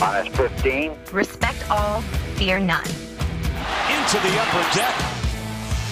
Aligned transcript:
Minus 0.00 0.34
15. 0.34 0.96
Respect 1.12 1.70
all, 1.70 2.00
fear 2.36 2.58
none. 2.58 2.86
Into 2.86 4.16
the 4.24 4.32
upper 4.40 4.64
deck. 4.74 4.94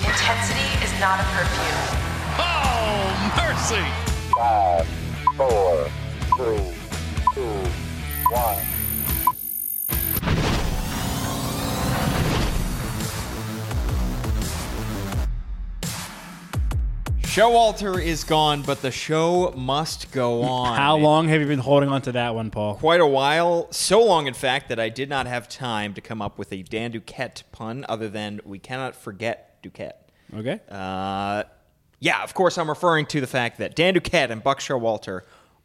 Intensity 0.01 0.65
is 0.83 0.99
not 0.99 1.21
a 1.21 1.25
perfume. 1.25 1.99
Oh, 2.39 3.35
mercy. 3.37 3.85
Five, 4.35 4.87
four, 5.37 5.91
three, 6.39 6.73
two, 7.35 7.71
one. 8.33 8.78
Showalter 17.39 18.05
is 18.05 18.25
gone, 18.25 18.63
but 18.63 18.83
the 18.83 18.91
show 18.91 19.55
must 19.57 20.11
go 20.11 20.43
on. 20.43 20.77
How 20.77 20.97
long 20.97 21.29
have 21.29 21.41
you 21.41 21.47
been 21.47 21.61
holding 21.61 21.89
on 21.89 22.03
to 22.03 22.11
that 22.11 22.35
one, 22.35 22.51
Paul? 22.51 22.75
Quite 22.75 23.01
a 23.01 23.07
while. 23.07 23.71
So 23.71 24.05
long, 24.05 24.27
in 24.27 24.35
fact, 24.35 24.71
that 24.71 24.81
I 24.81 24.89
did 24.89 25.09
not 25.09 25.29
have 25.29 25.49
time 25.49 25.95
to 25.95 26.01
come 26.01 26.21
up 26.21 26.37
with 26.37 26.53
a 26.53 26.65
Dan 26.65 26.91
Duquette 26.91 27.45
pun 27.53 27.87
other 27.89 28.09
than 28.09 28.41
we 28.45 28.59
cannot 28.59 28.97
forget 28.97 29.63
Duquette. 29.63 30.11
Okay. 30.35 30.59
Uh, 30.69 31.45
yeah, 32.01 32.25
of 32.25 32.35
course, 32.35 32.59
I'm 32.59 32.69
referring 32.69 33.07
to 33.07 33.21
the 33.21 33.29
fact 33.29 33.59
that 33.59 33.77
Dan 33.77 33.95
Duquette 33.95 34.31
and 34.31 34.43
Buck 34.43 34.59
Showalter 34.59 35.21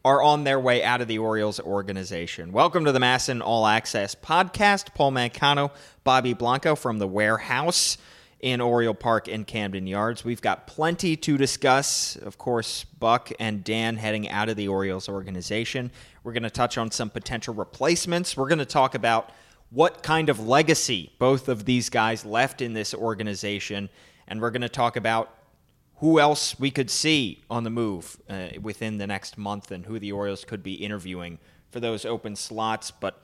are 0.05 0.21
on 0.21 0.43
their 0.43 0.59
way 0.59 0.83
out 0.83 1.01
of 1.01 1.07
the 1.07 1.17
Orioles 1.17 1.59
organization. 1.59 2.51
Welcome 2.51 2.85
to 2.85 2.91
the 2.91 2.99
MASN 2.99 3.41
All 3.43 3.65
Access 3.65 4.13
podcast. 4.13 4.93
Paul 4.93 5.11
Mancano, 5.11 5.71
Bobby 6.03 6.35
Blanco 6.35 6.75
from 6.75 6.99
the 6.99 7.07
warehouse 7.07 7.97
in 8.43 8.59
Oriole 8.59 8.93
Park 8.93 9.29
and 9.29 9.47
Camden 9.47 9.87
Yards. 9.87 10.25
We've 10.25 10.41
got 10.41 10.67
plenty 10.67 11.15
to 11.15 11.37
discuss. 11.37 12.17
Of 12.17 12.37
course, 12.37 12.83
Buck 12.83 13.31
and 13.39 13.63
Dan 13.63 13.95
heading 13.95 14.27
out 14.27 14.49
of 14.49 14.57
the 14.57 14.67
Orioles 14.67 15.07
organization. 15.07 15.91
We're 16.25 16.33
going 16.33 16.43
to 16.43 16.49
touch 16.49 16.77
on 16.77 16.91
some 16.91 17.09
potential 17.09 17.53
replacements. 17.53 18.35
We're 18.35 18.49
going 18.49 18.59
to 18.59 18.65
talk 18.65 18.95
about 18.95 19.31
what 19.69 20.03
kind 20.03 20.27
of 20.27 20.45
legacy 20.45 21.13
both 21.19 21.47
of 21.47 21.63
these 21.63 21.89
guys 21.89 22.25
left 22.25 22.61
in 22.61 22.73
this 22.73 22.93
organization. 22.93 23.87
And 24.27 24.41
we're 24.41 24.51
going 24.51 24.61
to 24.61 24.67
talk 24.67 24.97
about 24.97 25.33
who 25.99 26.19
else 26.19 26.59
we 26.59 26.69
could 26.69 26.89
see 26.89 27.45
on 27.49 27.63
the 27.63 27.69
move 27.69 28.17
uh, 28.29 28.47
within 28.61 28.97
the 28.97 29.07
next 29.07 29.37
month 29.37 29.71
and 29.71 29.85
who 29.85 29.99
the 29.99 30.11
Orioles 30.11 30.43
could 30.43 30.61
be 30.61 30.73
interviewing 30.73 31.39
for 31.71 31.79
those 31.79 32.03
open 32.03 32.35
slots. 32.35 32.91
But 32.91 33.23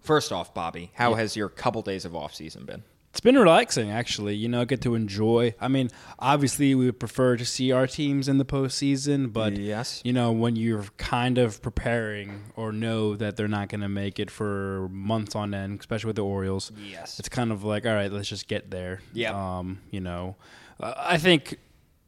first 0.00 0.30
off, 0.30 0.54
Bobby, 0.54 0.92
how 0.94 1.14
has 1.14 1.36
your 1.36 1.48
couple 1.48 1.82
days 1.82 2.04
of 2.04 2.14
off 2.14 2.36
season 2.36 2.66
been? 2.66 2.84
It's 3.12 3.20
been 3.20 3.36
relaxing, 3.36 3.90
actually. 3.90 4.36
You 4.36 4.48
know, 4.48 4.64
get 4.64 4.80
to 4.82 4.94
enjoy. 4.94 5.54
I 5.60 5.68
mean, 5.68 5.90
obviously, 6.18 6.74
we 6.74 6.86
would 6.86 6.98
prefer 6.98 7.36
to 7.36 7.44
see 7.44 7.70
our 7.70 7.86
teams 7.86 8.26
in 8.26 8.38
the 8.38 8.44
postseason, 8.46 9.30
but 9.30 9.58
Yes. 9.58 10.00
you 10.02 10.14
know, 10.14 10.32
when 10.32 10.56
you're 10.56 10.84
kind 10.96 11.36
of 11.36 11.60
preparing 11.60 12.42
or 12.56 12.72
know 12.72 13.14
that 13.16 13.36
they're 13.36 13.48
not 13.48 13.68
going 13.68 13.82
to 13.82 13.88
make 13.90 14.18
it 14.18 14.30
for 14.30 14.88
months 14.90 15.36
on 15.36 15.52
end, 15.52 15.80
especially 15.80 16.08
with 16.08 16.16
the 16.16 16.24
Orioles, 16.24 16.72
Yes. 16.90 17.18
it's 17.18 17.28
kind 17.28 17.52
of 17.52 17.62
like, 17.64 17.84
all 17.84 17.92
right, 17.92 18.10
let's 18.10 18.30
just 18.30 18.48
get 18.48 18.70
there. 18.70 19.00
Yeah. 19.12 19.58
Um, 19.58 19.80
you 19.90 20.00
know, 20.00 20.36
I 20.80 21.18
think 21.18 21.58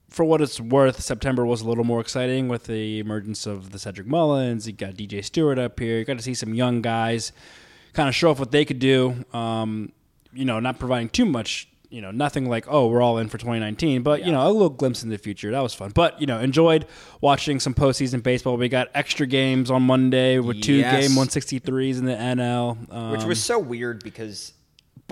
for 0.09 0.25
what 0.25 0.41
it's 0.41 0.59
worth, 0.59 1.03
September 1.03 1.45
was 1.45 1.61
a 1.61 1.69
little 1.69 1.85
more 1.85 2.01
exciting 2.01 2.49
with 2.49 2.65
the 2.65 2.99
emergence 3.01 3.45
of 3.47 3.73
the 3.73 3.79
Cedric 3.79 4.07
Mullins. 4.07 4.67
You 4.67 4.73
got 4.73 4.95
DJ 4.95 5.23
Stewart 5.23 5.59
up 5.59 5.79
here. 5.79 5.99
You 5.99 6.07
got 6.07 6.17
to 6.17 6.23
see 6.25 6.33
some 6.35 6.55
young 6.55 6.81
guys 6.81 7.31
kind 7.93 8.09
of 8.09 8.15
show 8.15 8.31
off 8.31 8.39
what 8.39 8.53
they 8.53 8.65
could 8.65 8.79
do. 8.79 9.23
Um, 9.35 9.93
you 10.35 10.45
know, 10.45 10.61
not 10.61 10.79
providing 10.79 11.09
too 11.09 11.25
much. 11.25 11.69
You 11.91 12.01
know, 12.01 12.11
nothing 12.11 12.49
like 12.49 12.67
oh, 12.69 12.89
we're 12.89 13.03
all 13.03 13.19
in 13.19 13.29
for 13.29 13.39
2019, 13.39 14.03
but 14.03 14.25
you 14.25 14.33
know, 14.33 14.45
a 14.45 14.51
little 14.51 14.69
glimpse 14.69 15.05
in 15.05 15.11
the 15.11 15.19
future. 15.19 15.53
That 15.53 15.61
was 15.61 15.75
fun. 15.75 15.93
But 15.95 16.21
you 16.21 16.27
know, 16.27 16.41
enjoyed 16.41 16.87
watching 17.21 17.61
some 17.61 17.73
postseason 17.73 18.21
baseball. 18.21 18.57
We 18.57 18.69
got 18.69 18.89
extra 18.95 19.27
games 19.29 19.71
on 19.71 19.83
Monday 19.83 20.41
with 20.41 20.61
two 20.61 20.83
game 20.83 21.11
163s 21.11 21.99
in 21.99 22.05
the 22.05 22.15
NL, 22.15 22.93
um, 22.93 23.11
Which 23.13 23.23
was 23.23 23.43
so 23.43 23.61
weird 23.61 24.03
because 24.03 24.55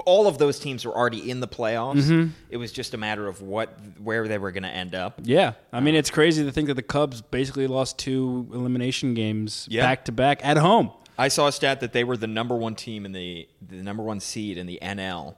all 0.06 0.26
of 0.26 0.38
those 0.38 0.58
teams 0.58 0.84
were 0.84 0.96
already 0.96 1.30
in 1.30 1.40
the 1.40 1.48
playoffs. 1.48 2.02
Mm-hmm. 2.02 2.30
It 2.50 2.56
was 2.56 2.72
just 2.72 2.94
a 2.94 2.96
matter 2.96 3.26
of 3.26 3.42
what 3.42 3.76
where 4.02 4.26
they 4.26 4.38
were 4.38 4.50
going 4.52 4.62
to 4.62 4.68
end 4.68 4.94
up. 4.94 5.20
Yeah, 5.22 5.52
I 5.72 5.80
mean 5.80 5.94
it's 5.94 6.10
crazy 6.10 6.44
to 6.44 6.52
think 6.52 6.68
that 6.68 6.74
the 6.74 6.82
Cubs 6.82 7.20
basically 7.20 7.66
lost 7.66 7.98
two 7.98 8.48
elimination 8.52 9.14
games 9.14 9.68
back 9.68 10.06
to 10.06 10.12
back 10.12 10.44
at 10.44 10.56
home. 10.56 10.90
I 11.18 11.28
saw 11.28 11.46
a 11.48 11.52
stat 11.52 11.80
that 11.80 11.92
they 11.92 12.04
were 12.04 12.16
the 12.16 12.26
number 12.26 12.56
one 12.56 12.74
team 12.74 13.04
in 13.04 13.12
the 13.12 13.48
the 13.66 13.76
number 13.76 14.02
one 14.02 14.20
seed 14.20 14.58
in 14.58 14.66
the 14.66 14.78
NL 14.82 15.36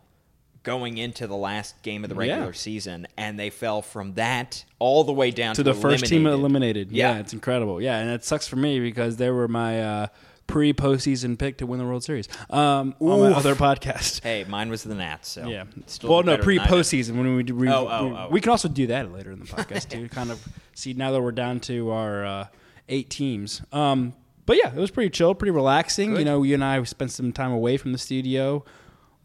going 0.62 0.96
into 0.96 1.26
the 1.26 1.36
last 1.36 1.82
game 1.82 2.04
of 2.04 2.08
the 2.08 2.14
regular 2.16 2.46
Yeah. 2.46 2.52
season, 2.52 3.06
and 3.18 3.38
they 3.38 3.50
fell 3.50 3.82
from 3.82 4.14
that 4.14 4.64
all 4.78 5.04
the 5.04 5.12
way 5.12 5.30
down 5.30 5.54
to 5.56 5.62
to, 5.62 5.72
the 5.72 5.74
first 5.78 6.06
team 6.06 6.26
eliminated. 6.26 6.90
Yeah. 6.90 7.12
Yeah. 7.14 7.20
it's 7.20 7.32
incredible. 7.34 7.82
Yeah, 7.82 7.98
and 7.98 8.10
it 8.10 8.24
sucks 8.24 8.48
for 8.48 8.56
me 8.56 8.80
because 8.80 9.16
they 9.18 9.28
were 9.30 9.46
my 9.46 9.82
uh, 9.82 10.06
pre 10.46 10.72
postseason 10.72 11.38
pick 11.38 11.58
to 11.58 11.66
win 11.66 11.78
the 11.80 11.84
World 11.84 12.02
Series 12.04 12.28
um, 12.48 12.94
on 13.00 13.20
my 13.20 13.32
other 13.36 13.54
podcast. 13.54 14.22
Hey, 14.22 14.44
mine 14.48 14.70
was 14.70 14.82
the 14.84 14.94
Nats. 14.94 15.28
So 15.28 15.46
Yeah. 15.46 15.64
still 15.86 16.08
well, 16.08 16.22
no, 16.22 16.38
pre 16.38 16.56
than 16.56 16.66
I 16.66 16.70
postseason 16.70 17.16
when 17.16 17.36
we 17.36 17.42
do. 17.42 17.54
We, 17.54 17.68
Oh, 17.68 17.86
oh, 17.91 18.06
we, 18.08 18.14
oh. 18.14 18.28
we 18.30 18.41
can 18.41 18.50
also 18.50 18.68
do 18.68 18.86
that 18.86 19.12
later 19.12 19.32
in 19.32 19.41
the 19.41 19.44
podcast 19.46 19.91
too. 19.91 20.08
Kind 20.08 20.30
of 20.30 20.42
see 20.74 20.94
now 20.94 21.10
that 21.12 21.20
we're 21.20 21.32
down 21.32 21.60
to 21.60 21.91
our 21.91 22.24
uh, 22.24 22.46
eight 22.88 23.10
teams. 23.10 23.60
Um, 23.70 24.14
but 24.47 24.56
yeah, 24.56 24.69
it 24.75 24.78
was 24.78 24.91
pretty 24.91 25.10
chill, 25.10 25.34
pretty 25.34 25.50
relaxing. 25.53 26.16
You 26.16 26.25
know, 26.25 26.43
you 26.43 26.55
and 26.55 26.65
I 26.65 26.82
spent 26.84 27.10
some 27.10 27.32
time 27.32 27.53
away 27.53 27.77
from 27.77 27.93
the 27.93 27.99
studio 27.99 28.65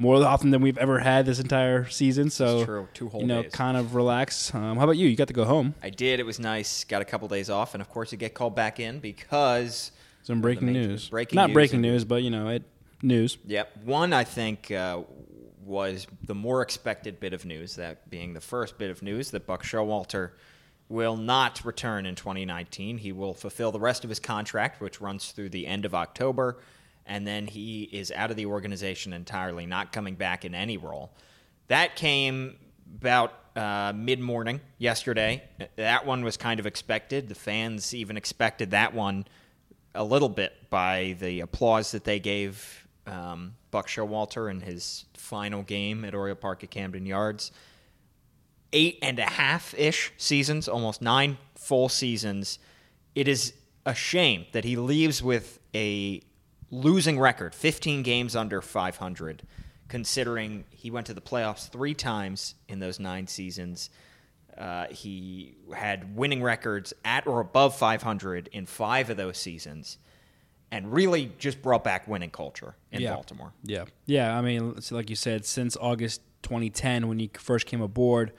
more 0.01 0.15
often 0.23 0.51
than 0.51 0.61
we've 0.61 0.77
ever 0.77 0.99
had 0.99 1.25
this 1.25 1.39
entire 1.39 1.87
season. 1.89 2.29
So 2.29 2.63
true. 2.65 2.87
Two 2.93 3.09
whole 3.09 3.21
you 3.21 3.27
know, 3.27 3.43
days. 3.43 3.51
kind 3.51 3.75
of 3.77 3.95
relax. 3.95 4.53
Um, 4.55 4.77
how 4.77 4.83
about 4.85 4.97
you? 4.97 5.07
You 5.07 5.15
got 5.17 5.27
to 5.27 5.33
go 5.33 5.43
home. 5.45 5.75
I 5.83 5.89
did. 5.89 6.19
It 6.19 6.25
was 6.25 6.39
nice. 6.39 6.83
Got 6.85 7.01
a 7.01 7.05
couple 7.05 7.27
days 7.27 7.49
off, 7.49 7.73
and 7.75 7.81
of 7.81 7.89
course, 7.89 8.11
you 8.11 8.17
get 8.17 8.33
called 8.33 8.55
back 8.55 8.79
in 8.79 8.99
because 8.99 9.91
Some 10.23 10.39
breaking 10.41 10.67
major- 10.67 10.87
news. 10.87 11.09
Breaking 11.09 11.35
Not 11.35 11.49
news 11.49 11.53
breaking 11.53 11.81
news, 11.81 12.05
but 12.05 12.23
you 12.23 12.29
know, 12.29 12.47
it 12.49 12.63
news. 13.01 13.37
Yep. 13.45 13.83
One, 13.85 14.13
I 14.13 14.23
think, 14.23 14.71
uh, 14.71 15.01
was 15.65 16.07
the 16.23 16.33
more 16.33 16.61
expected 16.61 17.19
bit 17.19 17.33
of 17.33 17.45
news, 17.45 17.75
that 17.75 18.09
being 18.09 18.33
the 18.33 18.41
first 18.41 18.77
bit 18.79 18.89
of 18.89 19.03
news 19.03 19.31
that 19.31 19.45
Buck 19.45 19.63
Showalter 19.63 20.31
will 20.89 21.15
not 21.15 21.63
return 21.63 22.05
in 22.05 22.15
2019. 22.15 22.97
He 22.97 23.11
will 23.11 23.35
fulfill 23.35 23.71
the 23.71 23.79
rest 23.79 24.03
of 24.03 24.09
his 24.09 24.19
contract, 24.19 24.81
which 24.81 24.99
runs 24.99 25.31
through 25.31 25.49
the 25.49 25.67
end 25.67 25.85
of 25.85 25.93
October, 25.93 26.57
and 27.05 27.25
then 27.25 27.47
he 27.47 27.83
is 27.83 28.11
out 28.11 28.31
of 28.31 28.37
the 28.37 28.47
organization 28.47 29.13
entirely, 29.13 29.65
not 29.65 29.91
coming 29.91 30.15
back 30.15 30.43
in 30.43 30.55
any 30.55 30.77
role. 30.77 31.11
That 31.67 31.95
came 31.95 32.57
about 32.97 33.33
uh, 33.55 33.93
mid 33.95 34.19
morning 34.19 34.61
yesterday. 34.79 35.43
That 35.75 36.05
one 36.05 36.23
was 36.23 36.37
kind 36.37 36.59
of 36.59 36.65
expected. 36.65 37.29
The 37.29 37.35
fans 37.35 37.93
even 37.93 38.17
expected 38.17 38.71
that 38.71 38.93
one 38.93 39.25
a 39.93 40.03
little 40.03 40.29
bit 40.29 40.69
by 40.69 41.15
the 41.19 41.41
applause 41.41 41.91
that 41.91 42.03
they 42.03 42.19
gave 42.19 42.87
um, 43.05 43.55
Buck 43.71 43.87
Showalter 43.87 44.49
in 44.49 44.61
his 44.61 45.05
final 45.13 45.63
game 45.63 46.05
at 46.05 46.15
Oriole 46.15 46.35
Park 46.35 46.63
at 46.63 46.71
Camden 46.71 47.05
Yards. 47.05 47.51
Eight 48.71 48.99
and 49.01 49.17
a 49.19 49.23
half 49.25 49.73
ish 49.77 50.11
seasons, 50.17 50.67
almost 50.67 51.01
nine 51.01 51.37
full 51.55 51.89
seasons. 51.89 52.59
It 53.15 53.27
is 53.27 53.53
a 53.85 53.95
shame 53.95 54.45
that 54.51 54.63
he 54.63 54.75
leaves 54.75 55.23
with 55.23 55.59
a 55.75 56.21
losing 56.69 57.19
record, 57.19 57.55
15 57.55 58.03
games 58.03 58.35
under 58.35 58.61
500, 58.61 59.41
considering 59.87 60.65
he 60.69 60.91
went 60.91 61.07
to 61.07 61.13
the 61.15 61.21
playoffs 61.21 61.67
three 61.69 61.95
times 61.95 62.55
in 62.67 62.79
those 62.79 62.99
nine 62.99 63.25
seasons. 63.25 63.89
Uh, 64.55 64.85
he 64.91 65.55
had 65.75 66.15
winning 66.15 66.43
records 66.43 66.93
at 67.03 67.25
or 67.25 67.39
above 67.39 67.75
500 67.75 68.49
in 68.51 68.65
five 68.67 69.09
of 69.09 69.17
those 69.17 69.37
seasons, 69.37 69.97
and 70.71 70.91
really 70.93 71.31
just 71.39 71.61
brought 71.63 71.83
back 71.83 72.07
winning 72.07 72.29
culture 72.29 72.75
in 72.91 73.01
Yeah. 73.01 73.15
Baltimore. 73.15 73.53
Yeah, 73.63 73.85
yeah. 74.05 74.37
I 74.37 74.41
mean, 74.41 74.79
so 74.81 74.95
like 74.95 75.09
you 75.09 75.15
said, 75.15 75.45
since 75.45 75.75
August 75.79 76.21
2010, 76.43 77.07
when 77.07 77.17
he 77.19 77.31
first 77.33 77.65
came 77.65 77.81
aboard, 77.81 78.31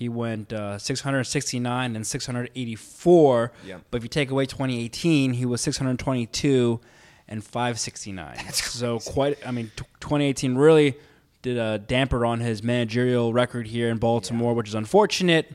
he 0.00 0.08
went 0.08 0.50
uh, 0.50 0.78
669 0.78 1.94
and 1.94 2.06
684. 2.06 3.52
Yep. 3.66 3.82
But 3.90 3.96
if 3.98 4.02
you 4.02 4.08
take 4.08 4.30
away 4.30 4.46
2018, 4.46 5.34
he 5.34 5.44
was 5.44 5.60
622 5.60 6.80
and 7.28 7.44
569. 7.44 8.38
so 8.52 8.98
quite. 8.98 9.46
I 9.46 9.50
mean, 9.50 9.66
t- 9.76 9.84
2018 10.00 10.54
really 10.54 10.96
did 11.42 11.58
a 11.58 11.78
damper 11.78 12.24
on 12.24 12.40
his 12.40 12.62
managerial 12.62 13.34
record 13.34 13.66
here 13.66 13.90
in 13.90 13.98
Baltimore, 13.98 14.54
which 14.54 14.68
is 14.68 14.74
unfortunate. 14.74 15.54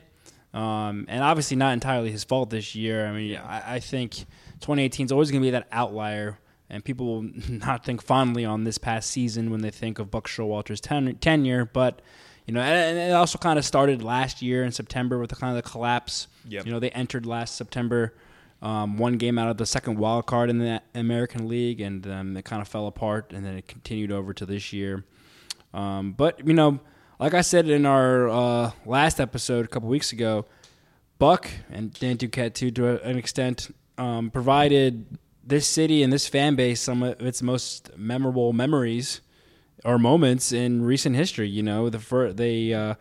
Um, 0.54 1.06
and 1.08 1.24
obviously 1.24 1.56
not 1.56 1.72
entirely 1.72 2.12
his 2.12 2.22
fault 2.22 2.50
this 2.50 2.76
year. 2.76 3.04
I 3.04 3.12
mean, 3.12 3.36
I, 3.36 3.74
I 3.74 3.80
think 3.80 4.14
2018 4.60 5.06
is 5.06 5.12
always 5.12 5.32
going 5.32 5.42
to 5.42 5.46
be 5.46 5.50
that 5.50 5.66
outlier, 5.72 6.38
and 6.70 6.84
people 6.84 7.06
will 7.06 7.22
not 7.48 7.84
think 7.84 8.00
fondly 8.00 8.44
on 8.44 8.62
this 8.62 8.78
past 8.78 9.10
season 9.10 9.50
when 9.50 9.62
they 9.62 9.72
think 9.72 9.98
of 9.98 10.08
Buck 10.08 10.28
Showalter's 10.28 10.80
ten- 10.80 11.16
tenure. 11.16 11.64
But 11.64 12.00
you 12.46 12.54
know, 12.54 12.60
and 12.60 12.98
and 12.98 13.10
it 13.10 13.12
also 13.12 13.38
kind 13.38 13.58
of 13.58 13.64
started 13.64 14.02
last 14.02 14.40
year 14.40 14.64
in 14.64 14.72
September 14.72 15.18
with 15.18 15.30
the 15.30 15.36
kind 15.36 15.56
of 15.56 15.62
the 15.62 15.68
collapse. 15.68 16.28
Yep. 16.48 16.66
You 16.66 16.72
know, 16.72 16.78
they 16.78 16.90
entered 16.90 17.26
last 17.26 17.56
September, 17.56 18.14
um, 18.62 18.98
one 18.98 19.14
game 19.14 19.36
out 19.38 19.48
of 19.48 19.56
the 19.56 19.66
second 19.66 19.98
wild 19.98 20.26
card 20.26 20.48
in 20.48 20.58
the 20.58 20.80
American 20.94 21.48
League, 21.48 21.80
and 21.80 22.02
then 22.02 22.36
it 22.36 22.44
kind 22.44 22.62
of 22.62 22.68
fell 22.68 22.86
apart, 22.86 23.32
and 23.34 23.44
then 23.44 23.56
it 23.56 23.66
continued 23.66 24.12
over 24.12 24.32
to 24.32 24.46
this 24.46 24.72
year. 24.72 25.04
Um, 25.74 26.12
but 26.12 26.46
you 26.46 26.54
know, 26.54 26.78
like 27.18 27.34
I 27.34 27.40
said 27.40 27.68
in 27.68 27.84
our 27.84 28.28
uh, 28.28 28.70
last 28.84 29.20
episode 29.20 29.64
a 29.64 29.68
couple 29.68 29.88
weeks 29.88 30.12
ago, 30.12 30.46
Buck 31.18 31.48
and 31.70 31.92
Dan 31.94 32.16
Duquette 32.16 32.54
too, 32.54 32.70
to 32.72 33.02
an 33.02 33.18
extent, 33.18 33.74
um, 33.98 34.30
provided 34.30 35.18
this 35.42 35.68
city 35.68 36.02
and 36.02 36.12
this 36.12 36.28
fan 36.28 36.54
base 36.54 36.80
some 36.80 37.02
of 37.02 37.20
its 37.20 37.42
most 37.42 37.96
memorable 37.96 38.52
memories 38.52 39.20
or 39.86 39.98
moments 39.98 40.52
in 40.52 40.82
recent 40.82 41.16
history. 41.16 41.48
You 41.48 41.62
know, 41.62 41.88
the 41.88 41.98
fir- 41.98 42.32
they 42.32 42.74
uh, 42.74 42.94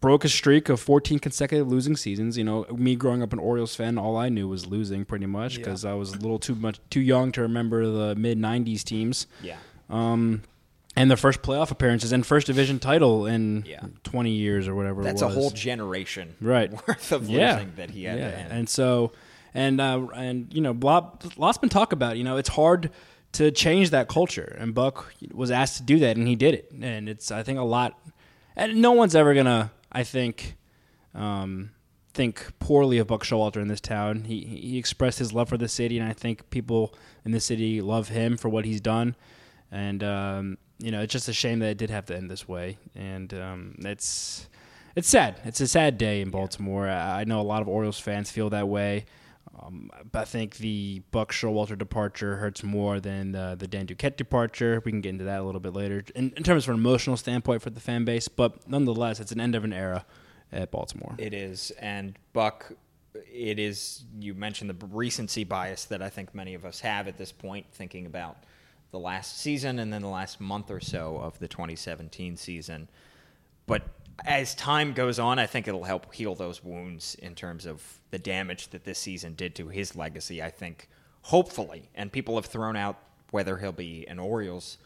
broke 0.00 0.24
a 0.24 0.28
streak 0.28 0.68
of 0.68 0.80
14 0.80 1.18
consecutive 1.20 1.68
losing 1.68 1.96
seasons. 1.96 2.36
You 2.36 2.44
know, 2.44 2.66
me 2.74 2.96
growing 2.96 3.22
up 3.22 3.32
an 3.32 3.38
Orioles 3.38 3.74
fan, 3.76 3.96
all 3.96 4.16
I 4.16 4.28
knew 4.28 4.48
was 4.48 4.66
losing 4.66 5.04
pretty 5.04 5.26
much 5.26 5.56
because 5.56 5.84
I 5.84 5.94
was 5.94 6.12
a 6.12 6.18
little 6.18 6.38
too 6.38 6.54
much 6.54 6.80
too 6.90 7.00
young 7.00 7.32
to 7.32 7.42
remember 7.42 7.86
the 7.86 8.14
mid 8.16 8.38
90s 8.38 8.82
teams. 8.82 9.26
Yeah. 9.42 9.56
Um, 9.88 10.42
and 10.96 11.10
their 11.10 11.16
first 11.18 11.42
playoff 11.42 11.70
appearances 11.70 12.10
and 12.10 12.26
first 12.26 12.46
division 12.46 12.78
title 12.78 13.26
in 13.26 13.64
Yeah. 13.66 13.82
20 14.04 14.30
years 14.30 14.66
or 14.66 14.74
whatever. 14.74 15.02
That's 15.02 15.22
a 15.22 15.28
whole 15.28 15.50
generation 15.50 16.34
right 16.40 16.72
worth 16.88 17.12
of 17.12 17.28
yeah. 17.28 17.54
losing 17.54 17.72
that 17.76 17.90
he 17.90 18.04
had 18.04 18.18
yeah. 18.18 18.48
and 18.50 18.68
so 18.68 19.12
and 19.54 19.80
uh, 19.80 20.06
and 20.14 20.52
you 20.52 20.60
know 20.60 20.74
blah, 20.74 21.10
lots 21.36 21.58
been 21.58 21.68
talk 21.68 21.92
about 21.92 22.16
you 22.16 22.24
know 22.24 22.36
it's 22.36 22.48
hard 22.48 22.90
to 23.36 23.50
change 23.50 23.90
that 23.90 24.08
culture 24.08 24.56
and 24.58 24.74
buck 24.74 25.12
was 25.32 25.50
asked 25.50 25.76
to 25.76 25.82
do 25.82 25.98
that 25.98 26.16
and 26.16 26.26
he 26.26 26.34
did 26.34 26.54
it 26.54 26.70
and 26.80 27.08
it's 27.08 27.30
i 27.30 27.42
think 27.42 27.58
a 27.58 27.62
lot 27.62 27.98
and 28.56 28.76
no 28.80 28.92
one's 28.92 29.14
ever 29.14 29.34
gonna 29.34 29.70
i 29.92 30.02
think 30.02 30.56
um, 31.14 31.70
think 32.12 32.52
poorly 32.58 32.98
of 32.98 33.06
buck 33.06 33.24
showalter 33.24 33.56
in 33.56 33.68
this 33.68 33.80
town 33.80 34.24
he 34.24 34.40
he 34.40 34.78
expressed 34.78 35.18
his 35.18 35.32
love 35.32 35.48
for 35.48 35.58
the 35.58 35.68
city 35.68 35.98
and 35.98 36.08
i 36.08 36.12
think 36.12 36.48
people 36.50 36.94
in 37.24 37.32
the 37.32 37.40
city 37.40 37.80
love 37.80 38.08
him 38.08 38.36
for 38.36 38.48
what 38.48 38.64
he's 38.64 38.80
done 38.80 39.14
and 39.70 40.02
um, 40.02 40.56
you 40.78 40.90
know 40.90 41.02
it's 41.02 41.12
just 41.12 41.28
a 41.28 41.32
shame 41.32 41.58
that 41.58 41.68
it 41.68 41.78
did 41.78 41.90
have 41.90 42.06
to 42.06 42.16
end 42.16 42.30
this 42.30 42.48
way 42.48 42.78
and 42.94 43.34
um, 43.34 43.74
it's 43.80 44.48
it's 44.96 45.10
sad. 45.10 45.38
It's 45.44 45.60
a 45.60 45.68
sad 45.68 45.98
day 45.98 46.22
in 46.22 46.30
Baltimore. 46.30 46.88
I 46.88 47.20
I 47.20 47.24
know 47.24 47.38
a 47.38 47.42
lot 47.42 47.60
of 47.60 47.68
Orioles 47.68 48.00
fans 48.00 48.30
feel 48.30 48.48
that 48.50 48.66
way. 48.66 49.04
Um, 49.62 49.90
but 50.10 50.20
I 50.20 50.24
think 50.24 50.56
the 50.56 51.02
Buck 51.10 51.32
Showalter 51.32 51.78
departure 51.78 52.36
hurts 52.36 52.62
more 52.62 53.00
than 53.00 53.32
the, 53.32 53.56
the 53.58 53.66
Dan 53.66 53.86
Duquette 53.86 54.16
departure. 54.16 54.82
We 54.84 54.92
can 54.92 55.00
get 55.00 55.10
into 55.10 55.24
that 55.24 55.40
a 55.40 55.44
little 55.44 55.60
bit 55.60 55.72
later 55.72 56.04
in, 56.14 56.32
in 56.36 56.42
terms 56.42 56.64
of 56.64 56.70
an 56.70 56.76
emotional 56.76 57.16
standpoint 57.16 57.62
for 57.62 57.70
the 57.70 57.80
fan 57.80 58.04
base. 58.04 58.28
But 58.28 58.68
nonetheless, 58.68 59.20
it's 59.20 59.32
an 59.32 59.40
end 59.40 59.54
of 59.54 59.64
an 59.64 59.72
era 59.72 60.04
at 60.52 60.70
Baltimore. 60.70 61.14
It 61.18 61.34
is, 61.34 61.70
and 61.80 62.18
Buck. 62.32 62.72
It 63.32 63.58
is. 63.58 64.04
You 64.20 64.34
mentioned 64.34 64.68
the 64.68 64.86
recency 64.88 65.44
bias 65.44 65.86
that 65.86 66.02
I 66.02 66.10
think 66.10 66.34
many 66.34 66.54
of 66.54 66.64
us 66.64 66.80
have 66.80 67.08
at 67.08 67.16
this 67.16 67.32
point, 67.32 67.66
thinking 67.72 68.06
about 68.06 68.36
the 68.90 68.98
last 68.98 69.38
season 69.38 69.78
and 69.78 69.92
then 69.92 70.02
the 70.02 70.08
last 70.08 70.40
month 70.40 70.70
or 70.70 70.80
so 70.80 71.16
of 71.16 71.38
the 71.38 71.48
2017 71.48 72.36
season. 72.36 72.88
But 73.66 73.82
as 74.24 74.54
time 74.54 74.92
goes 74.92 75.18
on, 75.18 75.38
I 75.38 75.46
think 75.46 75.68
it'll 75.68 75.84
help 75.84 76.14
heal 76.14 76.34
those 76.34 76.64
wounds 76.64 77.14
in 77.16 77.34
terms 77.34 77.66
of 77.66 78.00
the 78.10 78.18
damage 78.18 78.68
that 78.68 78.84
this 78.84 78.98
season 78.98 79.34
did 79.34 79.54
to 79.56 79.68
his 79.68 79.94
legacy. 79.94 80.42
I 80.42 80.50
think, 80.50 80.88
hopefully, 81.22 81.90
and 81.94 82.10
people 82.10 82.36
have 82.36 82.46
thrown 82.46 82.76
out 82.76 82.98
whether 83.30 83.58
he'll 83.58 83.72
be 83.72 84.06
an 84.08 84.18
Orioles 84.18 84.78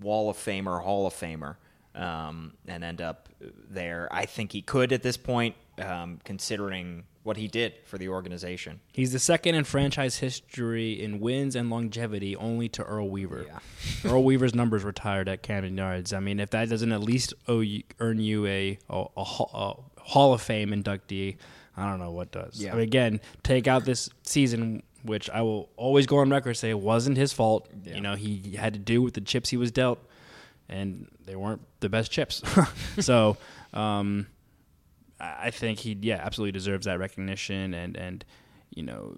Wall 0.00 0.28
of 0.28 0.36
Famer, 0.36 0.82
Hall 0.82 1.06
of 1.06 1.14
Famer, 1.14 1.56
um, 1.94 2.54
and 2.66 2.84
end 2.84 3.00
up 3.00 3.28
there. 3.70 4.08
I 4.10 4.26
think 4.26 4.52
he 4.52 4.62
could 4.62 4.92
at 4.92 5.02
this 5.02 5.16
point, 5.16 5.54
um, 5.78 6.20
considering 6.24 7.04
what 7.22 7.36
he 7.36 7.46
did 7.46 7.74
for 7.84 7.98
the 7.98 8.08
organization. 8.08 8.80
He's 8.92 9.12
the 9.12 9.18
second 9.18 9.54
in 9.54 9.64
franchise 9.64 10.16
history 10.18 11.00
in 11.00 11.20
wins 11.20 11.54
and 11.54 11.70
longevity, 11.70 12.34
only 12.34 12.68
to 12.70 12.82
Earl 12.82 13.08
Weaver. 13.10 13.46
Earl 14.04 14.24
Weaver's 14.24 14.54
numbers 14.54 14.82
retired 14.82 15.28
at 15.28 15.42
Camden 15.42 15.76
Yards. 15.76 16.12
I 16.12 16.20
mean, 16.20 16.40
if 16.40 16.50
that 16.50 16.68
doesn't 16.68 16.90
at 16.90 17.00
least 17.00 17.34
owe 17.46 17.60
you, 17.60 17.82
earn 18.00 18.18
you 18.18 18.46
a, 18.46 18.78
a, 18.90 19.06
a 19.16 19.74
Hall 20.00 20.34
of 20.34 20.42
Fame 20.42 20.70
inductee, 20.70 21.36
I 21.76 21.88
don't 21.88 22.00
know 22.00 22.10
what 22.10 22.32
does. 22.32 22.60
Yeah. 22.60 22.72
I 22.72 22.74
mean, 22.74 22.82
again, 22.82 23.20
take 23.42 23.66
out 23.66 23.84
this 23.84 24.10
season, 24.24 24.82
which 25.04 25.30
I 25.30 25.42
will 25.42 25.70
always 25.76 26.06
go 26.06 26.18
on 26.18 26.30
record 26.30 26.54
say 26.54 26.74
wasn't 26.74 27.16
his 27.16 27.32
fault. 27.32 27.68
Yeah. 27.84 27.94
You 27.94 28.00
know, 28.00 28.14
he 28.14 28.56
had 28.56 28.74
to 28.74 28.80
do 28.80 29.00
with 29.00 29.14
the 29.14 29.20
chips 29.20 29.50
he 29.50 29.56
was 29.56 29.70
dealt, 29.70 30.00
and 30.72 31.08
they 31.24 31.36
weren't 31.36 31.62
the 31.80 31.88
best 31.88 32.10
chips. 32.10 32.42
so. 33.00 33.36
Um, 33.72 34.26
I 35.22 35.50
think 35.52 35.78
he 35.78 35.96
yeah 36.00 36.16
absolutely 36.16 36.50
deserves 36.50 36.86
that 36.86 36.98
recognition 36.98 37.74
and 37.74 37.96
and 37.96 38.24
you 38.74 38.82
know 38.82 39.16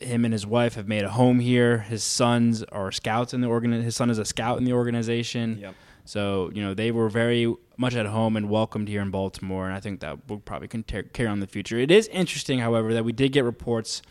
him 0.00 0.24
and 0.24 0.32
his 0.32 0.46
wife 0.46 0.74
have 0.74 0.88
made 0.88 1.04
a 1.04 1.10
home 1.10 1.40
here. 1.40 1.78
His 1.78 2.02
sons 2.02 2.62
are 2.64 2.90
scouts 2.90 3.34
in 3.34 3.40
the 3.40 3.48
organ. 3.48 3.72
His 3.72 3.96
son 3.96 4.10
is 4.10 4.18
a 4.18 4.24
scout 4.24 4.58
in 4.58 4.64
the 4.64 4.72
organization. 4.72 5.58
Yep. 5.60 5.74
So 6.04 6.50
you 6.54 6.62
know 6.62 6.74
they 6.74 6.90
were 6.90 7.08
very 7.08 7.54
much 7.76 7.94
at 7.94 8.06
home 8.06 8.36
and 8.36 8.48
welcomed 8.50 8.88
here 8.88 9.00
in 9.00 9.10
Baltimore, 9.10 9.66
and 9.66 9.74
I 9.74 9.80
think 9.80 10.00
that 10.00 10.28
will 10.28 10.40
probably 10.40 10.68
carry 10.68 11.28
on 11.28 11.34
in 11.34 11.40
the 11.40 11.46
future. 11.46 11.78
It 11.78 11.90
is 11.90 12.08
interesting, 12.08 12.58
however, 12.58 12.92
that 12.94 13.04
we 13.04 13.12
did 13.12 13.32
get 13.32 13.44
reports 13.44 14.02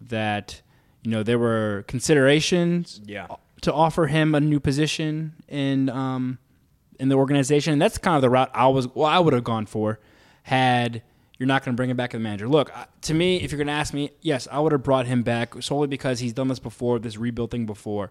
that 0.00 0.60
you 1.02 1.10
know 1.10 1.22
there 1.22 1.38
were 1.38 1.84
considerations 1.86 3.00
Yeah. 3.04 3.26
To 3.66 3.72
offer 3.72 4.06
him 4.06 4.34
a 4.34 4.40
new 4.40 4.60
position 4.60 5.34
in 5.48 5.88
um, 5.88 6.38
in 7.00 7.08
the 7.08 7.16
organization. 7.16 7.72
And 7.72 7.82
that's 7.82 7.98
kind 7.98 8.16
of 8.16 8.22
the 8.22 8.30
route 8.30 8.50
I 8.54 8.68
was 8.68 8.88
well, 8.94 9.06
I 9.06 9.18
would 9.18 9.34
have 9.34 9.44
gone 9.44 9.66
for 9.66 9.98
had 10.44 11.02
you're 11.36 11.48
not 11.48 11.64
going 11.64 11.74
to 11.74 11.76
bring 11.76 11.90
him 11.90 11.96
back 11.96 12.14
as 12.14 12.20
manager. 12.20 12.48
Look, 12.48 12.70
to 13.02 13.12
me, 13.12 13.42
if 13.42 13.50
you're 13.50 13.58
going 13.58 13.66
to 13.66 13.72
ask 13.72 13.92
me, 13.92 14.12
yes, 14.22 14.46
I 14.50 14.60
would 14.60 14.72
have 14.72 14.82
brought 14.82 15.06
him 15.06 15.22
back 15.22 15.60
solely 15.62 15.88
because 15.88 16.20
he's 16.20 16.32
done 16.32 16.48
this 16.48 16.60
before, 16.60 16.98
this 16.98 17.18
rebuild 17.18 17.50
thing 17.50 17.66
before, 17.66 18.10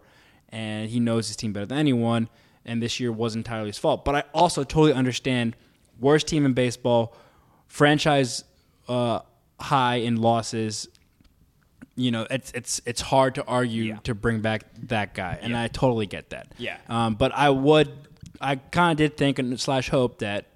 and 0.50 0.90
he 0.90 1.00
knows 1.00 1.28
his 1.28 1.36
team 1.36 1.54
better 1.54 1.66
than 1.66 1.80
anyone. 1.80 2.30
And 2.66 2.84
this 2.84 3.00
year 3.00 3.12
was 3.12 3.36
entirely 3.36 3.68
his 3.68 3.78
fault. 3.78 4.04
But 4.06 4.16
I 4.16 4.24
also 4.34 4.63
totally 4.63 4.94
understand 4.94 5.56
worst 6.00 6.28
team 6.28 6.46
in 6.46 6.54
baseball, 6.54 7.16
franchise 7.68 8.44
uh, 8.88 9.19
high 9.60 9.96
in 9.96 10.18
losses, 10.18 10.88
you 11.96 12.12
know, 12.12 12.28
it's 12.30 12.52
it's 12.54 12.82
it's 12.86 13.02
hard 13.02 13.36
to 13.36 13.46
argue 13.46 13.84
Yeah. 13.86 13.98
to 14.04 14.14
bring 14.16 14.42
back 14.42 14.64
that 14.88 15.14
guy, 15.14 15.40
and 15.42 15.56
I 15.56 15.68
totally 15.68 16.06
get 16.06 16.30
that. 16.32 16.54
Yeah. 16.58 16.78
Um, 16.90 17.16
but 17.16 17.32
I 17.34 17.50
would, 17.50 17.92
I 18.42 18.56
kind 18.58 18.92
of 18.92 18.98
did 18.98 19.18
think 19.18 19.40
and 19.40 19.60
slash 19.60 19.90
hope 19.90 20.20
that 20.20 20.48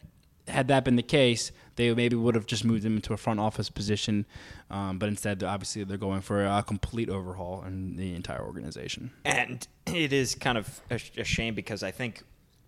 had 0.47 0.67
that 0.69 0.83
been 0.83 0.95
the 0.95 1.03
case, 1.03 1.51
they 1.75 1.93
maybe 1.93 2.15
would 2.15 2.33
have 2.35 2.45
just 2.47 2.65
moved 2.65 2.83
him 2.83 2.95
into 2.95 3.13
a 3.13 3.17
front 3.17 3.39
office 3.39 3.69
position. 3.69 4.25
Um, 4.71 4.97
but 4.99 5.07
instead, 5.09 5.43
obviously, 5.43 5.83
they're 5.83 5.97
going 5.97 6.21
for 6.21 6.43
a 6.45 6.63
complete 6.63 7.09
overhaul 7.09 7.63
in 7.65 7.95
the 7.95 8.15
entire 8.15 8.41
organization. 8.43 9.11
And 9.23 9.65
it 9.85 10.11
is 10.11 10.35
kind 10.35 10.57
of 10.57 10.81
a, 10.89 10.99
a 11.17 11.23
shame 11.23 11.53
because 11.55 11.83
I 11.83 11.91
think 11.91 12.23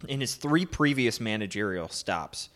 in 0.07 0.21
his 0.21 0.35
three 0.35 0.65
previous 0.65 1.19
managerial 1.19 1.89
stops, 1.89 2.49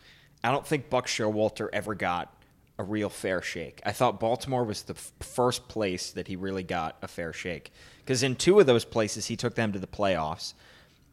I 0.43 0.51
don't 0.51 0.65
think 0.65 0.89
Buck 0.89 1.07
Showalter 1.07 1.67
ever 1.73 1.93
got 1.95 2.31
a 2.77 2.83
real 2.83 3.09
fair 3.09 3.41
shake. 3.41 3.81
I 3.85 3.91
thought 3.91 4.19
Baltimore 4.19 4.63
was 4.63 4.83
the 4.83 4.95
f- 4.95 5.11
first 5.19 5.67
place 5.67 6.11
that 6.11 6.27
he 6.27 6.35
really 6.35 6.63
got 6.63 6.97
a 7.01 7.07
fair 7.07 7.31
shake 7.31 7.71
because 7.99 8.21
in 8.21 8.35
two 8.35 8.59
of 8.59 8.65
those 8.65 8.85
places 8.85 9.27
he 9.27 9.35
took 9.35 9.55
them 9.55 9.71
to 9.71 9.79
the 9.79 9.87
playoffs. 9.87 10.53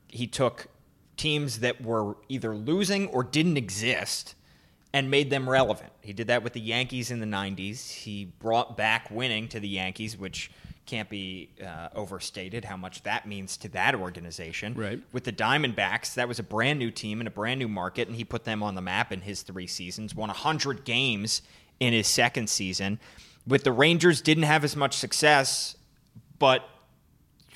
He 0.08 0.26
took 0.26 0.66
teams 1.16 1.60
that 1.60 1.80
were 1.80 2.16
either 2.28 2.54
losing 2.54 3.06
or 3.08 3.22
didn't 3.22 3.56
exist 3.56 4.34
and 4.92 5.10
made 5.10 5.30
them 5.30 5.48
relevant. 5.48 5.92
He 6.00 6.12
did 6.12 6.26
that 6.26 6.42
with 6.42 6.52
the 6.52 6.60
Yankees 6.60 7.10
in 7.10 7.20
the 7.20 7.26
90s. 7.26 7.90
He 7.90 8.26
brought 8.40 8.76
back 8.76 9.10
winning 9.10 9.48
to 9.48 9.60
the 9.60 9.68
Yankees, 9.68 10.16
which 10.18 10.50
can't 10.86 11.08
be 11.08 11.50
uh, 11.64 11.88
overstated 11.94 12.64
how 12.64 12.76
much 12.76 13.02
that 13.02 13.26
means 13.26 13.56
to 13.58 13.68
that 13.68 13.94
organization. 13.94 14.74
Right. 14.74 15.00
With 15.12 15.24
the 15.24 15.32
Diamondbacks, 15.32 16.14
that 16.14 16.28
was 16.28 16.38
a 16.38 16.42
brand 16.42 16.78
new 16.78 16.90
team 16.90 17.20
in 17.20 17.26
a 17.26 17.30
brand 17.30 17.58
new 17.58 17.68
market, 17.68 18.08
and 18.08 18.16
he 18.16 18.24
put 18.24 18.44
them 18.44 18.62
on 18.62 18.74
the 18.74 18.80
map 18.80 19.12
in 19.12 19.20
his 19.20 19.42
three 19.42 19.66
seasons, 19.66 20.14
won 20.14 20.28
100 20.28 20.84
games 20.84 21.42
in 21.80 21.92
his 21.92 22.06
second 22.06 22.50
season. 22.50 22.98
With 23.46 23.64
the 23.64 23.72
Rangers, 23.72 24.20
didn't 24.20 24.44
have 24.44 24.64
as 24.64 24.76
much 24.76 24.96
success, 24.96 25.76
but 26.38 26.68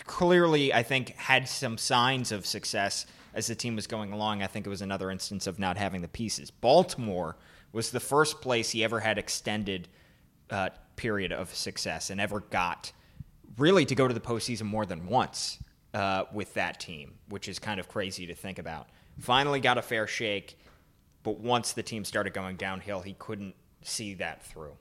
clearly, 0.04 0.72
I 0.72 0.82
think, 0.82 1.10
had 1.16 1.48
some 1.48 1.78
signs 1.78 2.32
of 2.32 2.46
success 2.46 3.06
as 3.34 3.48
the 3.48 3.54
team 3.54 3.76
was 3.76 3.86
going 3.86 4.12
along. 4.12 4.42
I 4.42 4.46
think 4.46 4.66
it 4.66 4.70
was 4.70 4.82
another 4.82 5.10
instance 5.10 5.46
of 5.46 5.58
not 5.58 5.76
having 5.76 6.00
the 6.00 6.08
pieces. 6.08 6.50
Baltimore 6.50 7.36
was 7.72 7.90
the 7.90 8.00
first 8.00 8.40
place 8.40 8.70
he 8.70 8.82
ever 8.82 9.00
had 9.00 9.18
extended 9.18 9.88
uh, 10.50 10.70
period 10.96 11.32
of 11.32 11.54
success 11.54 12.10
and 12.10 12.20
ever 12.20 12.40
got 12.40 12.92
really 13.58 13.84
to 13.86 13.94
go 13.94 14.06
to 14.06 14.14
the 14.14 14.20
postseason 14.20 14.62
more 14.62 14.86
than 14.86 15.06
once 15.06 15.58
uh, 15.94 16.24
with 16.32 16.54
that 16.54 16.80
team, 16.80 17.14
which 17.28 17.48
is 17.48 17.58
kind 17.58 17.80
of 17.80 17.88
crazy 17.88 18.26
to 18.26 18.34
think 18.34 18.58
about. 18.58 18.88
Finally 19.18 19.60
got 19.60 19.78
a 19.78 19.82
fair 19.82 20.06
shake, 20.06 20.58
but 21.22 21.40
once 21.40 21.72
the 21.72 21.82
team 21.82 22.04
started 22.04 22.32
going 22.32 22.56
downhill, 22.56 23.00
he 23.00 23.14
couldn't 23.18 23.54
see 23.82 24.14
that 24.14 24.44
through. 24.44 24.72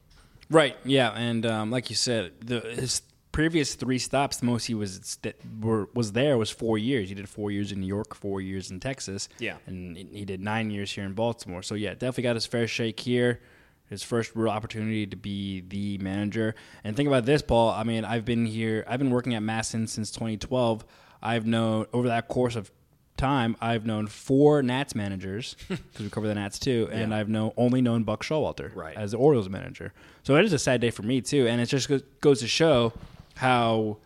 Right. 0.50 0.76
Yeah, 0.84 1.12
and 1.12 1.46
um, 1.46 1.72
like 1.72 1.90
you 1.90 1.96
said, 1.96 2.34
the, 2.42 2.60
his 2.60 3.02
previous 3.32 3.76
three 3.76 3.98
stops, 4.00 4.38
the 4.38 4.46
most 4.46 4.66
he 4.66 4.74
was 4.74 5.18
were, 5.60 5.90
was 5.94 6.12
there 6.12 6.38
was 6.38 6.52
four 6.52 6.78
years. 6.78 7.10
He 7.10 7.16
did 7.16 7.28
four 7.28 7.52
years 7.52 7.72
in 7.72 7.80
New 7.80 7.88
York, 7.88 8.14
four 8.14 8.42
years 8.42 8.72
in 8.72 8.80
Texas. 8.80 9.28
Yeah. 9.40 9.58
and 9.66 9.98
he 9.98 10.26
did 10.26 10.42
nine 10.42 10.70
years 10.70 10.92
here 10.92 11.04
in 11.04 11.14
Baltimore. 11.14 11.64
So 11.64 11.76
yeah, 11.76 11.92
definitely 11.92 12.24
got 12.24 12.36
his 12.36 12.46
fair 12.46 12.68
shake 12.68 13.00
here. 13.00 13.42
His 13.90 14.02
first 14.04 14.36
real 14.36 14.50
opportunity 14.50 15.06
to 15.08 15.16
be 15.16 15.62
the 15.62 15.98
manager. 16.00 16.56
And 16.84 16.96
think 16.96 17.08
about 17.08 17.26
this, 17.26 17.42
Paul. 17.42 17.70
I 17.70 17.84
mean, 17.84 18.04
I've 18.04 18.26
been 18.26 18.46
here. 18.46 18.84
I've 18.88 19.00
been 19.00 19.12
working 19.12 19.36
at 19.36 19.44
MASN 19.44 19.88
since 19.88 20.10
2012. 20.12 20.84
I've 21.22 21.46
known 21.46 21.86
over 21.94 22.08
that 22.08 22.28
course 22.28 22.56
of 22.56 22.72
time, 23.18 23.56
I've 23.62 23.86
known 23.86 24.08
four 24.08 24.62
Nats 24.62 24.94
managers 24.94 25.56
because 25.70 26.02
we 26.02 26.10
cover 26.10 26.28
the 26.28 26.36
Nats 26.36 26.60
too, 26.60 26.90
and 26.92 27.14
I've 27.16 27.30
known 27.30 27.52
only 27.56 27.82
known 27.82 28.04
Buck 28.04 28.24
Showalter 28.24 28.76
Right. 28.76 28.96
as 28.98 29.12
the 29.12 29.18
Orioles 29.18 29.48
manager. 29.50 29.94
So 30.24 30.36
it 30.36 30.44
is 30.46 30.52
a 30.54 30.60
sad 30.60 30.82
day 30.82 30.92
for 30.92 31.04
me 31.04 31.22
too, 31.22 31.48
and 31.48 31.62
it 31.62 31.68
just 31.68 31.90
goes, 32.20 32.40
to 32.42 32.48
show 32.48 32.92
how 33.36 33.98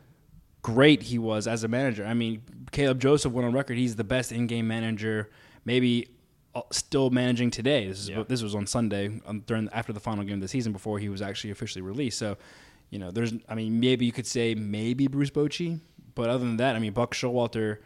great 0.61 1.01
he 1.03 1.17
was 1.17 1.47
as 1.47 1.63
a 1.63 1.67
manager. 1.67 2.05
I 2.05 2.13
mean, 2.13 2.43
Caleb 2.71 2.99
Joseph 2.99 3.31
went 3.33 3.47
on 3.47 3.53
record 3.53 3.77
he's 3.77 3.95
the 3.95 4.03
best 4.03 4.31
in-game 4.31 4.67
manager, 4.67 5.29
maybe 5.65 6.09
still 6.71 7.09
managing 7.09 7.51
today. 7.51 7.87
This 7.87 7.99
is 7.99 8.09
Yeah. 8.09 8.23
this 8.27 8.41
was 8.41 8.55
on 8.55 8.65
Sunday 8.67 9.19
um, 9.25 9.41
during 9.45 9.69
after 9.71 9.93
the 9.93 9.99
final 9.99 10.23
game 10.23 10.35
of 10.35 10.41
the 10.41 10.47
season 10.47 10.73
before 10.73 10.99
he 10.99 11.09
was 11.09 11.21
actually 11.21 11.51
officially 11.51 11.81
released. 11.81 12.17
So, 12.17 12.37
you 12.89 12.99
know, 12.99 13.11
there's 13.11 13.33
I 13.47 13.55
mean, 13.55 13.79
maybe 13.79 14.05
you 14.05 14.11
could 14.11 14.27
say 14.27 14.55
maybe 14.55 15.07
Bruce 15.07 15.29
Bochy, 15.31 15.79
but 16.15 16.29
other 16.29 16.45
than 16.45 16.57
that, 16.57 16.75
I 16.75 16.79
mean, 16.79 16.93
Buck 16.93 17.13
Showalter 17.13 17.77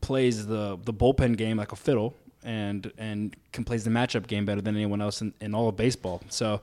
plays 0.00 0.46
the 0.46 0.78
the 0.84 0.92
bullpen 0.92 1.36
game 1.36 1.56
like 1.56 1.72
a 1.72 1.76
fiddle 1.76 2.14
and 2.42 2.92
and 2.98 3.36
can 3.52 3.64
plays 3.64 3.84
the 3.84 3.90
matchup 3.90 4.26
game 4.26 4.44
better 4.44 4.60
than 4.60 4.74
anyone 4.76 5.00
else 5.00 5.20
in, 5.22 5.32
in 5.40 5.54
all 5.54 5.68
of 5.68 5.76
baseball. 5.76 6.20
So 6.28 6.60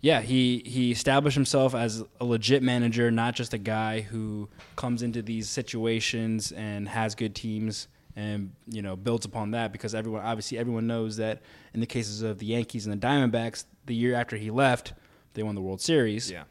yeah, 0.00 0.20
he 0.20 0.62
he 0.64 0.90
established 0.92 1.34
himself 1.34 1.74
as 1.74 2.04
a 2.20 2.24
legit 2.24 2.62
manager, 2.62 3.10
not 3.10 3.34
just 3.34 3.52
a 3.54 3.58
guy 3.58 4.00
who 4.00 4.48
comes 4.76 5.02
into 5.02 5.22
these 5.22 5.48
situations 5.48 6.52
and 6.52 6.88
has 6.88 7.14
good 7.14 7.34
teams 7.34 7.88
and 8.18 8.52
you 8.66 8.82
know 8.82 8.96
builds 8.96 9.24
upon 9.24 9.52
that 9.52 9.72
because 9.72 9.94
everyone 9.94 10.22
obviously 10.22 10.58
everyone 10.58 10.86
knows 10.86 11.16
that 11.18 11.40
in 11.72 11.80
the 11.80 11.86
cases 11.86 12.20
of 12.22 12.38
the 12.38 12.46
Yankees 12.46 12.86
and 12.86 12.92
the 13.00 13.06
Diamondbacks, 13.06 13.64
the 13.86 13.94
year 13.94 14.14
after 14.14 14.36
he 14.36 14.50
left, 14.50 14.92
they 15.34 15.42
won 15.42 15.54
the 15.54 15.60
World 15.62 15.80
Series. 15.80 16.30
Yeah. 16.30 16.44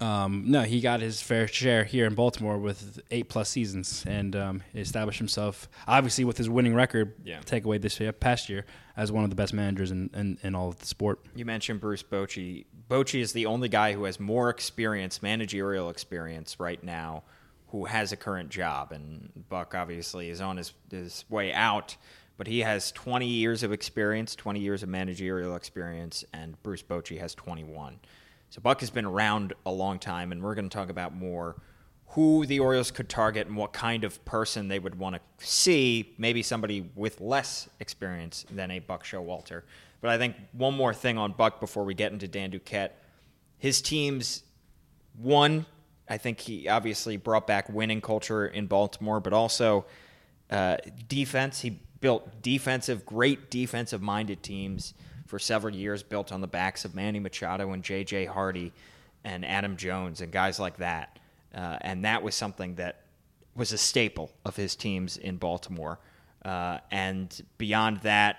Um, 0.00 0.44
no, 0.46 0.62
he 0.62 0.80
got 0.80 1.00
his 1.00 1.20
fair 1.20 1.48
share 1.48 1.82
here 1.84 2.06
in 2.06 2.14
Baltimore 2.14 2.56
with 2.58 3.00
eight 3.10 3.28
plus 3.28 3.48
seasons 3.48 4.04
and 4.06 4.34
um, 4.36 4.62
established 4.74 5.18
himself, 5.18 5.68
obviously, 5.88 6.24
with 6.24 6.38
his 6.38 6.48
winning 6.48 6.74
record, 6.74 7.14
Yeah. 7.24 7.40
take 7.44 7.64
away 7.64 7.78
this 7.78 7.98
year, 7.98 8.12
past 8.12 8.48
year, 8.48 8.64
as 8.96 9.10
one 9.10 9.24
of 9.24 9.30
the 9.30 9.36
best 9.36 9.52
managers 9.52 9.90
in, 9.90 10.08
in, 10.14 10.38
in 10.44 10.54
all 10.54 10.68
of 10.68 10.78
the 10.78 10.86
sport. 10.86 11.18
You 11.34 11.44
mentioned 11.44 11.80
Bruce 11.80 12.02
Bochy. 12.04 12.66
Bochy 12.88 13.20
is 13.20 13.32
the 13.32 13.46
only 13.46 13.68
guy 13.68 13.92
who 13.94 14.04
has 14.04 14.20
more 14.20 14.50
experience, 14.50 15.20
managerial 15.20 15.90
experience 15.90 16.60
right 16.60 16.82
now, 16.82 17.24
who 17.72 17.86
has 17.86 18.12
a 18.12 18.16
current 18.16 18.50
job. 18.50 18.92
And 18.92 19.30
Buck 19.48 19.74
obviously 19.74 20.28
is 20.28 20.40
on 20.40 20.58
his, 20.58 20.74
his 20.90 21.24
way 21.30 21.52
out, 21.52 21.96
but 22.36 22.46
he 22.46 22.60
has 22.60 22.92
20 22.92 23.26
years 23.26 23.62
of 23.62 23.72
experience, 23.72 24.36
20 24.36 24.60
years 24.60 24.82
of 24.82 24.90
managerial 24.90 25.56
experience, 25.56 26.22
and 26.34 26.62
Bruce 26.62 26.82
Bochy 26.82 27.18
has 27.18 27.34
21. 27.34 27.98
So 28.50 28.60
Buck 28.60 28.80
has 28.80 28.90
been 28.90 29.06
around 29.06 29.54
a 29.64 29.72
long 29.72 29.98
time, 29.98 30.32
and 30.32 30.42
we're 30.42 30.54
going 30.54 30.68
to 30.68 30.74
talk 30.74 30.90
about 30.90 31.14
more 31.14 31.56
who 32.08 32.44
the 32.44 32.60
Orioles 32.60 32.90
could 32.90 33.08
target 33.08 33.46
and 33.46 33.56
what 33.56 33.72
kind 33.72 34.04
of 34.04 34.22
person 34.26 34.68
they 34.68 34.78
would 34.78 34.94
want 34.98 35.16
to 35.16 35.46
see, 35.46 36.14
maybe 36.18 36.42
somebody 36.42 36.90
with 36.94 37.22
less 37.22 37.70
experience 37.80 38.44
than 38.50 38.70
a 38.70 38.80
Buck 38.80 39.02
Showalter. 39.02 39.62
But 40.02 40.10
I 40.10 40.18
think 40.18 40.36
one 40.52 40.74
more 40.74 40.92
thing 40.92 41.16
on 41.16 41.32
Buck 41.32 41.58
before 41.58 41.84
we 41.84 41.94
get 41.94 42.12
into 42.12 42.28
Dan 42.28 42.50
Duquette. 42.50 42.90
His 43.56 43.80
teams 43.80 44.42
won. 45.18 45.64
I 46.08 46.18
think 46.18 46.40
he 46.40 46.68
obviously 46.68 47.16
brought 47.16 47.46
back 47.46 47.68
winning 47.68 48.00
culture 48.00 48.46
in 48.46 48.66
Baltimore, 48.66 49.20
but 49.20 49.32
also 49.32 49.86
uh, 50.50 50.76
defense. 51.08 51.60
He 51.60 51.80
built 52.00 52.42
defensive, 52.42 53.06
great 53.06 53.50
defensive 53.50 54.02
minded 54.02 54.42
teams 54.42 54.94
for 55.26 55.38
several 55.38 55.74
years, 55.74 56.02
built 56.02 56.32
on 56.32 56.40
the 56.40 56.46
backs 56.46 56.84
of 56.84 56.94
Manny 56.94 57.20
Machado 57.20 57.72
and 57.72 57.82
J.J. 57.82 58.26
Hardy 58.26 58.72
and 59.24 59.44
Adam 59.44 59.76
Jones 59.76 60.20
and 60.20 60.30
guys 60.30 60.58
like 60.60 60.78
that. 60.78 61.18
Uh, 61.54 61.78
and 61.80 62.04
that 62.04 62.22
was 62.22 62.34
something 62.34 62.74
that 62.74 63.02
was 63.54 63.72
a 63.72 63.78
staple 63.78 64.30
of 64.44 64.56
his 64.56 64.74
teams 64.76 65.16
in 65.16 65.36
Baltimore. 65.36 65.98
Uh, 66.44 66.78
and 66.90 67.42
beyond 67.58 67.98
that, 68.00 68.38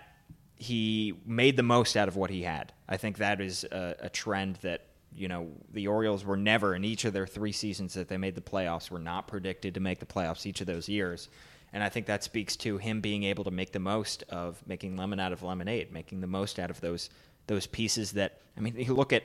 he 0.56 1.14
made 1.26 1.58
the 1.58 1.64
most 1.64 1.96
out 1.96 2.08
of 2.08 2.16
what 2.16 2.30
he 2.30 2.44
had. 2.44 2.74
I 2.88 2.98
think 2.98 3.18
that 3.18 3.42
is 3.42 3.64
a, 3.66 3.96
a 4.02 4.10
trend 4.10 4.58
that 4.62 4.86
you 5.16 5.28
know 5.28 5.48
the 5.72 5.88
Orioles 5.88 6.26
were 6.26 6.38
never 6.38 6.76
in 6.76 6.84
each 6.84 7.06
of 7.06 7.14
their 7.14 7.28
three 7.28 7.52
seasons 7.52 7.94
that 7.94 8.08
they 8.08 8.18
made 8.18 8.36
the 8.36 8.42
playoffs 8.42 8.90
were 8.90 9.00
not 9.00 9.28
predicted 9.28 9.74
to 9.74 9.80
make 9.80 10.00
the 10.00 10.06
playoffs 10.06 10.46
each 10.46 10.62
of 10.62 10.68
those 10.68 10.90
years. 10.90 11.30
And 11.74 11.84
I 11.84 11.90
think 11.90 12.06
that 12.06 12.24
speaks 12.24 12.56
to 12.58 12.78
him 12.78 13.02
being 13.02 13.24
able 13.24 13.44
to 13.46 13.52
make 13.52 13.72
the 13.72 13.80
most 13.80 14.24
of 14.30 14.62
making 14.68 14.96
lemon 14.96 15.20
out 15.20 15.34
of 15.34 15.42
lemonade, 15.42 15.92
making 15.92 16.22
the 16.22 16.28
most 16.28 16.60
out 16.60 16.70
of 16.70 16.80
those 16.82 17.10
those 17.48 17.66
pieces 17.68 18.12
that 18.14 18.40
I 18.58 18.62
mean, 18.62 18.76
you 18.78 18.94
look 18.94 19.14
at 19.14 19.24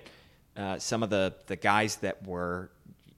uh, 0.56 0.78
some 0.78 1.02
of 1.02 1.10
the 1.10 1.34
the 1.46 1.56
guys 1.56 1.96
that 1.96 2.26
were 2.26 2.70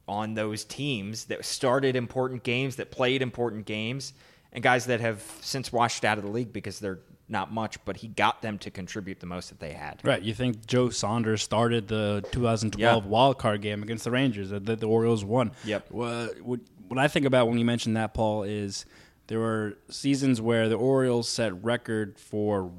on 0.09 0.35
those 0.35 0.65
teams 0.65 1.27
that 1.27 1.45
started 1.45 1.95
important 1.95 2.43
games, 2.43 2.77
that 2.77 2.91
played 2.91 3.23
important 3.23 3.65
games, 3.65 4.13
and 4.53 4.63
guys 4.63 4.87
that 4.87 5.01
have 5.01 5.23
since 5.41 5.73
washed 5.73 6.05
out 6.05 6.19
of 6.19 6.25
the 6.25 6.31
league 6.31 6.53
because 6.53 6.81
they're 6.81 6.99
not 7.31 7.53
much, 7.53 7.83
but 7.85 7.99
he 7.99 8.09
got 8.09 8.43
them 8.43 8.59
to 8.59 8.71
contribute 8.71 9.21
the 9.21 9.27
most 9.27 9.49
that 9.51 9.61
they 9.61 9.73
had. 9.73 10.01
Right. 10.03 10.21
You 10.23 10.35
think 10.35 10.67
Joe 10.67 10.91
Saunders 10.91 11.43
started 11.43 11.89
the 11.89 12.25
2012 12.33 13.05
Yeah. 13.05 13.09
wild 13.09 13.39
card 13.39 13.63
game 13.63 13.83
against 13.83 14.05
the 14.05 14.11
Rangers 14.11 14.51
that 14.51 14.65
the 14.67 14.87
Orioles 14.87 15.25
won. 15.25 15.53
Yep. 15.65 15.87
What, 15.91 16.41
what, 16.43 16.61
what 16.89 16.99
I 16.99 17.09
think 17.09 17.27
about 17.27 17.49
when 17.49 17.59
you 17.59 17.65
mentioned 17.65 17.97
that, 17.97 18.15
Paul, 18.15 18.43
is 18.43 18.85
there 19.29 19.39
were 19.39 19.79
seasons 19.89 20.41
where 20.41 20.69
the 20.69 20.75
Orioles 20.77 21.29
set 21.29 21.63
record 21.63 22.19
for 22.19 22.73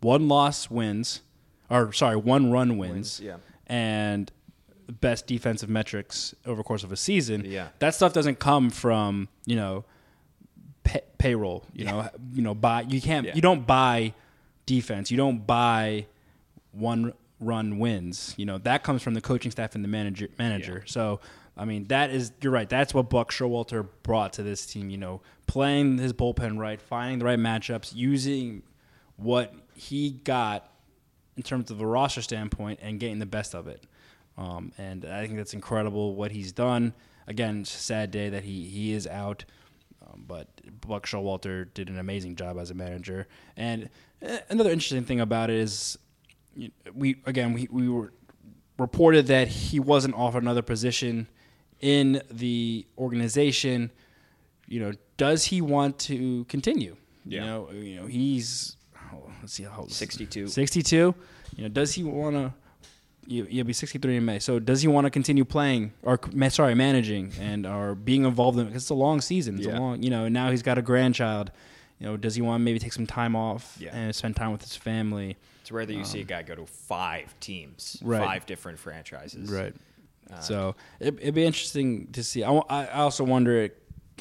one 0.00 0.28
loss 0.28 0.70
wins, 0.70 1.20
or 1.68 1.92
sorry, 1.92 2.16
one 2.16 2.50
run 2.50 2.78
wins, 2.78 3.20
Wins, 3.20 3.20
yeah. 3.20 3.36
and 3.66 4.30
best 5.00 5.26
defensive 5.26 5.68
metrics 5.68 6.34
over 6.46 6.56
the 6.58 6.62
course 6.62 6.84
of 6.84 6.92
a 6.92 6.96
season. 6.96 7.44
Yeah. 7.46 7.68
That 7.78 7.94
stuff 7.94 8.12
doesn't 8.12 8.38
come 8.38 8.70
from, 8.70 9.28
you 9.46 9.56
know, 9.56 9.84
pay, 10.84 11.02
payroll. 11.18 11.64
You 11.72 11.84
know, 11.86 12.08
you 12.32 12.42
know, 12.42 12.54
buy. 12.54 12.82
You 12.82 13.00
can't. 13.00 13.26
Yeah. 13.26 13.34
You 13.34 13.42
don't 13.42 13.66
buy 13.66 14.14
defense. 14.66 15.10
You 15.10 15.16
don't 15.16 15.46
buy 15.46 16.06
one 16.72 17.12
run 17.40 17.78
wins. 17.78 18.34
You 18.36 18.46
know 18.46 18.58
that 18.58 18.82
comes 18.82 19.02
from 19.02 19.14
the 19.14 19.20
coaching 19.20 19.50
staff 19.50 19.74
and 19.74 19.84
the 19.84 19.88
manager. 19.88 20.28
Manager. 20.38 20.84
So 20.86 21.20
I 21.56 21.64
mean, 21.64 21.84
that 21.84 22.10
is 22.10 22.32
you're 22.40 22.52
right. 22.52 22.68
That's 22.68 22.92
what 22.92 23.10
Buck 23.10 23.30
Showalter 23.30 23.86
brought 24.02 24.34
to 24.34 24.42
this 24.42 24.66
team. 24.66 24.90
You 24.90 24.98
know, 24.98 25.20
playing 25.46 25.98
his 25.98 26.12
bullpen 26.12 26.58
right, 26.58 26.80
finding 26.80 27.18
the 27.18 27.24
right 27.24 27.38
matchups, 27.38 27.94
using 27.94 28.62
what 29.16 29.54
he 29.74 30.10
got 30.10 30.68
in 31.36 31.42
terms 31.42 31.70
of 31.70 31.80
a 31.80 31.86
roster 31.86 32.22
standpoint, 32.22 32.80
and 32.82 32.98
getting 32.98 33.18
the 33.18 33.26
best 33.26 33.54
of 33.54 33.68
it. 33.68 33.84
Um, 34.36 34.72
and 34.78 35.04
I 35.04 35.26
think 35.26 35.36
that's 35.36 35.54
incredible 35.54 36.16
what 36.16 36.32
he's 36.32 36.52
done. 36.52 36.92
Again, 37.26 37.64
sad 37.64 38.10
day 38.10 38.28
that 38.30 38.44
he 38.44 38.64
he 38.64 38.92
is 38.92 39.06
out. 39.06 39.44
Um, 40.06 40.24
but 40.26 40.48
Buck 40.86 41.06
Showalter 41.06 41.72
did 41.74 41.88
an 41.88 41.98
amazing 41.98 42.36
job 42.36 42.58
as 42.58 42.70
a 42.70 42.74
manager. 42.74 43.26
And 43.56 43.88
uh, 44.26 44.38
another 44.50 44.70
interesting 44.70 45.04
thing 45.04 45.20
about 45.20 45.50
it 45.50 45.56
is, 45.56 45.98
you- 46.56 46.70
we 46.94 47.16
again 47.26 47.52
we, 47.52 47.68
we 47.70 47.88
were 47.88 48.12
reported 48.78 49.26
that 49.28 49.48
he 49.48 49.80
wasn't 49.80 50.14
offered 50.14 50.42
another 50.42 50.62
position 50.62 51.28
in 51.80 52.22
the 52.30 52.86
organization. 52.98 53.90
You 54.66 54.80
know, 54.80 54.92
does 55.16 55.44
he 55.46 55.60
want 55.60 55.98
to 56.00 56.44
continue? 56.44 56.96
You 57.24 57.38
Yeah. 57.38 57.46
know, 57.46 57.70
you 57.72 57.96
know 58.00 58.06
he's 58.06 58.76
oh, 59.12 59.30
let's 59.40 59.52
see 59.54 59.62
how 59.64 59.86
62. 59.86 60.48
62. 60.48 61.14
You 61.56 61.62
know, 61.62 61.68
does 61.68 61.94
he 61.94 62.02
want 62.04 62.34
to? 62.36 62.52
You, 63.26 63.44
he'll 63.44 63.64
be 63.64 63.72
63 63.72 64.16
in 64.16 64.24
May. 64.24 64.38
So 64.38 64.58
does 64.58 64.82
he 64.82 64.88
want 64.88 65.06
to 65.06 65.10
continue 65.10 65.44
playing 65.44 65.92
or 66.02 66.18
sorry, 66.50 66.74
managing 66.74 67.32
and 67.40 67.66
or 67.66 67.94
being 67.94 68.24
involved 68.24 68.58
in? 68.58 68.66
Because 68.66 68.82
it's 68.84 68.90
a 68.90 68.94
long 68.94 69.20
season. 69.20 69.56
It's 69.58 69.66
Yeah. 69.66 69.78
a 69.78 69.80
long, 69.80 70.02
you 70.02 70.10
know. 70.10 70.28
Now 70.28 70.50
he's 70.50 70.62
got 70.62 70.78
a 70.78 70.82
grandchild. 70.82 71.50
You 72.00 72.06
know, 72.06 72.16
does 72.16 72.34
he 72.34 72.42
want 72.42 72.60
to 72.60 72.64
maybe 72.64 72.78
take 72.78 72.92
some 72.92 73.06
time 73.06 73.34
off 73.36 73.76
Yeah. 73.80 73.94
and 73.96 74.14
spend 74.14 74.36
time 74.36 74.52
with 74.52 74.62
his 74.62 74.76
family? 74.76 75.36
It's 75.62 75.72
rare 75.72 75.86
that 75.86 75.94
you 75.94 76.04
see 76.04 76.20
a 76.20 76.24
guy 76.24 76.42
go 76.42 76.54
to 76.54 76.66
five 76.66 77.34
teams, 77.40 77.98
Right. 78.02 78.22
five 78.22 78.46
different 78.46 78.78
franchises. 78.78 79.50
Right. 79.50 79.74
so 80.40 80.74
it, 81.00 81.14
it'd 81.20 81.34
be 81.34 81.44
interesting 81.44 82.08
to 82.12 82.22
see. 82.24 82.42
I, 82.44 82.52
I 82.68 82.86
also 83.00 83.24
wonder. 83.24 83.70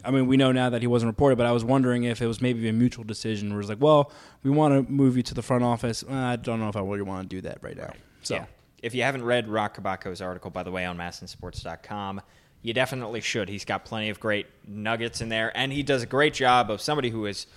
I 0.04 0.10
mean, 0.12 0.26
we 0.28 0.38
know 0.38 0.52
now 0.52 0.70
that 0.72 0.82
he 0.82 0.88
wasn't 0.88 1.10
reported, 1.12 1.38
but 1.38 1.46
I 1.46 1.52
was 1.52 1.64
wondering 1.64 2.04
if 2.04 2.22
it 2.22 2.26
was 2.28 2.42
maybe 2.42 2.68
a 2.68 2.74
mutual 2.74 3.04
decision 3.04 3.52
where 3.52 3.60
it's 3.60 3.70
like, 3.70 3.80
well, 3.82 4.12
we 4.42 4.50
want 4.50 4.74
to 4.88 4.92
move 4.92 5.16
you 5.18 5.24
to 5.24 5.34
the 5.36 5.44
front 5.44 5.64
office. 5.64 6.04
Uh, 6.04 6.14
I 6.14 6.36
don't 6.36 6.60
know 6.60 6.68
if 6.68 6.76
I 6.76 6.80
really 6.82 7.04
want 7.04 7.30
to 7.30 7.36
do 7.36 7.42
that 7.42 7.60
right 7.62 7.78
now. 7.78 7.94
So. 8.24 8.36
Yeah. 8.36 8.46
If 8.84 8.94
you 8.94 9.04
haven't 9.04 9.24
read 9.24 9.48
Roch 9.48 9.78
Kubatko's 9.78 10.22
article, 10.22 10.52
by 10.52 10.62
the 10.64 10.70
way, 10.70 10.84
on 10.84 10.98
masnsports.com, 10.98 12.22
you 12.62 12.74
definitely 12.74 13.22
should. 13.22 13.48
He's 13.48 13.64
got 13.64 13.86
plenty 13.86 14.10
of 14.10 14.20
great 14.20 14.46
nuggets 14.68 15.22
in 15.22 15.30
there, 15.30 15.56
and 15.58 15.72
he 15.72 15.84
does 15.84 16.04
a 16.04 16.06
great 16.06 16.34
job 16.34 16.70
of 16.70 16.82
somebody 16.82 17.10
who 17.10 17.24
has 17.24 17.48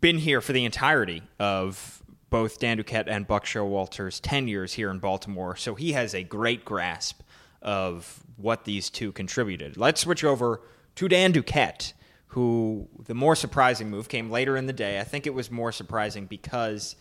been 0.00 0.18
here 0.18 0.40
for 0.40 0.52
the 0.52 0.64
entirety 0.64 1.22
of 1.38 2.02
both 2.28 2.58
Dan 2.58 2.76
Duquette 2.76 3.06
and 3.06 3.24
Buck 3.24 3.44
Showalter's 3.44 4.18
tenures 4.18 4.72
here 4.72 4.90
in 4.90 4.98
Baltimore. 4.98 5.54
So 5.54 5.76
he 5.76 5.92
has 5.92 6.12
a 6.12 6.24
great 6.24 6.64
grasp 6.64 7.22
of 7.62 8.20
what 8.36 8.64
these 8.64 8.90
two 8.90 9.12
contributed. 9.12 9.76
Let's 9.76 10.00
switch 10.00 10.24
over 10.24 10.60
to 10.96 11.06
Dan 11.06 11.32
Duquette, 11.32 11.92
who 12.26 12.88
the 13.06 13.14
more 13.14 13.36
surprising 13.36 13.90
move 13.90 14.08
came 14.08 14.28
later 14.28 14.56
in 14.56 14.66
the 14.66 14.72
day. 14.72 14.98
I 14.98 15.04
think 15.04 15.28
it 15.28 15.34
was 15.34 15.52
more 15.52 15.70
surprising 15.70 16.26
because 16.26 16.96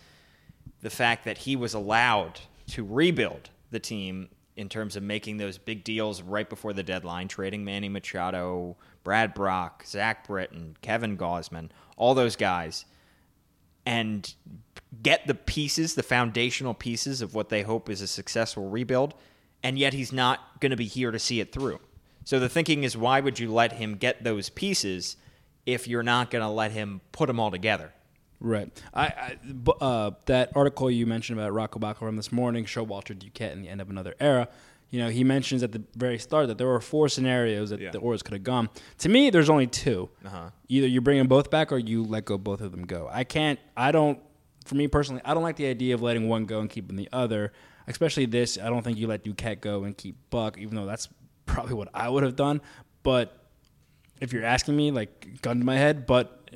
the 0.81 0.91
fact 0.91 1.25
that 1.25 1.39
he 1.39 1.55
was 1.55 1.73
allowed 1.73 2.39
to 2.67 2.83
rebuild 2.83 3.49
the 3.71 3.79
team 3.79 4.29
in 4.55 4.69
terms 4.69 4.95
of 4.95 5.03
making 5.03 5.37
those 5.37 5.57
big 5.57 5.83
deals 5.83 6.21
right 6.21 6.49
before 6.49 6.73
the 6.73 6.83
deadline, 6.83 7.27
trading 7.27 7.65
Manny 7.65 7.89
Machado, 7.89 8.77
Brad 9.03 9.33
Brach, 9.33 9.85
Zach 9.85 10.25
Britton, 10.25 10.77
Kevin 10.81 11.17
Gausman, 11.17 11.69
all 11.97 12.13
those 12.13 12.35
guys, 12.35 12.85
and 13.85 14.33
get 15.03 15.27
the 15.27 15.35
pieces, 15.35 15.95
the 15.95 16.03
foundational 16.03 16.73
pieces 16.73 17.21
of 17.21 17.35
what 17.35 17.49
they 17.49 17.63
hope 17.63 17.89
is 17.89 18.01
a 18.01 18.07
successful 18.07 18.69
rebuild, 18.69 19.13
and 19.61 19.77
yet 19.77 19.93
he's 19.93 20.13
not 20.13 20.59
going 20.61 20.69
to 20.69 20.77
be 20.77 20.85
here 20.85 21.11
to 21.11 21.19
see 21.19 21.39
it 21.39 21.51
through. 21.51 21.79
So 22.23 22.39
the 22.39 22.49
thinking 22.49 22.83
is, 22.83 22.97
why 22.97 23.19
would 23.19 23.37
you 23.37 23.51
let 23.51 23.73
him 23.73 23.95
get 23.95 24.23
those 24.23 24.49
pieces 24.49 25.17
if 25.65 25.87
you're 25.87 26.01
not 26.01 26.31
going 26.31 26.41
to 26.41 26.49
let 26.49 26.71
him 26.71 27.01
put 27.11 27.27
them 27.27 27.39
all 27.39 27.51
together? 27.51 27.93
Right. 28.45 28.69
I, 28.93 29.05
I 29.07 29.37
uh, 29.83 30.11
that 30.25 30.51
article 30.55 30.91
you 30.91 31.07
mentioned 31.07 31.39
about 31.39 31.51
Roch 31.51 31.71
Kubatko 31.71 31.97
from 31.99 32.15
this 32.15 32.31
morning, 32.31 32.65
Showalter 32.65 33.17
Duquette 33.17 33.53
in 33.53 33.63
the 33.63 33.69
end 33.69 33.81
of 33.81 33.89
another 33.89 34.13
era. 34.19 34.47
You 34.91 34.99
know, 34.99 35.09
he 35.09 35.23
mentions 35.23 35.63
at 35.63 35.71
the 35.71 35.81
very 35.95 36.19
start 36.19 36.47
that 36.49 36.59
there 36.59 36.67
were 36.67 36.79
four 36.79 37.09
scenarios 37.09 37.71
that 37.71 37.79
Yeah. 37.81 37.89
the 37.89 37.97
Orioles 37.97 38.21
could 38.21 38.33
have 38.33 38.43
gone. 38.43 38.69
To 38.99 39.09
me, 39.09 39.31
there's 39.31 39.49
only 39.49 39.65
2 39.65 40.07
Uh-huh. 40.25 40.51
Either 40.67 40.85
you 40.87 41.01
bring 41.01 41.17
them 41.17 41.27
both 41.27 41.49
back 41.49 41.71
or 41.71 41.79
you 41.79 42.03
let 42.03 42.25
go 42.25 42.37
both 42.37 42.61
of 42.61 42.69
them 42.71 42.83
go. 42.85 43.09
I 43.11 43.23
can't. 43.23 43.59
I 43.75 43.91
don't. 43.91 44.19
For 44.65 44.75
me 44.75 44.87
personally, 44.87 45.21
I 45.25 45.33
don't 45.33 45.43
like 45.43 45.55
the 45.55 45.65
idea 45.65 45.95
of 45.95 46.03
letting 46.03 46.27
one 46.27 46.45
go 46.45 46.59
and 46.59 46.69
keeping 46.69 46.97
the 46.97 47.09
other. 47.11 47.51
Especially 47.87 48.27
this, 48.27 48.59
I 48.59 48.69
don't 48.69 48.83
think 48.83 48.97
you 48.99 49.07
let 49.07 49.23
Duquette 49.23 49.59
go 49.59 49.83
and 49.85 49.97
keep 49.97 50.17
Buck, 50.29 50.57
even 50.59 50.75
though 50.75 50.85
that's 50.85 51.09
probably 51.47 51.73
what 51.73 51.89
I 51.93 52.09
would 52.09 52.21
have 52.23 52.35
done. 52.35 52.61
But 53.01 53.44
if 54.21 54.33
you're 54.33 54.45
asking 54.45 54.75
me, 54.75 54.91
like 54.91 55.41
gun 55.41 55.59
to 55.59 55.65
my 55.65 55.75
head, 55.77 56.05
but 56.05 56.49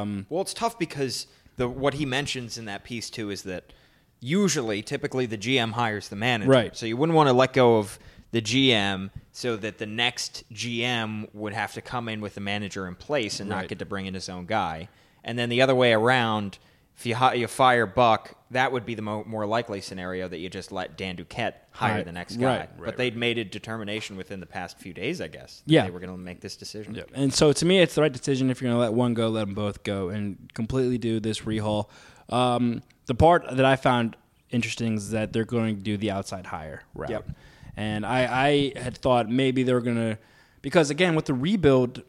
um, 0.00 0.26
Well, 0.28 0.42
it's 0.42 0.54
tough 0.54 0.78
because 0.78 1.26
the 1.56 1.68
what 1.68 1.94
he 1.94 2.06
mentions 2.06 2.58
in 2.58 2.64
that 2.66 2.84
piece 2.84 3.10
too 3.10 3.30
is 3.30 3.42
that 3.42 3.72
usually, 4.20 4.82
typically, 4.82 5.26
the 5.26 5.38
GM 5.38 5.72
hires 5.72 6.08
the 6.08 6.16
manager. 6.16 6.50
Right. 6.50 6.76
So 6.76 6.86
you 6.86 6.96
wouldn't 6.96 7.16
want 7.16 7.28
to 7.28 7.32
let 7.32 7.52
go 7.52 7.78
of 7.78 7.98
the 8.30 8.42
GM 8.42 9.10
so 9.32 9.56
that 9.56 9.78
the 9.78 9.86
next 9.86 10.44
GM 10.52 11.32
would 11.34 11.52
have 11.52 11.72
to 11.74 11.80
come 11.80 12.08
in 12.08 12.20
with 12.20 12.34
the 12.34 12.40
manager 12.40 12.86
in 12.86 12.94
place 12.94 13.40
and 13.40 13.48
not 13.48 13.68
get 13.68 13.78
to 13.78 13.86
bring 13.86 14.06
in 14.06 14.14
his 14.14 14.28
own 14.28 14.46
guy. 14.46 14.88
And 15.24 15.38
then 15.38 15.48
the 15.48 15.62
other 15.62 15.74
way 15.74 15.92
around, 15.92 16.58
if 16.98 17.06
you 17.06 17.16
you 17.34 17.46
fire 17.46 17.86
Buck, 17.86 18.34
that 18.50 18.72
would 18.72 18.84
be 18.84 18.94
the 18.96 19.02
mo- 19.02 19.22
more 19.24 19.46
likely 19.46 19.80
scenario 19.80 20.26
that 20.26 20.38
you 20.38 20.48
just 20.48 20.72
let 20.72 20.96
Dan 20.98 21.16
Duquette 21.16 21.52
hire 21.70 21.96
Right. 21.96 22.04
the 22.04 22.10
next 22.12 22.36
guy. 22.36 22.58
Right, 22.58 22.70
but 22.76 22.84
right, 22.86 22.96
they'd 22.96 23.16
made 23.16 23.38
a 23.38 23.44
determination 23.44 24.16
within 24.16 24.40
the 24.40 24.46
past 24.46 24.78
few 24.78 24.92
days, 24.92 25.20
I 25.20 25.28
guess. 25.28 25.62
that 25.66 25.72
Yeah. 25.72 25.84
they 25.84 25.90
were 25.90 26.00
going 26.00 26.10
to 26.12 26.18
make 26.18 26.40
this 26.40 26.56
decision. 26.56 26.94
Yeah. 26.96 27.04
And 27.14 27.32
so 27.32 27.52
to 27.52 27.64
me, 27.64 27.78
it's 27.80 27.94
the 27.94 28.02
right 28.02 28.12
decision 28.12 28.50
if 28.50 28.60
you're 28.60 28.70
going 28.70 28.76
to 28.78 28.80
let 28.80 28.94
one 28.94 29.14
go, 29.14 29.28
let 29.28 29.46
them 29.46 29.54
both 29.54 29.84
go, 29.84 30.08
and 30.08 30.50
completely 30.54 30.98
do 30.98 31.20
this 31.20 31.42
rehaul. 31.42 31.88
Um, 32.30 32.82
the 33.06 33.14
part 33.14 33.44
that 33.48 33.64
I 33.64 33.76
found 33.76 34.16
interesting 34.50 34.96
is 34.96 35.10
that 35.10 35.32
they're 35.32 35.44
going 35.44 35.76
to 35.76 35.80
do 35.82 35.96
the 35.96 36.10
outside 36.10 36.46
hire 36.46 36.82
route. 36.94 37.10
Yep. 37.10 37.30
And 37.76 38.04
I, 38.04 38.72
I 38.74 38.80
had 38.80 38.98
thought 38.98 39.30
maybe 39.30 39.62
they 39.62 39.72
were 39.72 39.80
going 39.80 39.96
to, 39.96 40.18
because 40.62 40.90
again, 40.90 41.14
with 41.14 41.26
the 41.26 41.34
rebuild, 41.34 42.02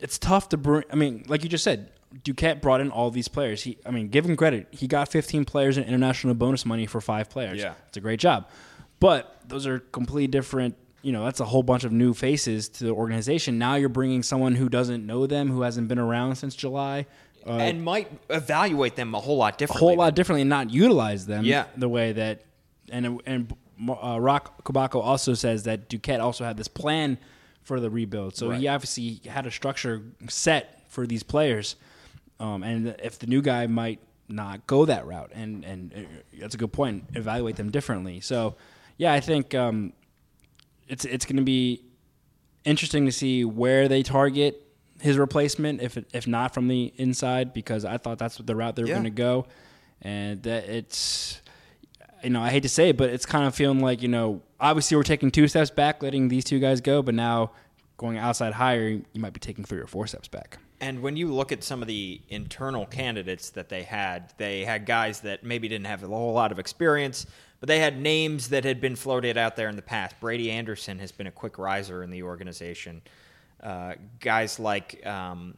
it's 0.00 0.18
tough 0.18 0.48
to 0.48 0.56
bring. 0.56 0.82
I 0.92 0.96
mean, 0.96 1.24
like 1.28 1.44
you 1.44 1.48
just 1.48 1.62
said, 1.62 1.92
Duquette 2.24 2.60
brought 2.60 2.80
in 2.80 2.90
all 2.90 3.10
these 3.10 3.28
players. 3.28 3.62
He, 3.62 3.78
I 3.86 3.90
mean, 3.90 4.08
give 4.08 4.24
him 4.24 4.36
credit. 4.36 4.66
He 4.70 4.86
got 4.86 5.08
15 5.08 5.44
players 5.44 5.78
in 5.78 5.84
international 5.84 6.34
bonus 6.34 6.66
money 6.66 6.86
for 6.86 7.00
five 7.00 7.30
players. 7.30 7.58
Yeah. 7.60 7.74
it's 7.88 7.96
a 7.96 8.00
great 8.00 8.20
job. 8.20 8.48
But 8.98 9.40
those 9.46 9.66
are 9.66 9.78
completely 9.78 10.26
different. 10.26 10.76
You 11.02 11.12
know, 11.12 11.24
that's 11.24 11.40
a 11.40 11.44
whole 11.46 11.62
bunch 11.62 11.84
of 11.84 11.92
new 11.92 12.12
faces 12.12 12.68
to 12.70 12.84
the 12.84 12.90
organization. 12.90 13.58
Now 13.58 13.76
you're 13.76 13.88
bringing 13.88 14.22
someone 14.22 14.54
who 14.54 14.68
doesn't 14.68 15.06
know 15.06 15.26
them, 15.26 15.48
who 15.50 15.62
hasn't 15.62 15.88
been 15.88 15.98
around 15.98 16.36
since 16.36 16.54
July, 16.54 17.06
uh, 17.46 17.52
and 17.52 17.82
might 17.82 18.10
evaluate 18.28 18.96
them 18.96 19.14
a 19.14 19.20
whole 19.20 19.38
lot 19.38 19.56
differently. 19.56 19.86
a 19.86 19.88
whole 19.88 19.96
lot 19.96 20.14
differently, 20.14 20.42
and 20.42 20.50
not 20.50 20.68
utilize 20.70 21.24
them. 21.26 21.44
Yeah. 21.44 21.64
the 21.76 21.88
way 21.88 22.12
that 22.12 22.42
and 22.90 23.22
and 23.24 23.54
uh, 23.88 24.20
Roch 24.20 24.62
Kubatko 24.64 25.02
also 25.02 25.32
says 25.32 25.62
that 25.62 25.88
Duquette 25.88 26.20
also 26.20 26.44
had 26.44 26.58
this 26.58 26.68
plan 26.68 27.16
for 27.62 27.80
the 27.80 27.88
rebuild. 27.88 28.36
So 28.36 28.50
he 28.50 28.68
obviously 28.68 29.20
had 29.30 29.46
a 29.46 29.50
structure 29.50 30.02
set 30.28 30.84
for 30.90 31.06
these 31.06 31.22
players. 31.22 31.76
Um, 32.40 32.62
and 32.64 32.96
if 33.02 33.18
the 33.20 33.26
new 33.28 33.42
guy 33.42 33.66
might 33.68 34.00
not 34.28 34.66
go 34.66 34.84
that 34.86 35.06
route, 35.06 35.30
and 35.34 35.64
and 35.64 35.92
uh, 35.94 36.00
that's 36.40 36.54
a 36.54 36.58
good 36.58 36.72
point. 36.72 37.04
Evaluate 37.14 37.56
them 37.56 37.70
differently. 37.70 38.20
So, 38.20 38.56
yeah, 38.96 39.12
I 39.12 39.20
think 39.20 39.54
um, 39.54 39.92
it's 40.88 41.04
it's 41.04 41.24
going 41.26 41.36
to 41.36 41.42
be 41.42 41.84
interesting 42.64 43.06
to 43.06 43.12
see 43.12 43.44
where 43.44 43.88
they 43.88 44.02
target 44.02 44.66
his 45.00 45.18
replacement, 45.18 45.80
if 45.82 45.96
if 46.14 46.26
not 46.26 46.54
from 46.54 46.68
the 46.68 46.92
inside, 46.96 47.52
because 47.52 47.84
I 47.84 47.96
thought 47.98 48.18
that's 48.18 48.36
the 48.38 48.56
route 48.56 48.76
they 48.76 48.82
were 48.82 48.88
Yeah. 48.88 48.94
going 48.94 49.04
to 49.04 49.10
go, 49.10 49.46
and 50.00 50.42
that 50.44 50.64
it's 50.68 51.40
you 52.22 52.30
know 52.30 52.40
I 52.40 52.50
hate 52.50 52.62
to 52.62 52.68
say 52.68 52.90
it, 52.90 52.96
but 52.96 53.10
it's 53.10 53.26
kind 53.26 53.46
of 53.46 53.54
feeling 53.54 53.80
like 53.80 54.00
you 54.00 54.08
know 54.08 54.40
obviously 54.60 54.96
we're 54.96 55.02
taking 55.02 55.30
two 55.30 55.48
steps 55.48 55.70
back, 55.70 56.02
letting 56.02 56.28
these 56.28 56.44
two 56.44 56.58
guys 56.60 56.80
go, 56.80 57.02
but 57.02 57.14
now 57.14 57.50
going 57.96 58.16
outside 58.16 58.52
higher, 58.54 58.88
you 58.88 59.20
might 59.20 59.32
be 59.34 59.40
taking 59.40 59.64
three 59.64 59.80
or 59.80 59.86
four 59.86 60.06
steps 60.06 60.28
back. 60.28 60.58
And 60.80 61.02
when 61.02 61.16
you 61.16 61.32
look 61.32 61.52
at 61.52 61.62
some 61.62 61.82
of 61.82 61.88
the 61.88 62.20
internal 62.28 62.86
candidates 62.86 63.50
that 63.50 63.68
they 63.68 63.82
had, 63.82 64.32
they 64.38 64.64
had 64.64 64.86
guys 64.86 65.20
that 65.20 65.44
maybe 65.44 65.68
didn't 65.68 65.86
have 65.86 66.02
a 66.02 66.06
whole 66.06 66.32
lot 66.32 66.52
of 66.52 66.58
experience, 66.58 67.26
but 67.60 67.68
they 67.68 67.80
had 67.80 68.00
names 68.00 68.48
that 68.48 68.64
had 68.64 68.80
been 68.80 68.96
floated 68.96 69.36
out 69.36 69.56
there 69.56 69.68
in 69.68 69.76
the 69.76 69.82
past. 69.82 70.18
Brady 70.20 70.50
Anderson 70.50 70.98
has 70.98 71.12
been 71.12 71.26
a 71.26 71.30
quick 71.30 71.58
riser 71.58 72.02
in 72.02 72.10
the 72.10 72.22
organization. 72.22 73.02
Uh, 73.62 73.92
guys 74.20 74.58
like 74.58 75.04
um, 75.06 75.54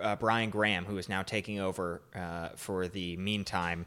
uh, 0.00 0.16
Brian 0.16 0.48
Graham, 0.48 0.86
who 0.86 0.96
is 0.96 1.08
now 1.08 1.22
taking 1.22 1.60
over 1.60 2.00
uh, 2.14 2.50
for 2.56 2.88
the 2.88 3.18
meantime 3.18 3.84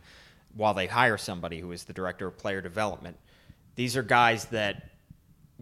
while 0.55 0.75
they 0.75 0.85
hire 0.85 1.17
somebody 1.17 1.59
who 1.59 1.71
is 1.71 1.85
the 1.85 1.93
director 1.93 2.27
of 2.27 2.37
player 2.37 2.61
development. 2.61 3.17
These 3.75 3.97
are 3.97 4.03
guys 4.03 4.45
that 4.45 4.91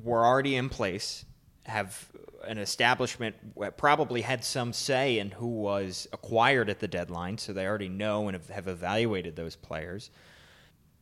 were 0.03 0.25
already 0.25 0.57
in 0.57 0.67
place, 0.67 1.23
have 1.63 2.09
an 2.47 2.57
establishment, 2.57 3.35
probably 3.77 4.21
had 4.21 4.43
some 4.43 4.73
say 4.73 5.19
in 5.19 5.31
who 5.31 5.47
was 5.47 6.07
acquired 6.11 6.69
at 6.69 6.79
the 6.79 6.87
deadline, 6.87 7.37
so 7.37 7.53
they 7.53 7.65
already 7.65 7.89
know 7.89 8.27
and 8.27 8.35
have, 8.35 8.49
have 8.49 8.67
evaluated 8.67 9.35
those 9.35 9.55
players. 9.55 10.09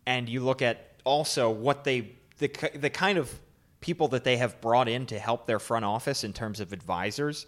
And 0.05 0.27
you 0.27 0.41
look 0.41 0.61
at 0.61 0.95
also 1.05 1.49
what 1.49 1.83
they, 1.83 2.11
the, 2.39 2.49
the 2.75 2.89
kind 2.89 3.17
of 3.17 3.33
people 3.81 4.09
that 4.09 4.23
they 4.23 4.37
have 4.37 4.59
brought 4.59 4.89
in 4.89 5.05
to 5.05 5.17
help 5.17 5.47
their 5.47 5.59
front 5.59 5.85
office 5.85 6.23
in 6.23 6.33
terms 6.33 6.59
of 6.59 6.73
advisors. 6.73 7.47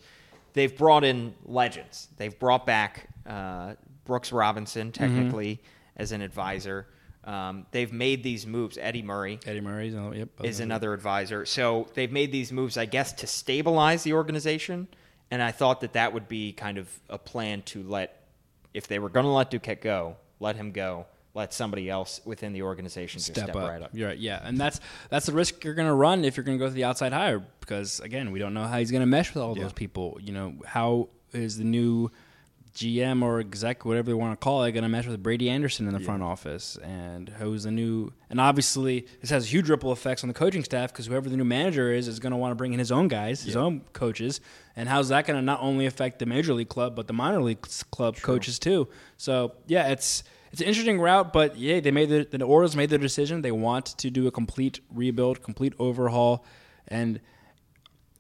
They've 0.54 0.76
brought 0.76 1.04
in 1.04 1.34
legends. 1.46 2.08
They've 2.18 2.38
brought 2.38 2.66
back 2.66 3.10
uh, 3.26 3.74
Brooks 4.06 4.32
Robinson, 4.32 4.92
technically, 4.92 5.62
as 5.98 6.12
an 6.12 6.22
advisor. 6.22 6.88
Um, 7.24 7.68
they've 7.72 7.92
made 7.92 8.24
these 8.24 8.48
moves. 8.48 8.78
Eddie 8.80 9.04
Murray 9.04 9.40
Eddie 9.46 9.62
Murray's 9.62 9.94
oh, 9.94 10.12
yep 10.12 10.30
is 10.44 10.60
another 10.60 10.94
advisor. 10.94 11.46
So 11.46 11.88
they've 11.94 12.12
made 12.12 12.32
these 12.32 12.52
moves, 12.52 12.78
I 12.78 12.86
guess, 12.86 13.14
to 13.14 13.28
stabilize 13.28 14.04
the 14.04 14.14
organization. 14.14 14.88
And 15.30 15.42
I 15.42 15.52
thought 15.52 15.82
that 15.82 15.94
that 15.94 16.14
would 16.14 16.28
be 16.28 16.52
kind 16.52 16.78
of 16.78 16.90
a 17.10 17.18
plan 17.18 17.62
to 17.64 17.84
let, 17.84 18.28
if 18.74 18.88
they 18.88 19.00
were 19.00 19.10
going 19.10 19.26
to 19.26 19.32
let 19.32 19.52
Duquette 19.52 19.82
go, 19.82 20.18
let 20.40 20.56
him 20.56 20.72
go. 20.72 21.06
Let 21.34 21.54
somebody 21.54 21.90
else 21.90 22.20
within 22.26 22.52
the 22.52 22.64
organization 22.64 23.22
step, 23.22 23.36
step 23.36 23.56
up. 23.56 23.70
right 23.70 23.82
up. 23.82 23.92
You're 23.94 24.10
right, 24.10 24.18
yeah, 24.18 24.42
and 24.44 24.58
that's 24.58 24.82
that's 25.10 25.28
the 25.28 25.32
risk 25.32 25.64
you're 25.64 25.76
going 25.76 25.88
to 25.88 25.94
run 25.94 26.26
if 26.26 26.36
you're 26.36 26.44
going 26.44 26.58
to 26.58 26.62
go 26.62 26.68
to 26.68 26.74
the 26.74 26.84
outside 26.84 27.14
hire 27.14 27.42
because 27.62 28.02
again, 28.02 28.32
we 28.32 28.40
don't 28.40 28.54
know 28.54 28.66
how 28.66 28.80
he's 28.80 28.92
going 28.92 29.00
to 29.00 29.08
mesh 29.08 29.34
with 29.34 29.42
all 29.42 29.56
those 29.56 29.72
people. 29.72 30.18
You 30.22 30.34
know, 30.34 30.56
how 30.66 31.08
is 31.32 31.58
the 31.58 31.64
new 31.64 32.12
GM 32.74 33.22
or 33.22 33.40
exec, 33.40 33.84
whatever 33.86 34.08
they 34.08 34.14
want 34.14 34.40
to 34.40 34.44
call 34.44 34.64
it, 34.64 34.72
going 34.72 34.84
to 34.84 34.90
mesh 34.90 35.06
with 35.06 35.22
Brady 35.22 35.50
Anderson 35.50 35.88
in 35.88 35.94
the 35.94 36.00
front 36.00 36.24
office, 36.24 36.78
and 36.82 37.30
who's 37.30 37.64
the 37.64 37.72
new? 37.72 38.12
And 38.30 38.40
obviously, 38.40 39.06
this 39.20 39.30
has 39.30 39.52
huge 39.52 39.70
ripple 39.70 39.92
effects 39.92 40.24
on 40.24 40.30
the 40.30 40.34
coaching 40.34 40.64
staff 40.64 40.92
because 40.92 41.08
whoever 41.08 41.30
the 41.30 41.36
new 41.38 41.44
manager 41.44 41.92
is 41.92 42.08
is 42.08 42.20
going 42.20 42.32
to 42.32 42.38
want 42.38 42.52
to 42.52 42.56
bring 42.56 42.74
in 42.74 42.80
his 42.80 42.92
own 42.92 43.08
guys, 43.08 43.44
his 43.44 43.56
own 43.56 43.82
coaches, 43.94 44.40
and 44.76 44.88
how's 44.88 45.10
that 45.10 45.28
going 45.28 45.38
to 45.38 45.46
not 45.46 45.60
only 45.62 45.86
affect 45.86 46.20
the 46.20 46.26
major 46.26 46.54
league 46.54 46.70
club 46.70 46.96
but 46.96 47.08
the 47.08 47.14
minor 47.14 47.42
league 47.42 47.62
club 47.92 48.16
coaches 48.18 48.58
too? 48.58 48.88
So 49.18 49.54
yeah, 49.68 49.90
it's 49.90 50.24
it's 50.52 50.62
an 50.62 50.68
interesting 50.68 51.00
route, 51.00 51.34
but 51.34 51.58
yeah, 51.58 51.80
they 51.80 51.92
made 51.92 52.10
the 52.10 52.26
the 52.30 52.44
Orioles 52.46 52.76
made 52.76 52.90
their 52.90 53.00
decision. 53.00 53.42
They 53.42 53.52
want 53.52 53.86
to 53.98 54.10
do 54.10 54.28
a 54.28 54.32
complete 54.32 54.80
rebuild, 54.94 55.44
complete 55.44 55.74
overhaul, 55.80 56.46
and 56.88 57.20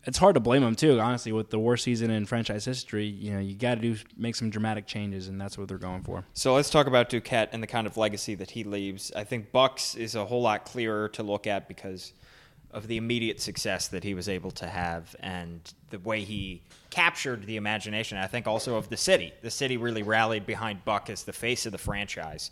it's 0.05 0.17
hard 0.17 0.33
to 0.33 0.39
blame 0.39 0.61
them 0.61 0.75
too. 0.75 0.99
Honestly, 0.99 1.31
with 1.31 1.49
the 1.49 1.59
worst 1.59 1.83
season 1.83 2.09
in 2.09 2.25
franchise 2.25 2.65
history, 2.65 3.05
you 3.05 3.31
know, 3.31 3.39
you 3.39 3.55
got 3.55 3.75
to 3.75 3.81
do 3.81 3.95
make 4.17 4.35
some 4.35 4.49
dramatic 4.49 4.87
changes, 4.87 5.27
and 5.27 5.39
that's 5.39 5.57
what 5.57 5.67
they're 5.67 5.77
going 5.77 6.03
for. 6.03 6.23
So 6.33 6.55
let's 6.55 6.69
talk 6.69 6.87
about 6.87 7.09
Duquette 7.09 7.49
and 7.51 7.61
the 7.61 7.67
kind 7.67 7.85
of 7.85 7.97
legacy 7.97 8.35
that 8.35 8.51
he 8.51 8.63
leaves. 8.63 9.11
I 9.15 9.23
think 9.23 9.51
Bucks 9.51 9.95
is 9.95 10.15
a 10.15 10.25
whole 10.25 10.41
lot 10.41 10.65
clearer 10.65 11.09
to 11.09 11.23
look 11.23 11.45
at 11.47 11.67
because 11.67 12.13
of 12.71 12.87
the 12.87 12.97
immediate 12.97 13.41
success 13.41 13.89
that 13.89 14.03
he 14.03 14.13
was 14.13 14.29
able 14.29 14.51
to 14.51 14.65
have 14.65 15.15
and 15.19 15.73
the 15.89 15.99
way 15.99 16.21
he 16.21 16.61
captured 16.89 17.45
the 17.45 17.57
imagination. 17.57 18.17
I 18.17 18.27
think 18.27 18.47
also 18.47 18.77
of 18.77 18.89
the 18.89 18.97
city. 18.97 19.33
The 19.41 19.51
city 19.51 19.77
really 19.77 20.03
rallied 20.03 20.45
behind 20.45 20.85
Buck 20.85 21.09
as 21.09 21.23
the 21.23 21.33
face 21.33 21.65
of 21.65 21.73
the 21.73 21.77
franchise. 21.77 22.49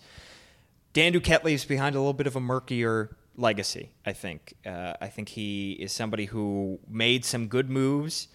Dan 0.92 1.14
Duquette 1.14 1.44
leaves 1.44 1.66
behind 1.66 1.96
a 1.96 2.00
little 2.00 2.14
bit 2.14 2.28
of 2.28 2.36
a 2.36 2.42
murkier 2.42 3.16
legacy. 3.40 3.92
I 4.06 4.14
think. 4.14 4.54
Uh, 4.66 4.94
I 5.02 5.08
think 5.08 5.30
he 5.30 5.72
is 5.74 5.92
somebody 5.92 6.26
who 6.26 6.80
made 6.90 7.26
some 7.26 7.48
good 7.48 7.70
moves 7.70 8.28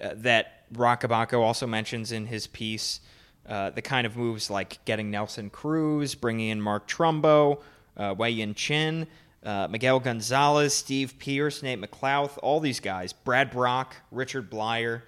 uh, 0.00 0.10
that 0.16 0.64
Roch 0.72 1.00
Kubatko 1.02 1.40
also 1.40 1.66
mentions 1.66 2.12
in 2.12 2.26
his 2.26 2.46
piece. 2.46 3.00
Uh, 3.48 3.70
the 3.70 3.82
kind 3.82 4.06
of 4.06 4.16
moves 4.16 4.48
like 4.50 4.84
getting 4.84 5.10
Nelson 5.10 5.50
Cruz, 5.50 6.14
bringing 6.14 6.50
in 6.50 6.60
Mark 6.60 6.86
Trumbo, 6.86 7.60
uh, 7.96 8.14
Wei-Yin 8.16 8.54
Chen, 8.54 9.06
uh, 9.42 9.66
Miguel 9.68 9.98
Gonzalez, 9.98 10.72
Steve 10.74 11.18
Pearce, 11.18 11.62
Nate 11.62 11.80
McLouth, 11.80 12.38
all 12.42 12.60
these 12.60 12.78
guys, 12.80 13.12
Brad 13.12 13.50
Brach, 13.50 13.94
Richard 14.12 14.50
Bleier, 14.50 15.02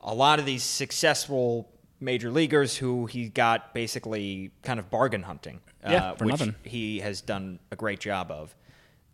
a 0.00 0.14
lot 0.14 0.38
of 0.38 0.46
these 0.46 0.62
successful 0.64 1.70
major 2.00 2.30
leaguers 2.30 2.76
who 2.76 3.06
he 3.06 3.28
got 3.28 3.72
basically 3.74 4.50
kind 4.62 4.80
of 4.80 4.90
bargain 4.90 5.22
hunting, 5.22 5.60
Yeah, 5.82 6.10
uh, 6.10 6.14
for 6.16 6.24
which 6.24 6.32
nothing. 6.32 6.54
he 6.64 7.00
has 7.00 7.20
done 7.20 7.60
a 7.70 7.76
great 7.76 8.00
job 8.00 8.30
of. 8.30 8.54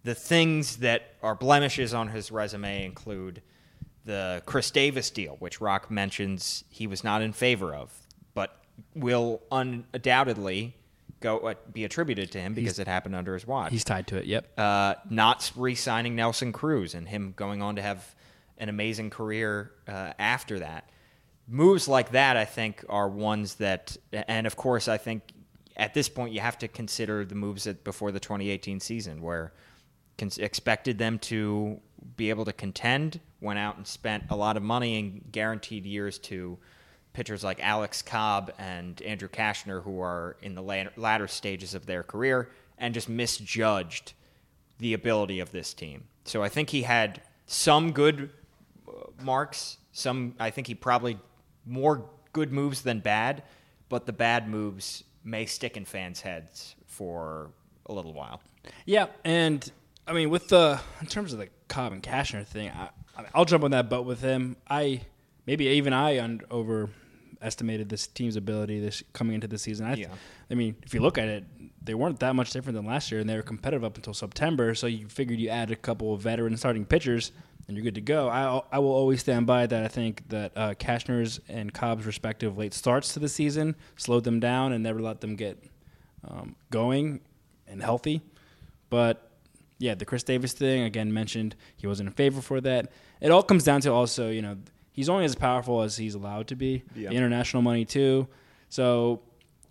The 0.02 0.14
things 0.14 0.78
that 0.78 1.14
are 1.22 1.34
blemishes 1.34 1.92
on 1.92 2.08
his 2.08 2.30
resume 2.30 2.84
include 2.84 3.42
the 4.04 4.42
Chris 4.46 4.70
Davis 4.70 5.10
deal, 5.10 5.36
which 5.38 5.60
Roch 5.60 5.90
mentions 5.90 6.64
he 6.70 6.86
was 6.86 7.04
not 7.04 7.22
in 7.22 7.32
favor 7.32 7.74
of, 7.74 7.92
but 8.34 8.64
will 8.94 9.42
undoubtedly 9.52 10.74
go 11.20 11.38
uh, 11.40 11.54
be 11.72 11.84
attributed 11.84 12.32
to 12.32 12.40
him 12.40 12.54
because 12.54 12.78
it 12.78 12.88
happened 12.88 13.14
under 13.14 13.34
his 13.34 13.46
watch. 13.46 13.70
He's 13.70 13.84
tied 13.84 14.06
to 14.08 14.16
it. 14.16 14.24
Yep. 14.24 14.58
uh, 14.58 14.94
not 15.08 15.52
re-signing 15.54 16.16
Nelson 16.16 16.52
Cruz 16.52 16.94
and 16.94 17.06
him 17.06 17.34
going 17.36 17.62
on 17.62 17.76
to 17.76 17.82
have 17.82 18.14
an 18.58 18.68
amazing 18.68 19.10
career 19.10 19.72
uh, 19.86 20.12
after 20.18 20.60
that. 20.60 20.88
Moves 21.46 21.88
like 21.88 22.12
that, 22.12 22.36
I 22.36 22.44
think, 22.44 22.84
are 22.88 23.08
ones 23.08 23.56
that, 23.56 23.96
and 24.12 24.46
of 24.46 24.56
course, 24.56 24.88
I 24.88 24.98
think 24.98 25.22
at 25.76 25.94
this 25.94 26.08
point 26.08 26.32
you 26.32 26.40
have 26.40 26.58
to 26.58 26.68
consider 26.68 27.24
the 27.24 27.34
moves 27.34 27.64
that 27.64 27.82
before 27.84 28.12
the 28.12 28.20
2018 28.20 28.80
season, 28.80 29.20
where 29.20 29.52
cons- 30.20 30.38
expected 30.38 30.98
them 30.98 31.18
to 31.18 31.80
be 32.16 32.30
able 32.30 32.44
to 32.44 32.52
contend, 32.52 33.18
went 33.40 33.58
out 33.58 33.76
and 33.76 33.86
spent 33.86 34.24
a 34.30 34.36
lot 34.36 34.56
of 34.56 34.62
money 34.62 34.98
and 34.98 35.32
guaranteed 35.32 35.84
years 35.86 36.18
to 36.18 36.58
pitchers 37.12 37.42
like 37.42 37.58
Alex 37.60 38.02
Cobb 38.02 38.52
and 38.58 39.00
Andrew 39.02 39.28
Cashner, 39.28 39.82
who 39.82 40.00
are 40.00 40.36
in 40.42 40.54
the 40.54 40.62
latter, 40.96 41.26
stages 41.26 41.74
of 41.74 41.86
their 41.86 42.02
career, 42.02 42.50
and 42.78 42.94
just 42.94 43.08
misjudged 43.08 44.12
the 44.78 44.94
ability 44.94 45.40
of 45.40 45.50
this 45.50 45.74
team. 45.74 46.04
So 46.24 46.42
I 46.42 46.48
think 46.48 46.70
he 46.70 46.82
had 46.82 47.22
some 47.46 47.92
good 47.92 48.30
uh, 48.86 48.92
marks. 49.22 49.78
Some 49.92 50.34
I 50.38 50.50
think 50.50 50.66
he 50.66 50.74
probably 50.74 51.18
more 51.66 52.08
good 52.32 52.52
moves 52.52 52.82
than 52.82 53.00
bad, 53.00 53.42
but 53.88 54.06
the 54.06 54.12
bad 54.12 54.48
moves 54.48 55.02
may 55.24 55.46
stick 55.46 55.76
in 55.76 55.84
fans' 55.84 56.20
heads 56.20 56.76
for 56.86 57.50
a 57.86 57.92
little 57.92 58.12
while. 58.12 58.40
Yeah, 58.86 59.06
and 59.24 59.70
I 60.10 60.12
mean, 60.12 60.28
with 60.28 60.48
the 60.48 60.80
in 61.00 61.06
terms 61.06 61.32
of 61.32 61.38
the 61.38 61.48
Cobb 61.68 61.92
and 61.92 62.02
Cashner 62.02 62.44
thing, 62.46 62.68
I, 62.70 62.90
I- 63.16 63.24
I'll 63.34 63.44
jump 63.44 63.62
on 63.64 63.70
that 63.70 63.88
boat 63.88 64.06
with 64.06 64.20
him. 64.20 64.56
I 64.68 65.02
maybe 65.46 65.66
even 65.68 65.92
I 65.92 66.18
un, 66.18 66.40
overestimated 66.50 67.88
this 67.88 68.06
team's 68.08 68.34
ability 68.36 68.80
this 68.80 69.02
coming 69.12 69.34
into 69.34 69.46
the 69.46 69.58
season. 69.58 69.86
I, 69.86 69.94
Yeah. 69.94 70.08
I 70.50 70.54
mean, 70.54 70.74
if 70.82 70.94
you 70.94 71.00
look 71.00 71.16
at 71.16 71.28
it, 71.28 71.44
they 71.82 71.94
weren't 71.94 72.18
that 72.20 72.34
much 72.34 72.50
different 72.50 72.76
than 72.76 72.86
last 72.86 73.10
year, 73.12 73.20
and 73.20 73.30
they 73.30 73.36
were 73.36 73.42
competitive 73.42 73.84
up 73.84 73.96
until 73.96 74.12
September. 74.14 74.74
So 74.74 74.86
you 74.88 75.06
figured 75.08 75.38
you 75.38 75.48
add 75.48 75.70
a 75.70 75.76
couple 75.76 76.12
of 76.12 76.20
veteran 76.20 76.56
starting 76.56 76.84
pitchers, 76.84 77.30
and 77.68 77.76
you're 77.76 77.84
good 77.84 77.94
to 77.94 78.00
go. 78.00 78.28
I 78.28 78.62
I 78.72 78.78
will 78.80 78.92
always 78.92 79.20
stand 79.20 79.46
by 79.46 79.66
that. 79.66 79.84
I 79.84 79.88
think 79.88 80.28
that 80.30 80.52
uh, 80.56 80.74
Cashner's 80.74 81.40
and 81.48 81.72
Cobb's 81.72 82.04
respective 82.04 82.58
late 82.58 82.74
starts 82.74 83.12
to 83.14 83.20
the 83.20 83.28
season 83.28 83.76
slowed 83.96 84.24
them 84.24 84.40
down 84.40 84.72
and 84.72 84.82
never 84.82 85.00
let 85.00 85.20
them 85.20 85.36
get 85.36 85.62
um, 86.26 86.56
going 86.70 87.20
and 87.68 87.80
healthy. 87.80 88.22
But 88.90 89.29
yeah, 89.80 89.94
the 89.96 90.04
Chris 90.04 90.22
Davis 90.22 90.52
thing 90.52 90.82
again 90.84 91.12
mentioned 91.12 91.56
he 91.76 91.86
wasn't 91.88 92.08
in 92.10 92.14
favor 92.14 92.40
for 92.40 92.60
that. 92.60 92.92
It 93.20 93.30
all 93.32 93.42
comes 93.42 93.64
down 93.64 93.80
to 93.80 93.92
also 93.92 94.30
you 94.30 94.42
know 94.42 94.56
he's 94.92 95.08
only 95.08 95.24
as 95.24 95.34
powerful 95.34 95.82
as 95.82 95.96
he's 95.96 96.14
allowed 96.14 96.46
to 96.48 96.54
be. 96.54 96.84
Yeah. 96.94 97.08
The 97.08 97.16
international 97.16 97.62
money 97.62 97.84
too. 97.84 98.28
So 98.68 99.22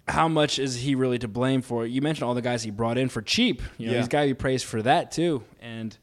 how 0.08 0.28
much 0.28 0.58
is 0.60 0.76
he 0.76 0.96
really 0.96 1.20
to 1.20 1.28
blame 1.28 1.62
for 1.62 1.86
it? 1.86 1.90
You 1.92 2.02
mentioned 2.02 2.28
all 2.28 2.34
the 2.34 2.42
guys 2.42 2.64
he 2.64 2.72
brought 2.72 2.98
in 2.98 3.08
for 3.10 3.22
cheap. 3.22 3.62
You 3.78 3.86
know, 3.88 3.92
Yeah. 3.94 4.00
he's 4.00 4.08
got 4.08 4.22
to 4.22 4.28
be 4.28 4.34
praised 4.34 4.66
for 4.66 4.82
that 4.82 5.12
too. 5.12 5.44
And 5.62 5.96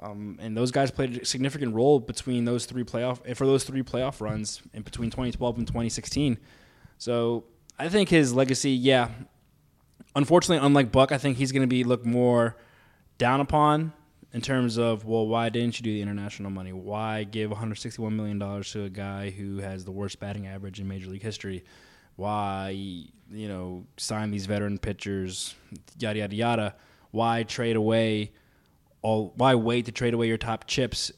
um, 0.00 0.38
and 0.40 0.56
those 0.56 0.70
guys 0.72 0.90
played 0.90 1.18
a 1.22 1.24
significant 1.24 1.74
role 1.74 2.00
between 2.00 2.44
those 2.44 2.64
three 2.66 2.82
playoff 2.82 3.20
eh, 3.24 3.34
for 3.34 3.46
those 3.46 3.62
three 3.62 3.82
playoff 3.82 4.20
runs 4.20 4.60
in 4.72 4.82
between 4.82 5.10
2012 5.10 5.58
and 5.58 5.66
2016. 5.66 6.38
So 6.98 7.44
I 7.78 7.88
think 7.88 8.08
his 8.08 8.32
legacy, 8.32 8.72
yeah. 8.72 9.10
Unfortunately, 10.16 10.64
unlike 10.64 10.90
Buck, 10.92 11.12
I 11.12 11.18
think 11.18 11.36
he's 11.38 11.52
going 11.52 11.62
to 11.62 11.68
be 11.68 11.84
looked 11.84 12.04
more 12.06 12.56
down 13.22 13.40
upon 13.40 13.92
in 14.32 14.40
terms 14.40 14.78
of 14.78 15.04
well, 15.04 15.26
why 15.26 15.48
didn't 15.48 15.78
you 15.78 15.84
do 15.84 15.92
the 15.92 16.02
international 16.02 16.50
money? 16.50 16.72
Why 16.72 17.24
give 17.24 17.50
161 17.50 18.14
million 18.16 18.38
dollars 18.38 18.70
to 18.72 18.84
a 18.84 18.90
guy 18.90 19.30
who 19.30 19.58
has 19.58 19.84
the 19.84 19.92
worst 19.92 20.18
batting 20.20 20.46
average 20.46 20.80
in 20.80 20.88
Major 20.88 21.08
League 21.10 21.22
history? 21.22 21.64
Why 22.16 22.70
you 23.30 23.48
know 23.48 23.84
sign 23.96 24.30
these 24.30 24.46
veteran 24.46 24.78
pitchers? 24.78 25.54
Yada 25.98 26.18
yada 26.20 26.34
yada. 26.36 26.74
Why 27.10 27.42
trade 27.42 27.76
away? 27.76 28.32
All 29.02 29.32
why 29.36 29.54
wait 29.54 29.86
to 29.86 29.92
trade 29.92 30.14
away 30.14 30.28
your 30.28 30.38
top 30.38 30.66
chips 30.66 31.10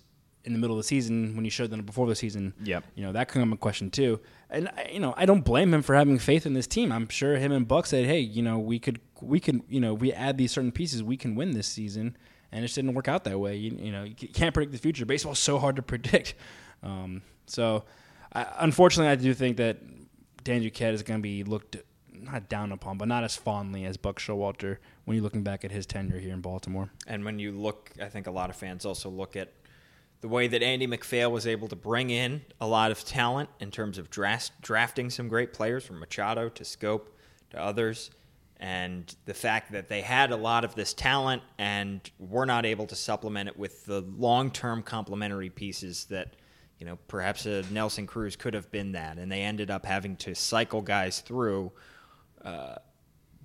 in 0.45 0.53
the 0.53 0.59
middle 0.59 0.77
of 0.77 0.81
the 0.81 0.87
season 0.87 1.35
when 1.37 1.45
you 1.45 1.51
showed 1.51 1.71
them 1.71 1.83
before 1.83 2.07
the 2.07 2.14
season? 2.14 2.55
Yep. 2.62 2.85
You 2.95 3.05
know 3.05 3.12
that 3.12 3.29
could 3.29 3.40
come 3.40 3.53
a 3.53 3.57
question 3.57 3.90
too. 3.90 4.21
And 4.51 4.69
I- 4.69 4.90
you 4.93 5.01
know 5.01 5.14
I 5.17 5.27
don't 5.27 5.45
blame 5.45 5.75
him 5.75 5.83
for 5.83 5.95
having 5.95 6.19
faith 6.19 6.47
in 6.47 6.55
this 6.55 6.67
team. 6.67 6.93
I'm 6.93 7.09
sure 7.09 7.37
him 7.37 7.53
and 7.53 7.67
Buck 7.69 7.87
said, 7.87 8.07
hey, 8.07 8.21
you 8.21 8.43
know 8.43 8.59
we 8.59 8.79
could 8.79 9.01
we 9.27 9.41
can 9.41 9.63
you 9.69 9.81
know 9.81 9.95
we 9.95 10.13
add 10.13 10.39
these 10.39 10.53
certain 10.53 10.73
pieces 10.73 11.03
we 11.03 11.17
can 11.17 11.35
win 11.35 11.53
this 11.53 11.67
season. 11.67 12.17
And 12.53 12.63
it 12.63 12.69
just 12.69 12.77
didn't 12.77 12.95
work 12.95 13.09
out 13.09 13.25
that 13.25 13.37
way. 13.37 13.57
You, 13.57 13.77
you 13.81 13.91
know 13.91 14.05
you 14.05 14.15
can't 14.15 14.55
predict 14.55 14.73
the 14.73 14.79
future. 14.79 15.05
Baseball's 15.05 15.41
so 15.41 15.59
hard 15.59 15.77
to 15.77 15.83
predict. 15.93 16.35
Um, 16.85 17.23
so 17.47 17.85
I, 18.33 18.47
unfortunately, 18.61 19.11
I 19.11 19.17
do 19.17 19.35
think 19.35 19.57
that 19.57 19.79
Dan 20.45 20.63
Duquette 20.63 20.93
is 20.93 21.03
going 21.03 21.19
to 21.19 21.23
be 21.23 21.43
looked 21.43 21.77
not 22.13 22.49
down 22.49 22.73
upon, 22.73 22.99
but 22.99 23.09
not 23.09 23.25
as 23.25 23.37
fondly 23.37 23.85
as 23.85 23.97
Buck 23.97 24.19
Showalter 24.19 24.79
when 25.05 25.17
you're 25.17 25.25
looking 25.25 25.43
back 25.43 25.65
at 25.65 25.71
his 25.71 25.87
tenure 25.87 26.19
here 26.19 26.33
in 26.33 26.41
Baltimore. 26.41 26.91
And 27.07 27.25
when 27.25 27.39
you 27.39 27.53
look, 27.53 27.91
I 28.01 28.09
think 28.09 28.27
a 28.27 28.31
lot 28.31 28.51
of 28.51 28.57
fans 28.57 28.87
also 28.87 29.11
look 29.11 29.37
at 29.37 29.53
the 30.21 30.29
way 30.29 30.47
that 30.47 30.63
Andy 30.63 30.87
MacPhail 30.87 31.31
was 31.31 31.47
able 31.47 31.69
to 31.69 31.77
bring 31.77 32.11
in 32.11 32.43
a 32.61 32.67
lot 32.67 32.91
of 32.91 33.05
talent 33.05 33.51
in 33.61 33.71
terms 33.71 33.99
of 33.99 34.11
draft, 34.11 34.53
drafting 34.63 35.11
some 35.11 35.29
great 35.29 35.53
players 35.53 35.85
from 35.85 36.01
Machado 36.01 36.49
to 36.49 36.63
Schoop 36.63 37.03
to 37.51 37.61
others, 37.61 38.11
and 38.64 39.14
the 39.27 39.35
fact 39.35 39.72
that 39.72 39.90
they 39.90 40.00
had 40.00 40.33
a 40.33 40.37
lot 40.37 40.64
of 40.64 40.74
this 40.74 40.94
talent 40.94 41.42
and 41.59 42.11
were 42.18 42.46
not 42.46 42.64
able 42.64 42.87
to 42.87 42.96
supplement 42.96 43.46
it 43.46 43.59
with 43.59 43.85
the 43.85 44.00
long 44.16 44.50
term 44.50 44.83
complementary 44.83 45.50
pieces 45.50 46.07
that. 46.07 46.35
You 46.81 46.87
know, 46.87 46.98
perhaps 47.07 47.46
a 47.46 47.62
Nelson 47.70 48.05
Cruz 48.05 48.35
could 48.35 48.53
have 48.53 48.70
been 48.72 48.92
that, 48.92 49.16
and 49.16 49.31
they 49.31 49.42
ended 49.42 49.70
up 49.70 49.87
having 49.87 50.16
to 50.16 50.35
cycle 50.35 50.83
guys 50.83 51.20
through 51.20 51.70
uh, 52.44 52.74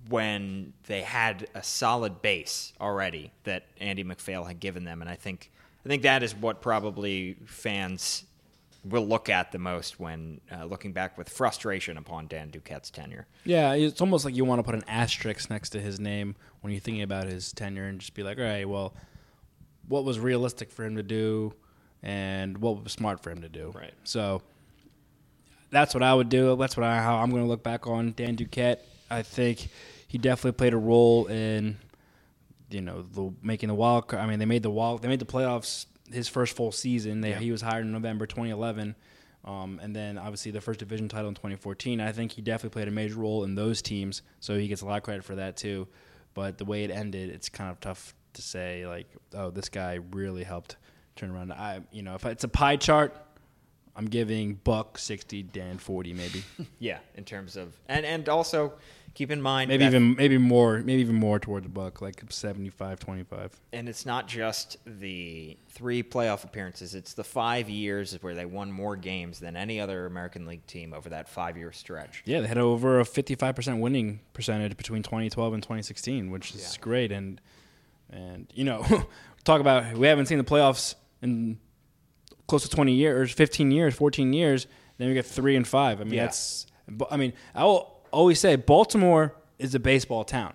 when 0.08 0.72
they 0.88 1.02
had 1.02 1.48
a 1.54 1.62
solid 1.62 2.22
base 2.22 2.72
already 2.80 3.30
that 3.44 3.66
Andy 3.80 4.02
MacPhail 4.02 4.44
had 4.44 4.58
given 4.58 4.84
them, 4.84 5.00
and 5.00 5.08
I 5.08 5.14
think 5.14 5.52
I 5.84 5.88
think 5.88 6.02
that 6.02 6.22
is 6.22 6.34
what 6.34 6.60
probably 6.60 7.36
fans 7.46 8.24
will 8.84 9.06
look 9.06 9.28
at 9.28 9.52
the 9.52 9.58
most 9.58 10.00
when 10.00 10.40
uh, 10.50 10.64
looking 10.64 10.92
back 10.92 11.18
with 11.18 11.28
frustration 11.28 11.96
upon 11.96 12.26
Dan 12.26 12.50
Duquette's 12.50 12.90
tenure. 12.90 13.26
Yeah, 13.44 13.74
it's 13.74 14.00
almost 14.00 14.24
like 14.24 14.34
you 14.34 14.44
want 14.44 14.58
to 14.58 14.62
put 14.62 14.74
an 14.74 14.84
asterisk 14.88 15.50
next 15.50 15.70
to 15.70 15.80
his 15.80 16.00
name 16.00 16.34
when 16.60 16.72
you're 16.72 16.80
thinking 16.80 17.02
about 17.02 17.26
his 17.26 17.52
tenure 17.52 17.84
and 17.84 18.00
just 18.00 18.14
be 18.14 18.22
like, 18.22 18.38
all 18.38 18.44
right, 18.44 18.68
well, 18.68 18.94
what 19.86 20.04
was 20.04 20.18
realistic 20.18 20.70
for 20.70 20.84
him 20.84 20.96
to 20.96 21.02
do 21.02 21.52
and 22.02 22.58
what 22.58 22.82
was 22.82 22.92
smart 22.92 23.22
for 23.22 23.30
him 23.30 23.42
to 23.42 23.48
do? 23.48 23.72
Right. 23.74 23.92
So 24.04 24.40
that's 25.70 25.92
what 25.92 26.02
I 26.02 26.14
would 26.14 26.28
do. 26.28 26.56
That's 26.56 26.76
what 26.76 26.84
I, 26.86 27.02
how 27.02 27.18
I'm 27.18 27.30
going 27.30 27.42
to 27.42 27.48
look 27.48 27.62
back 27.62 27.86
on 27.86 28.12
Dan 28.16 28.36
Duquette. 28.36 28.78
I 29.10 29.22
think 29.22 29.68
he 30.08 30.16
definitely 30.16 30.52
played 30.52 30.72
a 30.72 30.78
role 30.78 31.26
in, 31.26 31.76
you 32.70 32.80
know, 32.80 33.02
the 33.02 33.32
making 33.42 33.68
the 33.68 33.74
wild. 33.74 34.14
I 34.14 34.26
mean, 34.26 34.38
they 34.38 34.46
made 34.46 34.62
the 34.62 34.70
wild. 34.70 35.02
They 35.02 35.08
made 35.08 35.18
the 35.18 35.26
playoffs 35.26 35.86
his 36.12 36.28
first 36.28 36.56
full 36.56 36.72
season. 36.72 37.20
They, 37.20 37.32
He 37.32 37.50
was 37.52 37.62
hired 37.62 37.84
in 37.84 37.92
November 37.92 38.26
2011, 38.26 38.94
um, 39.44 39.80
and 39.82 39.94
then 39.94 40.18
obviously 40.18 40.52
the 40.52 40.60
first 40.60 40.80
division 40.80 41.08
title 41.08 41.28
in 41.28 41.34
2014. 41.34 42.00
I 42.00 42.12
think 42.12 42.32
he 42.32 42.42
definitely 42.42 42.74
played 42.74 42.88
a 42.88 42.92
major 42.92 43.18
role 43.18 43.44
in 43.44 43.54
those 43.54 43.82
teams, 43.82 44.22
so 44.40 44.58
he 44.58 44.68
gets 44.68 44.82
a 44.82 44.86
lot 44.86 44.98
of 44.98 45.02
credit 45.02 45.24
for 45.24 45.36
that 45.36 45.56
too. 45.56 45.88
But 46.34 46.58
the 46.58 46.64
way 46.64 46.84
it 46.84 46.90
ended, 46.90 47.30
it's 47.30 47.48
kind 47.48 47.70
of 47.70 47.80
tough 47.80 48.14
to 48.34 48.42
say 48.42 48.86
like, 48.86 49.08
oh, 49.34 49.50
this 49.50 49.68
guy 49.68 49.98
really 50.12 50.44
helped 50.44 50.76
turn 51.16 51.30
around. 51.30 51.52
I, 51.52 51.80
you 51.90 52.02
know, 52.02 52.14
if 52.14 52.24
it's 52.24 52.44
a 52.44 52.48
pie 52.48 52.76
chart, 52.76 53.16
I'm 53.96 54.06
giving 54.06 54.54
Buck 54.54 54.98
60, 54.98 55.42
Dan 55.44 55.78
40, 55.78 56.12
maybe, 56.14 56.42
Yeah, 56.78 56.98
in 57.16 57.24
terms 57.24 57.56
of 57.56 57.76
and 57.88 58.06
and 58.06 58.28
also 58.28 58.72
keep 59.14 59.32
in 59.32 59.42
mind 59.42 59.68
maybe 59.68 59.84
even 59.84 60.14
maybe 60.14 60.38
more, 60.38 60.78
maybe 60.78 61.00
even 61.00 61.16
more 61.16 61.40
towards 61.40 61.64
the 61.64 61.68
Buck, 61.70 62.00
like 62.00 62.22
75, 62.28 63.00
25. 63.00 63.60
and 63.72 63.88
it's 63.88 64.06
not 64.06 64.28
just 64.28 64.76
the 64.86 65.56
three 65.68 66.02
playoff 66.04 66.44
appearances; 66.44 66.94
it's 66.94 67.14
the 67.14 67.24
five 67.24 67.68
years 67.68 68.16
where 68.22 68.34
they 68.36 68.44
won 68.46 68.70
more 68.70 68.94
games 68.96 69.40
than 69.40 69.56
any 69.56 69.80
other 69.80 70.06
American 70.06 70.46
League 70.46 70.64
team 70.66 70.94
over 70.94 71.08
that 71.08 71.28
five-year 71.28 71.72
stretch. 71.72 72.22
Yeah, 72.24 72.40
they 72.40 72.46
had 72.46 72.58
over 72.58 73.00
a 73.00 73.04
55% 73.04 73.80
winning 73.80 74.20
percentage 74.32 74.76
between 74.76 75.02
2012 75.02 75.52
and 75.54 75.62
2016, 75.62 76.30
which 76.30 76.54
is 76.54 76.74
Yeah. 76.76 76.80
great. 76.80 77.10
And 77.12 77.40
and 78.08 78.46
you 78.54 78.62
know, 78.64 78.84
talk 79.44 79.60
about 79.60 79.94
we 79.96 80.06
haven't 80.06 80.26
seen 80.26 80.38
the 80.38 80.44
playoffs 80.44 80.94
in 81.22 81.58
close 82.50 82.62
to 82.64 82.68
20 82.68 82.92
years, 82.92 83.32
15 83.32 83.70
years, 83.70 83.94
14 83.94 84.32
years. 84.32 84.66
Then 84.98 85.08
we 85.08 85.14
get 85.14 85.24
three 85.24 85.56
and 85.56 85.66
five. 85.66 86.00
I 86.00 86.04
mean, 86.04 86.14
Yeah. 86.14 86.24
that's. 86.24 86.66
I 87.10 87.16
mean, 87.16 87.32
I 87.54 87.64
will 87.64 88.00
always 88.10 88.38
say 88.40 88.56
Baltimore 88.56 89.34
is 89.58 89.74
a 89.74 89.78
baseball 89.80 90.24
town. 90.24 90.52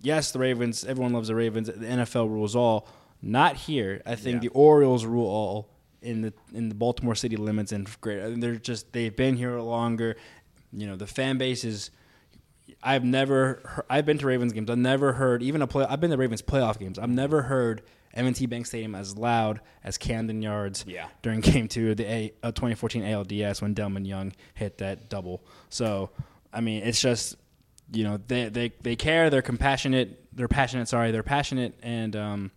Yes, 0.00 0.32
the 0.32 0.38
Ravens. 0.38 0.84
Everyone 0.84 1.12
loves 1.12 1.28
the 1.28 1.34
Ravens. 1.34 1.68
The 1.68 1.74
NFL 1.86 2.28
rules 2.28 2.56
all. 2.56 2.88
Not 3.22 3.56
here. 3.56 4.00
I 4.06 4.14
think 4.16 4.36
Yeah. 4.42 4.48
the 4.48 4.54
Orioles 4.54 5.04
rule 5.04 5.26
all 5.28 5.68
in 6.02 6.22
the 6.22 6.32
in 6.54 6.68
the 6.68 6.74
Baltimore 6.74 7.14
city 7.14 7.36
limits 7.36 7.70
and 7.72 7.88
great. 8.00 8.22
I 8.22 8.28
mean, 8.28 8.40
they're 8.40 8.56
just 8.56 8.92
they've 8.92 9.14
been 9.14 9.36
here 9.36 9.58
longer. 9.60 10.16
You 10.72 10.86
know, 10.86 10.96
the 10.96 11.06
fan 11.06 11.36
base 11.38 11.64
is 11.64 11.90
I've 12.82 13.04
never. 13.04 13.60
Heard, 13.64 13.84
I've 13.90 14.06
been 14.06 14.18
to 14.18 14.26
Ravens 14.26 14.52
games. 14.52 14.70
I've 14.70 14.78
never 14.78 15.14
heard 15.14 15.42
even 15.42 15.62
a 15.62 15.66
play. 15.66 15.84
I've 15.88 16.00
been 16.00 16.10
to 16.10 16.16
Ravens 16.16 16.42
playoff 16.42 16.78
games. 16.78 16.98
I've 16.98 17.10
never 17.10 17.42
heard 17.42 17.82
M&T 18.18 18.46
Bank 18.46 18.66
Stadium 18.66 18.94
as 18.94 19.16
loud 19.16 19.60
as 19.84 19.96
Camden 19.98 20.42
Yards 20.42 20.84
Yeah. 20.86 21.08
during 21.22 21.40
Game 21.48 21.68
Two 21.68 21.92
of 21.92 21.96
the 21.96 22.04
A, 22.04 22.32
uh, 22.42 22.52
2014 22.52 23.02
ALDS 23.02 23.62
when 23.62 23.74
Delmon 23.74 24.06
Young 24.06 24.32
hit 24.54 24.78
that 24.78 25.08
double. 25.08 25.42
So, 25.70 26.10
I 26.52 26.60
mean, 26.60 26.82
it's 26.82 27.00
just 27.00 27.36
you 27.92 28.04
know 28.04 28.18
they 28.26 28.48
they 28.48 28.72
they 28.82 28.96
care. 28.96 29.30
They're 29.30 29.40
compassionate. 29.42 30.24
They're 30.36 30.48
passionate. 30.48 30.88
Sorry, 30.88 31.10
they're 31.10 31.22
passionate 31.22 31.74
and. 31.82 32.14
um 32.16 32.50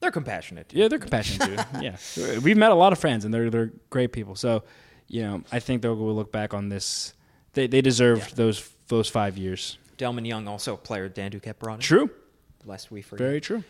They're 0.00 0.10
compassionate. 0.10 0.72
yeah, 0.74 0.88
they're 0.88 0.98
compassionate 0.98 1.58
too. 1.58 1.80
yeah, 1.80 1.96
we've 2.40 2.56
met 2.58 2.72
a 2.72 2.74
lot 2.74 2.92
of 2.92 2.98
friends, 2.98 3.24
and 3.24 3.32
they're 3.32 3.50
they're 3.50 3.72
great 3.90 4.12
people. 4.12 4.34
So, 4.34 4.64
you 5.08 5.22
know, 5.22 5.42
I 5.52 5.60
think 5.60 5.80
they'll 5.82 5.96
look 5.96 6.30
back 6.32 6.52
on 6.54 6.68
this. 6.68 7.14
They 7.54 7.66
they 7.68 7.80
deserved 7.80 8.36
those 8.36 8.68
those 8.88 9.08
five 9.08 9.38
years. 9.38 9.78
Delmon 9.96 10.26
Young, 10.26 10.48
also 10.48 10.74
a 10.74 10.76
player 10.76 11.08
Dan 11.08 11.30
Duquette 11.30 11.58
brought 11.58 11.74
in. 11.74 11.80
True, 11.80 12.10
Lest 12.66 12.90
we 12.90 13.00
forget. 13.00 13.24
very 13.26 13.40
true. 13.40 13.62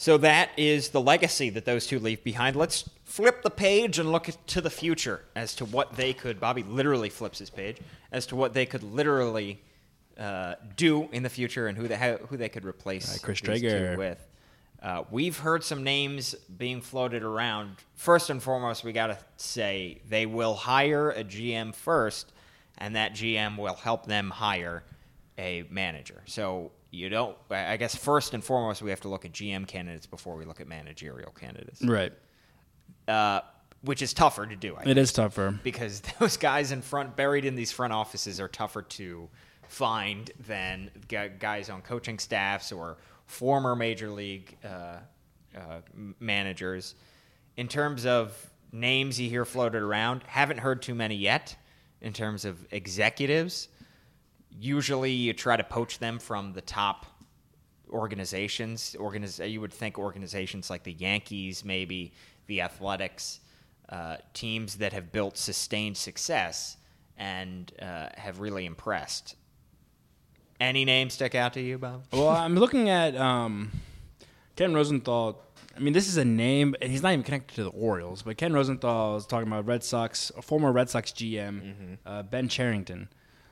So 0.00 0.16
that 0.16 0.48
is 0.56 0.88
the 0.88 1.00
legacy 1.02 1.50
that 1.50 1.66
those 1.66 1.86
two 1.86 1.98
leave 1.98 2.24
behind. 2.24 2.56
Let's 2.56 2.88
flip 3.04 3.42
the 3.42 3.50
page 3.50 3.98
and 3.98 4.10
look 4.10 4.30
to 4.46 4.62
the 4.62 4.70
future 4.70 5.26
as 5.36 5.54
to 5.56 5.66
what 5.66 5.94
they 5.94 6.14
could. 6.14 6.40
Bobby 6.40 6.62
literally 6.62 7.10
flips 7.10 7.38
his 7.38 7.50
page 7.50 7.76
as 8.10 8.24
to 8.28 8.36
what 8.36 8.54
they 8.54 8.64
could 8.64 8.82
literally 8.82 9.60
uh, 10.16 10.54
do 10.74 11.06
in 11.12 11.22
the 11.22 11.28
future 11.28 11.66
and 11.66 11.76
who 11.76 11.86
they 11.86 11.96
how, 11.96 12.16
who 12.16 12.38
they 12.38 12.48
could 12.48 12.64
replace 12.64 13.12
Right, 13.12 13.22
Chris 13.22 13.40
Traeger. 13.40 13.94
with. 13.98 14.26
Uh, 14.82 15.04
we've 15.10 15.36
heard 15.36 15.62
some 15.62 15.84
names 15.84 16.34
being 16.56 16.80
floated 16.80 17.22
around. 17.22 17.76
First 17.94 18.30
and 18.30 18.42
foremost, 18.42 18.82
we 18.82 18.92
got 18.92 19.08
to 19.08 19.18
say 19.36 20.00
they 20.08 20.24
will 20.24 20.54
hire 20.54 21.10
a 21.10 21.24
GM 21.24 21.74
first, 21.74 22.32
and 22.78 22.96
that 22.96 23.12
GM 23.12 23.58
will 23.58 23.74
help 23.74 24.06
them 24.06 24.30
hire 24.30 24.82
a 25.36 25.66
manager. 25.68 26.22
So 26.24 26.70
you 26.90 27.08
don't. 27.08 27.36
I 27.50 27.76
guess 27.76 27.94
first 27.94 28.34
and 28.34 28.42
foremost, 28.42 28.82
we 28.82 28.90
have 28.90 29.00
to 29.02 29.08
look 29.08 29.24
at 29.24 29.32
GM 29.32 29.66
candidates 29.66 30.06
before 30.06 30.36
we 30.36 30.44
look 30.44 30.60
at 30.60 30.66
managerial 30.68 31.30
candidates, 31.32 31.82
Right, 31.84 32.12
uh, 33.08 33.40
which 33.82 34.02
is 34.02 34.12
tougher 34.12 34.46
to 34.46 34.56
do. 34.56 34.76
I 34.76 34.82
it 34.88 34.98
is 34.98 35.12
tougher. 35.12 35.58
because 35.62 36.00
those 36.18 36.36
guys 36.36 36.72
in 36.72 36.82
front, 36.82 37.16
buried 37.16 37.44
in 37.44 37.54
these 37.54 37.72
front 37.72 37.92
offices, 37.92 38.40
are 38.40 38.48
tougher 38.48 38.82
to 38.82 39.28
find 39.68 40.30
than 40.46 40.90
guys 41.38 41.70
on 41.70 41.80
coaching 41.82 42.18
staffs 42.18 42.72
or 42.72 42.96
former 43.26 43.76
major 43.76 44.10
league 44.10 44.56
uh, 44.64 44.96
uh, 45.56 45.80
managers. 46.18 46.96
In 47.56 47.68
terms 47.68 48.04
of 48.04 48.50
names 48.72 49.20
you 49.20 49.28
hear 49.30 49.44
floated 49.44 49.82
around, 49.82 50.22
haven't 50.26 50.58
heard 50.58 50.82
too 50.82 50.94
many 50.94 51.14
yet. 51.14 51.56
In 52.02 52.12
terms 52.14 52.44
of 52.46 52.66
executives, 52.72 53.68
usually 54.58 55.12
you 55.12 55.32
try 55.32 55.56
to 55.56 55.64
poach 55.64 55.98
them 55.98 56.18
from 56.18 56.52
the 56.52 56.60
top 56.60 57.06
organizations. 57.90 58.96
Organiz- 58.98 59.50
you 59.50 59.60
would 59.60 59.72
think 59.72 59.98
organizations 59.98 60.70
like 60.70 60.84
the 60.84 60.92
Yankees, 60.92 61.64
maybe 61.64 62.12
the 62.46 62.60
Athletics, 62.60 63.40
uh, 63.88 64.16
teams 64.34 64.76
that 64.76 64.92
have 64.92 65.12
built 65.12 65.36
sustained 65.36 65.96
success 65.96 66.76
and 67.16 67.72
uh, 67.82 68.08
have 68.16 68.40
really 68.40 68.64
impressed. 68.64 69.36
Any 70.60 70.84
names 70.84 71.14
stick 71.14 71.34
out 71.34 71.54
to 71.54 71.60
you, 71.60 71.78
Bob? 71.78 72.04
Well, 72.12 72.28
I'm 72.28 72.54
looking 72.54 72.88
at 72.90 73.16
um, 73.16 73.70
Ken 74.56 74.74
Rosenthal. 74.74 75.42
I 75.76 75.80
mean, 75.80 75.92
this 75.92 76.08
is 76.08 76.16
a 76.16 76.24
name, 76.24 76.74
and 76.82 76.90
he's 76.90 77.02
not 77.02 77.12
even 77.12 77.22
connected 77.22 77.54
to 77.54 77.64
the 77.64 77.70
Orioles. 77.70 78.22
But 78.22 78.36
Ken 78.36 78.52
Rosenthal 78.52 79.16
is 79.16 79.26
talking 79.26 79.48
about 79.48 79.66
Red 79.66 79.82
Sox, 79.82 80.30
a 80.36 80.42
former 80.42 80.70
Red 80.72 80.90
Sox 80.90 81.12
GM, 81.12 81.96
uh, 82.04 82.22
Ben 82.24 82.48
Cherington. 82.48 83.08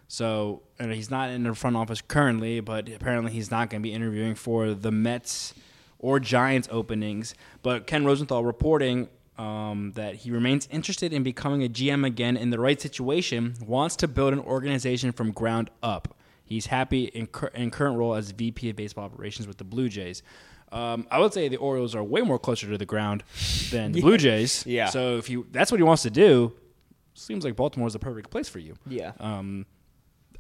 So 0.09 0.63
and 0.79 0.93
he's 0.93 1.11
not 1.11 1.31
in 1.31 1.43
the 1.45 1.55
front 1.55 1.77
office 1.77 2.01
currently, 2.01 2.61
but 2.61 2.89
apparently 2.89 3.31
he's 3.33 3.51
not 3.51 3.71
going 3.71 3.83
to 3.83 3.87
be 3.87 3.93
interviewing 3.93 4.35
for 4.35 4.73
the 4.75 4.91
Mets 4.91 5.55
or 5.99 6.19
Giants 6.19 6.69
openings. 6.71 7.35
But 7.63 7.87
Ken 7.87 8.05
Rosenthal 8.05 8.45
reporting 8.45 9.09
um, 9.37 9.93
that 9.95 10.17
he 10.17 10.31
remains 10.31 10.67
interested 10.71 11.13
in 11.13 11.23
becoming 11.23 11.63
a 11.63 11.69
GM 11.69 12.05
again 12.05 12.37
in 12.37 12.51
the 12.51 12.59
right 12.59 12.81
situation, 12.81 13.55
wants 13.65 13.97
to 13.97 14.09
build 14.09 14.33
an 14.33 14.41
organization 14.41 15.13
from 15.13 15.31
ground 15.31 15.71
up. 15.83 16.17
He's 16.45 16.67
happy 16.67 17.05
in, 17.05 17.27
cur- 17.27 17.53
in 17.55 17.71
current 17.71 17.97
role 17.97 18.15
as 18.15 18.31
VP 18.33 18.71
of 18.71 18.77
baseball 18.77 19.05
operations 19.05 19.47
with 19.47 19.59
the 19.59 19.65
Blue 19.65 19.89
Jays. 19.89 20.23
Um, 20.73 21.07
I 21.11 21.19
would 21.19 21.33
say 21.33 21.49
the 21.49 21.57
Orioles 21.57 21.95
are 21.95 22.03
way 22.03 22.23
more 22.23 22.39
closer 22.39 22.69
to 22.69 22.77
the 22.79 22.87
ground 22.87 23.23
than 23.71 23.93
the 23.93 24.01
Blue 24.01 24.17
Jays. 24.17 24.67
Yeah. 24.67 24.87
So 24.87 25.19
if 25.19 25.31
you 25.31 25.47
that's 25.51 25.71
what 25.71 25.79
he 25.79 25.85
wants 25.85 26.03
to 26.03 26.11
do, 26.11 26.55
seems 27.15 27.45
like 27.45 27.57
Baltimore 27.57 27.87
is 27.87 27.93
the 27.93 27.99
perfect 27.99 28.31
place 28.31 28.49
for 28.49 28.59
you. 28.59 28.75
Yeah. 28.87 29.13
Um, 29.21 29.67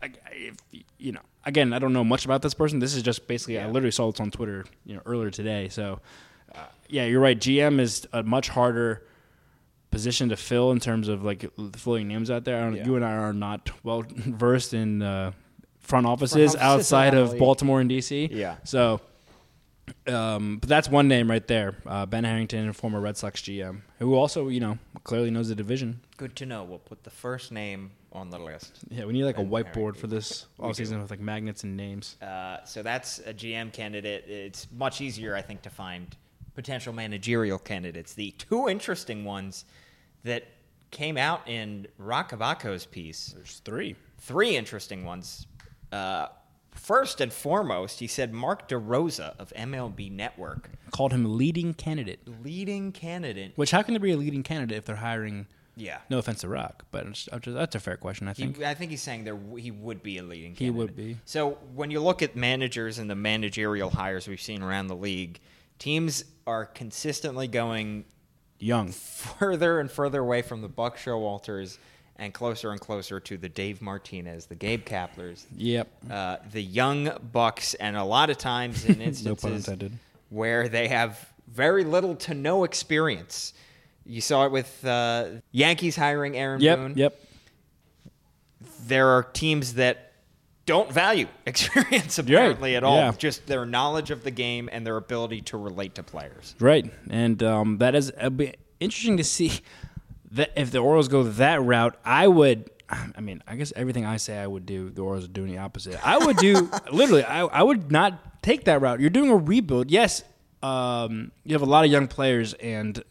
if, 0.02 0.56
you 0.98 1.12
know, 1.12 1.20
again, 1.44 1.72
I 1.72 1.78
don't 1.78 1.92
know 1.92 2.04
much 2.04 2.24
about 2.24 2.42
this 2.42 2.54
person. 2.54 2.78
This 2.78 2.94
is 2.94 3.02
just 3.02 3.26
basically 3.26 3.58
I 3.58 3.66
literally 3.66 3.90
saw 3.90 4.10
this 4.10 4.20
on 4.20 4.30
Twitter, 4.30 4.64
you 4.84 4.94
know, 4.94 5.02
earlier 5.06 5.30
today. 5.30 5.68
So, 5.68 6.00
uh, 6.54 6.66
yeah, 6.88 7.04
you're 7.04 7.20
right. 7.20 7.38
GM 7.38 7.80
is 7.80 8.06
a 8.12 8.22
much 8.22 8.48
harder 8.48 9.04
position 9.90 10.28
to 10.28 10.36
fill 10.36 10.70
in 10.70 10.80
terms 10.80 11.08
of 11.08 11.24
like 11.24 11.44
floating 11.76 12.08
names 12.08 12.30
out 12.30 12.44
there. 12.44 12.58
I 12.58 12.60
don't, 12.60 12.76
Yeah. 12.76 12.86
You 12.86 12.96
and 12.96 13.04
I 13.04 13.12
are 13.16 13.32
not 13.32 13.70
well 13.82 14.04
versed 14.08 14.74
in 14.74 15.02
uh, 15.02 15.32
front 15.80 16.06
offices 16.06 16.54
offices 16.54 16.60
outside 16.60 17.14
of. 17.14 17.38
Baltimore 17.38 17.80
and 17.80 17.90
DC. 17.90 18.28
Yeah. 18.30 18.56
So. 18.64 19.00
Um, 20.06 20.58
but 20.58 20.68
that's 20.68 20.88
one 20.88 21.08
name 21.08 21.30
right 21.30 21.46
there, 21.46 21.76
uh, 21.86 22.06
Ben 22.06 22.24
Harrington, 22.24 22.72
former 22.72 23.00
Red 23.00 23.16
Sox 23.16 23.40
GM, 23.42 23.82
who 23.98 24.14
also, 24.14 24.48
you 24.48 24.60
know, 24.60 24.78
clearly 25.04 25.30
knows 25.30 25.48
the 25.48 25.54
division. 25.54 26.00
Good 26.16 26.34
to 26.36 26.46
know. 26.46 26.64
We'll 26.64 26.78
put 26.78 27.04
the 27.04 27.10
first 27.10 27.52
name 27.52 27.90
on 28.12 28.30
the 28.30 28.38
list. 28.38 28.80
Yeah, 28.88 29.04
we 29.04 29.12
need 29.12 29.24
like 29.24 29.38
a 29.38 29.44
whiteboard 29.44 29.74
Harrington. 29.74 30.00
for 30.00 30.06
this 30.06 30.46
all 30.58 30.72
season 30.72 31.00
with 31.00 31.10
like 31.10 31.20
magnets 31.20 31.62
and 31.64 31.76
names. 31.76 32.16
Uh, 32.22 32.64
so 32.64 32.82
that's 32.82 33.18
a 33.20 33.34
GM 33.34 33.72
candidate. 33.72 34.24
It's 34.26 34.66
much 34.72 35.00
easier, 35.00 35.36
I 35.36 35.42
think, 35.42 35.62
to 35.62 35.70
find 35.70 36.16
potential 36.54 36.92
managerial 36.92 37.58
candidates. 37.58 38.14
The 38.14 38.30
two 38.32 38.68
interesting 38.68 39.24
ones 39.24 39.64
that 40.24 40.44
came 40.90 41.16
out 41.18 41.46
in 41.46 41.86
Roch 41.98 42.30
Kubatko's 42.30 42.86
piece, 42.86 43.34
There's 43.36 43.60
three. 43.64 43.94
three 44.18 44.56
interesting 44.56 45.04
ones. 45.04 45.46
Uh, 45.92 46.28
first 46.78 47.20
and 47.20 47.32
foremost, 47.32 48.00
he 48.00 48.06
said 48.06 48.32
Mark 48.32 48.68
DeRosa 48.68 49.34
of 49.38 49.52
MLB 49.56 50.10
Network, 50.10 50.70
Called 50.90 51.12
him 51.12 51.36
leading 51.36 51.74
candidate. 51.74 52.20
leading 52.42 52.92
candidate. 52.92 53.52
Which 53.56 53.70
how 53.72 53.82
can 53.82 53.94
there 53.94 54.00
be 54.00 54.12
a 54.12 54.16
leading 54.16 54.42
candidate 54.42 54.78
if 54.78 54.84
they're 54.86 54.96
hiring? 54.96 55.46
Yeah. 55.76 55.98
No 56.10 56.18
offense 56.18 56.40
to 56.40 56.48
Roch, 56.48 56.84
but 56.90 57.02
it's- 57.02 57.28
uh, 57.32 57.36
it's- 57.36 57.54
that's 57.54 57.74
a 57.76 57.80
fair 57.80 57.96
question. 57.96 58.26
I 58.26 58.32
think. 58.32 58.56
He, 58.56 58.64
I 58.64 58.74
think 58.74 58.90
he's 58.90 59.02
saying 59.02 59.24
there 59.24 59.38
he 59.58 59.70
would 59.70 60.02
be 60.02 60.18
a 60.18 60.22
leading. 60.22 60.54
Candidate. 60.54 60.64
He 60.64 60.70
would 60.70 60.96
be. 60.96 61.16
So 61.24 61.58
when 61.74 61.90
you 61.90 62.00
look 62.00 62.20
at 62.22 62.34
managers 62.34 62.98
and 62.98 63.08
the 63.08 63.14
managerial 63.14 63.90
hires 63.90 64.26
we've 64.26 64.40
seen 64.40 64.62
around 64.62 64.88
the 64.88 64.96
league, 64.96 65.38
teams 65.78 66.24
are 66.46 66.64
consistently 66.66 67.46
going 67.46 68.06
Young. 68.58 68.90
further 68.90 69.78
and 69.78 69.88
further 69.90 70.18
away 70.20 70.42
from 70.42 70.62
the 70.62 70.68
Buck 70.68 70.96
Showalters 70.98 71.78
and 72.18 72.34
closer 72.34 72.70
and 72.72 72.80
closer 72.80 73.20
to 73.20 73.36
the 73.36 73.48
Dave 73.48 73.80
Martinez, 73.80 74.46
the 74.46 74.54
Gabe 74.56 74.84
Kaplers, 74.84 75.44
Yep. 75.56 75.88
uh, 76.10 76.36
the 76.50 76.62
young 76.62 77.10
Bucks, 77.32 77.74
and 77.74 77.96
a 77.96 78.04
lot 78.04 78.28
of 78.30 78.38
times 78.38 78.84
in 78.84 79.00
instances 79.02 79.68
intended. 79.68 79.92
where 80.30 80.68
they 80.68 80.88
have 80.88 81.32
very 81.46 81.84
little 81.84 82.14
to 82.16 82.34
no 82.34 82.64
experience. 82.64 83.52
You 84.04 84.20
saw 84.20 84.46
it 84.46 84.52
with 84.52 84.84
uh, 84.84 85.26
Yankees 85.52 85.94
hiring 85.96 86.36
Aaron 86.36 86.60
Yep. 86.60 86.78
Boone 86.78 86.92
Yep. 86.96 87.20
there 88.86 89.08
are 89.08 89.22
teams 89.22 89.74
that 89.74 90.12
don't 90.66 90.90
value 90.92 91.26
experience 91.46 92.18
right. 92.18 92.28
apparently 92.28 92.76
at 92.76 92.84
all. 92.84 92.96
Yeah. 92.96 93.12
Just 93.16 93.46
their 93.46 93.64
knowledge 93.64 94.10
of 94.10 94.24
the 94.24 94.30
game 94.30 94.68
and 94.70 94.86
their 94.86 94.96
ability 94.96 95.40
to 95.42 95.56
relate 95.56 95.94
to 95.94 96.02
players. 96.02 96.54
Right, 96.60 96.90
and 97.10 97.42
um, 97.42 97.78
that 97.78 97.94
is 97.94 98.10
it'll 98.10 98.30
be 98.30 98.54
interesting 98.80 99.16
to 99.16 99.24
see 99.24 99.60
that 100.32 100.52
if 100.56 100.70
the 100.70 100.78
Orioles 100.78 101.08
go 101.08 101.22
that 101.24 101.62
route. 101.62 101.96
I 102.04 102.28
would. 102.28 102.70
I 102.90 103.20
mean, 103.20 103.42
I 103.46 103.56
guess 103.56 103.70
everything 103.76 104.06
I 104.06 104.16
say 104.16 104.38
I 104.38 104.46
would 104.46 104.64
do, 104.64 104.88
the 104.88 105.02
Orioles 105.02 105.26
are 105.26 105.28
doing 105.28 105.50
the 105.50 105.58
opposite. 105.58 106.06
I 106.06 106.16
would 106.16 106.38
do 106.38 106.70
literally. 106.92 107.22
I, 107.22 107.42
I 107.42 107.62
would 107.62 107.92
not 107.92 108.42
take 108.42 108.64
that 108.64 108.80
route. 108.80 109.00
You're 109.00 109.10
doing 109.10 109.30
a 109.30 109.36
rebuild. 109.36 109.90
Yes, 109.90 110.24
um, 110.62 111.32
you 111.44 111.52
have 111.52 111.60
a 111.60 111.66
lot 111.66 111.84
of 111.84 111.90
young 111.90 112.06
players, 112.06 112.54
and 112.54 113.02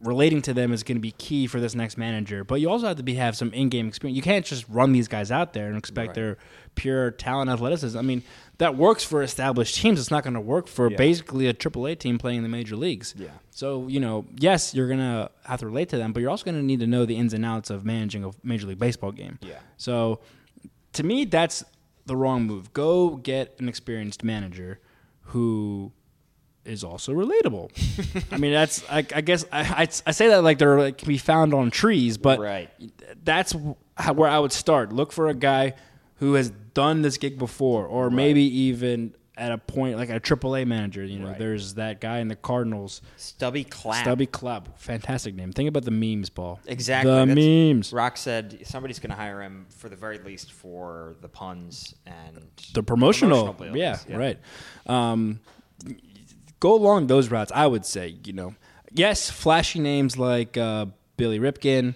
relating 0.00 0.40
to 0.42 0.54
them 0.54 0.72
is 0.72 0.82
going 0.82 0.96
to 0.96 1.02
be 1.02 1.12
key 1.12 1.46
for 1.46 1.60
this 1.60 1.74
next 1.74 1.98
manager. 1.98 2.44
But 2.44 2.60
you 2.60 2.70
also 2.70 2.86
have 2.88 2.96
to 2.96 3.02
be 3.02 3.14
have 3.14 3.36
some 3.36 3.52
in-game 3.52 3.88
experience. 3.88 4.16
You 4.16 4.22
can't 4.22 4.44
just 4.44 4.66
run 4.68 4.92
these 4.92 5.08
guys 5.08 5.30
out 5.30 5.52
there 5.52 5.68
and 5.68 5.76
expect 5.76 6.14
their 6.14 6.38
pure 6.74 7.10
talent, 7.10 7.50
athleticism. 7.50 7.98
I 7.98 8.02
mean, 8.02 8.22
that 8.58 8.76
works 8.76 9.04
for 9.04 9.22
established 9.22 9.74
teams. 9.76 10.00
It's 10.00 10.10
not 10.10 10.22
going 10.24 10.34
to 10.34 10.40
work 10.40 10.66
for 10.66 10.88
basically 10.90 11.46
a 11.46 11.52
AAA 11.54 11.98
team 11.98 12.16
playing 12.18 12.38
in 12.38 12.42
the 12.42 12.48
major 12.48 12.74
leagues. 12.76 13.14
Yeah. 13.16 13.28
So 13.50 13.86
you 13.88 14.00
know, 14.00 14.24
yes, 14.38 14.74
you're 14.74 14.86
going 14.86 15.00
to 15.00 15.30
have 15.44 15.60
to 15.60 15.66
relate 15.66 15.88
to 15.90 15.98
them, 15.98 16.12
but 16.12 16.20
you're 16.20 16.30
also 16.30 16.44
going 16.44 16.56
to 16.56 16.62
need 16.62 16.80
to 16.80 16.86
know 16.86 17.04
the 17.04 17.16
ins 17.16 17.34
and 17.34 17.44
outs 17.44 17.70
of 17.70 17.84
managing 17.84 18.24
a 18.24 18.30
major 18.42 18.66
league 18.66 18.78
baseball 18.78 19.12
game. 19.12 19.38
Yeah. 19.42 19.58
So, 19.76 20.20
to 20.94 21.02
me, 21.02 21.24
that's 21.26 21.64
the 22.06 22.16
wrong 22.16 22.44
move. 22.44 22.72
Go 22.72 23.16
get 23.16 23.56
an 23.58 23.68
experienced 23.68 24.24
manager 24.24 24.80
who 25.20 25.92
is 26.64 26.82
also 26.82 27.12
relatable. 27.12 27.70
I 28.32 28.38
mean, 28.38 28.52
that's 28.52 28.82
I, 28.90 28.98
I 28.98 29.20
guess 29.20 29.44
I, 29.52 29.60
I, 29.60 29.88
I 30.06 30.10
say 30.12 30.28
that 30.28 30.42
like 30.42 30.58
they're 30.58 30.78
like 30.78 30.98
can 30.98 31.08
be 31.08 31.18
found 31.18 31.52
on 31.54 31.70
trees, 31.70 32.16
but 32.18 32.38
Right. 32.40 32.70
that's 33.22 33.54
how, 33.96 34.12
where 34.14 34.28
I 34.30 34.38
would 34.38 34.52
start. 34.52 34.92
Look 34.92 35.12
for 35.12 35.28
a 35.28 35.34
guy 35.34 35.74
who 36.16 36.34
has 36.34 36.50
done 36.74 37.02
this 37.02 37.18
gig 37.18 37.38
before, 37.38 37.86
or 37.86 38.10
maybe 38.10 38.42
even 38.42 39.14
at 39.38 39.52
a 39.52 39.58
point 39.58 39.98
like 39.98 40.08
a 40.08 40.18
AAA 40.18 40.66
manager. 40.66 41.04
You 41.04 41.18
know, 41.18 41.26
Right. 41.28 41.38
there's 41.38 41.74
that 41.74 42.00
guy 42.00 42.20
in 42.20 42.28
the 42.28 42.36
Cardinals, 42.36 43.02
Stubby 43.18 43.64
Clapp. 43.64 44.02
Stubby 44.02 44.24
Clapp, 44.26 44.78
fantastic 44.78 45.34
name. 45.34 45.52
Think 45.52 45.68
about 45.68 45.84
the 45.84 45.90
memes, 45.90 46.30
Paul. 46.30 46.58
Exactly. 46.66 47.10
the 47.12 47.26
That's- 47.26 47.36
memes, 47.36 47.92
Roch 47.92 48.16
said 48.16 48.60
somebody's 48.64 48.98
going 48.98 49.10
to 49.10 49.16
hire 49.16 49.42
him 49.42 49.66
for 49.68 49.90
the 49.90 49.96
very 49.96 50.16
least 50.18 50.52
for 50.52 51.16
the 51.20 51.28
puns 51.28 51.94
and 52.06 52.40
the 52.72 52.82
promotional, 52.82 53.52
bills. 53.52 53.76
yeah, 53.76 53.98
right. 54.10 54.38
Um, 54.86 55.40
go 56.60 56.74
along 56.74 57.08
those 57.08 57.30
routes. 57.30 57.52
I 57.54 57.66
would 57.66 57.84
say, 57.84 58.16
you 58.24 58.32
know, 58.32 58.54
yes, 58.90 59.28
flashy 59.30 59.80
names 59.80 60.16
like 60.16 60.56
uh, 60.56 60.86
Billy 61.18 61.38
Ripken, 61.38 61.94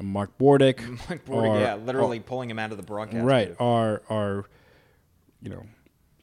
Mark 0.00 0.36
Bordick, 0.38 0.80
Mike 1.08 1.24
Bordick, 1.24 1.50
are- 1.50 1.60
yeah, 1.60 1.74
literally 1.76 2.20
pulling 2.20 2.50
him 2.50 2.58
out 2.58 2.70
of 2.70 2.76
the 2.76 2.82
broadcast. 2.82 3.24
right 3.24 3.54
are 3.60 4.02
are 4.10 4.44
you 5.42 5.50
know 5.50 5.64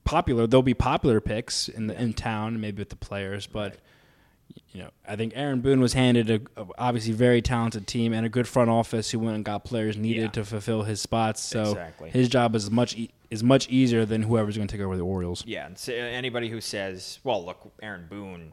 popular 0.03 0.47
they'll 0.47 0.61
be 0.61 0.73
popular 0.73 1.21
picks 1.21 1.69
in 1.69 1.87
the 1.87 2.01
in 2.01 2.13
town 2.13 2.59
maybe 2.59 2.79
with 2.79 2.89
the 2.89 2.95
players 2.95 3.45
but 3.47 3.77
you 4.73 4.81
know 4.81 4.89
i 5.07 5.15
think 5.15 5.31
aaron 5.35 5.61
boone 5.61 5.79
was 5.79 5.93
handed 5.93 6.29
a, 6.29 6.41
a 6.61 6.65
obviously 6.77 7.13
very 7.13 7.41
talented 7.41 7.85
team 7.87 8.11
and 8.11 8.25
a 8.25 8.29
good 8.29 8.47
front 8.47 8.69
office 8.69 9.11
who 9.11 9.19
went 9.19 9.35
and 9.35 9.45
got 9.45 9.63
players 9.63 9.95
needed 9.95 10.21
Yeah. 10.23 10.27
to 10.29 10.43
fulfill 10.43 10.83
his 10.83 10.99
spots 10.99 11.39
so 11.41 11.61
Exactly. 11.61 12.09
his 12.09 12.27
job 12.29 12.55
is 12.55 12.69
much 12.71 12.97
e- 12.97 13.11
is 13.29 13.43
much 13.43 13.69
easier 13.69 14.03
than 14.03 14.23
whoever's 14.23 14.57
going 14.57 14.67
to 14.67 14.75
take 14.75 14.83
over 14.83 14.97
the 14.97 15.03
orioles 15.05 15.45
Yeah, 15.45 15.67
and 15.67 15.77
so 15.77 15.93
anybody 15.93 16.49
who 16.49 16.59
says, 16.59 17.19
"Well, 17.23 17.45
look, 17.45 17.71
Aaron 17.81 18.07
Boone." 18.09 18.51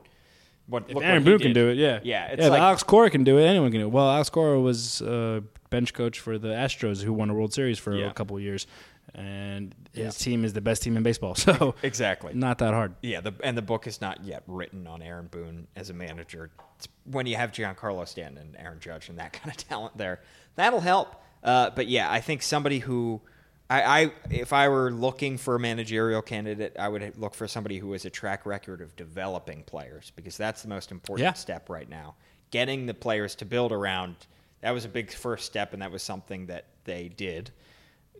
What, 0.68 0.84
if 0.88 0.96
Aaron 0.98 1.24
Boone 1.24 1.38
can 1.38 1.52
do 1.54 1.68
it, 1.70 1.78
yeah, 1.78 2.00
yeah, 2.02 2.26
it's 2.26 2.42
yeah. 2.42 2.48
like 2.48 2.60
Alex 2.60 2.82
Cora 2.82 3.08
can 3.10 3.24
do 3.24 3.38
it. 3.38 3.44
Anyone 3.46 3.70
can 3.70 3.80
do 3.80 3.86
it. 3.86 3.90
Well, 3.90 4.08
Alex 4.10 4.28
Cora 4.28 4.60
was 4.60 5.00
uh, 5.00 5.40
bench 5.70 5.94
coach 5.94 6.20
for 6.20 6.36
the 6.38 6.48
Astros, 6.48 7.02
who 7.02 7.12
won 7.12 7.30
a 7.30 7.34
World 7.34 7.54
Series 7.54 7.78
for 7.78 7.96
Yeah. 7.96 8.10
a 8.10 8.12
couple 8.12 8.36
of 8.36 8.42
years, 8.42 8.66
and 9.14 9.74
his 9.94 10.16
team 10.18 10.44
is 10.44 10.52
the 10.52 10.60
best 10.60 10.82
team 10.82 10.96
in 10.96 11.02
baseball. 11.02 11.34
So 11.48 11.74
exactly. 11.82 12.34
not 12.34 12.58
that 12.58 12.74
hard. 12.74 12.94
Yeah, 13.02 13.20
the, 13.22 13.32
and 13.42 13.56
the 13.56 13.62
book 13.62 13.86
is 13.86 14.00
not 14.02 14.24
yet 14.24 14.42
written 14.46 14.86
on 14.86 15.00
Aaron 15.00 15.28
Boone 15.28 15.68
as 15.74 15.88
a 15.88 15.94
manager. 15.94 16.50
It's 16.76 16.88
when 17.04 17.26
you 17.26 17.36
have 17.36 17.52
Giancarlo 17.52 18.06
Stanton 18.06 18.36
and 18.38 18.56
Aaron 18.58 18.78
Judge 18.80 19.08
and 19.08 19.18
that 19.18 19.32
kind 19.40 19.50
of 19.50 19.56
talent 19.56 19.96
there, 19.96 20.20
that'll 20.56 20.80
help. 20.80 21.16
Uh, 21.42 21.70
but 21.70 21.86
yeah, 21.88 22.10
I 22.10 22.20
think 22.20 22.42
somebody 22.42 22.80
who, 22.80 23.22
I, 23.70 23.82
I 24.02 24.12
if 24.30 24.52
I 24.52 24.68
were 24.68 24.90
looking 24.90 25.36
for 25.36 25.54
a 25.56 25.60
managerial 25.60 26.22
candidate, 26.22 26.74
I 26.78 26.88
would 26.88 27.18
look 27.18 27.34
for 27.34 27.46
somebody 27.46 27.78
who 27.78 27.92
has 27.92 28.04
a 28.04 28.10
track 28.10 28.46
record 28.46 28.80
of 28.80 28.96
developing 28.96 29.62
players 29.64 30.10
because 30.16 30.36
that's 30.36 30.62
the 30.62 30.68
most 30.68 30.90
important 30.90 31.24
Yeah. 31.26 31.32
step 31.34 31.68
right 31.68 31.88
now. 31.88 32.14
Getting 32.50 32.86
the 32.86 32.94
players 32.94 33.34
to 33.36 33.44
build 33.44 33.72
around 33.72 34.16
that 34.60 34.70
was 34.72 34.84
a 34.84 34.88
big 34.88 35.12
first 35.12 35.44
step, 35.46 35.72
and 35.72 35.82
that 35.82 35.92
was 35.92 36.02
something 36.02 36.46
that 36.46 36.64
they 36.84 37.08
did 37.08 37.50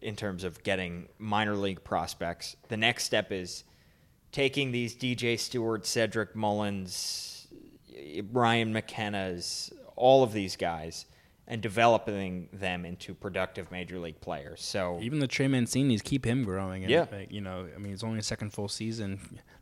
in 0.03 0.15
terms 0.15 0.45
of 0.45 0.63
getting 0.63 1.09
minor 1.19 1.57
league 1.57 1.83
prospects. 1.83 2.55
The 2.69 2.77
next 2.77 3.05
step 3.05 3.33
is 3.33 3.65
taking 4.31 4.71
these 4.71 4.95
DJ 4.95 5.37
Stewart, 5.39 5.85
Cedric 5.85 6.37
Mullins, 6.37 7.49
Ryan 8.33 8.73
McKenna's, 8.73 9.73
all 9.97 10.23
of 10.23 10.33
these 10.33 10.55
guys, 10.55 11.07
and 11.51 11.63
developing 11.63 12.49
them 12.53 12.85
into 12.85 13.15
productive 13.15 13.71
major 13.73 13.99
league 13.99 14.21
players. 14.21 14.63
So 14.63 14.99
Even 15.01 15.19
the 15.19 15.27
Trey 15.27 15.49
Mancini's 15.49 16.03
keep 16.03 16.25
him 16.25 16.45
growing. 16.45 16.85
And, 16.85 16.91
Yeah. 16.91 17.07
you 17.31 17.41
know, 17.41 17.67
I 17.75 17.79
mean, 17.79 17.95
it's 17.95 18.05
only 18.05 18.19
a 18.19 18.23
second 18.23 18.51
full 18.53 18.69
season. 18.69 19.19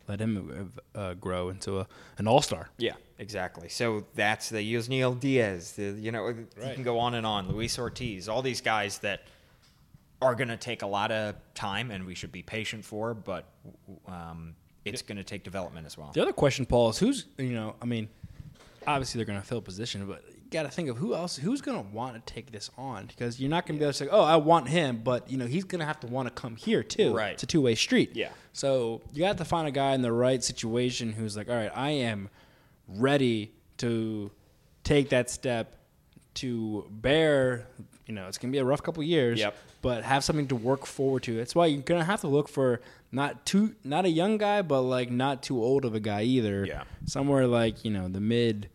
Let 0.08 0.20
him 0.20 0.72
uh, 0.94 1.14
grow 1.14 1.48
into 1.48 1.78
a, 1.80 1.86
an 2.18 2.26
all 2.28 2.42
star. 2.42 2.70
yeah, 2.78 2.92
exactly. 3.18 3.68
So 3.68 4.04
that's 4.14 4.48
the 4.50 4.58
Yusniel 4.74 5.18
Diaz. 5.18 5.72
The, 5.72 5.96
you 5.98 6.10
know, 6.12 6.28
you 6.28 6.46
can 6.74 6.82
go 6.82 6.98
on 6.98 7.14
and 7.14 7.24
on. 7.24 7.48
Luis 7.48 7.78
Ortiz, 7.78 8.28
all 8.28 8.42
these 8.42 8.60
guys 8.60 8.98
that 8.98 9.22
are 10.22 10.34
going 10.34 10.48
to 10.48 10.56
take 10.56 10.82
a 10.82 10.86
lot 10.86 11.10
of 11.12 11.34
time, 11.54 11.90
and 11.90 12.04
we 12.06 12.14
should 12.14 12.32
be 12.32 12.42
patient 12.42 12.84
for. 12.84 13.14
But 13.14 13.46
um, 14.08 14.54
it's 14.84 15.02
going 15.02 15.18
to 15.18 15.24
take 15.24 15.44
development 15.44 15.86
as 15.86 15.96
well. 15.98 16.10
The 16.12 16.22
other 16.22 16.32
question, 16.32 16.66
Paul, 16.66 16.90
is 16.90 16.98
who's 16.98 17.26
you 17.38 17.52
know, 17.54 17.74
I 17.82 17.84
mean, 17.84 18.08
obviously 18.86 19.18
they're 19.18 19.26
going 19.26 19.40
to 19.40 19.46
fill 19.46 19.58
a 19.58 19.62
position, 19.62 20.06
but 20.06 20.24
you 20.28 20.35
got 20.50 20.62
to 20.64 20.70
think 20.70 20.88
of 20.88 20.96
who 20.96 21.14
else, 21.14 21.36
who's 21.36 21.60
going 21.60 21.82
to 21.82 21.90
want 21.92 22.14
to 22.14 22.32
take 22.32 22.52
this 22.52 22.70
on 22.76 23.06
because 23.06 23.40
you're 23.40 23.50
not 23.50 23.66
going 23.66 23.76
to 23.76 23.80
be 23.80 23.84
able 23.84 23.92
to 23.92 23.98
say, 23.98 24.08
oh, 24.10 24.22
I 24.22 24.36
want 24.36 24.68
him, 24.68 25.00
but 25.02 25.30
you 25.30 25.36
know, 25.36 25.46
he's 25.46 25.64
going 25.64 25.80
to 25.80 25.86
have 25.86 26.00
to 26.00 26.06
want 26.06 26.28
to 26.28 26.34
come 26.34 26.56
here 26.56 26.82
too. 26.82 27.14
Right. 27.14 27.32
It's 27.32 27.42
a 27.42 27.46
two 27.46 27.60
way 27.60 27.74
street. 27.74 28.12
Yeah. 28.14 28.30
So 28.52 29.02
you 29.12 29.24
have 29.24 29.36
to 29.36 29.44
find 29.44 29.68
a 29.68 29.70
guy 29.70 29.94
in 29.94 30.02
the 30.02 30.12
right 30.12 30.42
situation 30.42 31.12
who's 31.12 31.36
like, 31.36 31.48
all 31.48 31.56
right, 31.56 31.72
I 31.74 31.90
am 31.90 32.30
ready 32.88 33.52
to 33.78 34.30
take 34.84 35.10
that 35.10 35.30
step 35.30 35.76
to 36.34 36.86
bear. 36.90 37.66
You 38.06 38.14
know, 38.14 38.28
it's 38.28 38.38
going 38.38 38.50
to 38.50 38.56
be 38.56 38.60
a 38.60 38.64
rough 38.64 38.82
couple 38.82 39.02
years. 39.02 39.38
Yep. 39.40 39.56
But 39.82 40.04
have 40.04 40.24
something 40.24 40.48
to 40.48 40.56
work 40.56 40.86
forward 40.86 41.24
to. 41.24 41.36
That's 41.36 41.54
why 41.54 41.66
you're 41.66 41.82
gonna 41.82 42.02
have 42.02 42.22
to 42.22 42.26
look 42.26 42.48
for 42.48 42.80
not 43.12 43.46
too, 43.46 43.76
not 43.84 44.04
a 44.04 44.08
young 44.08 44.36
guy, 44.36 44.62
but 44.62 44.80
like 44.80 45.12
not 45.12 45.44
too 45.44 45.62
old 45.62 45.84
of 45.84 45.94
a 45.94 46.00
guy 46.00 46.22
either. 46.22 46.64
Yeah. 46.64 46.82
Somewhere 47.04 47.46
like 47.46 47.84
you 47.84 47.92
know 47.92 48.08
the 48.08 48.20
mid, 48.20 48.68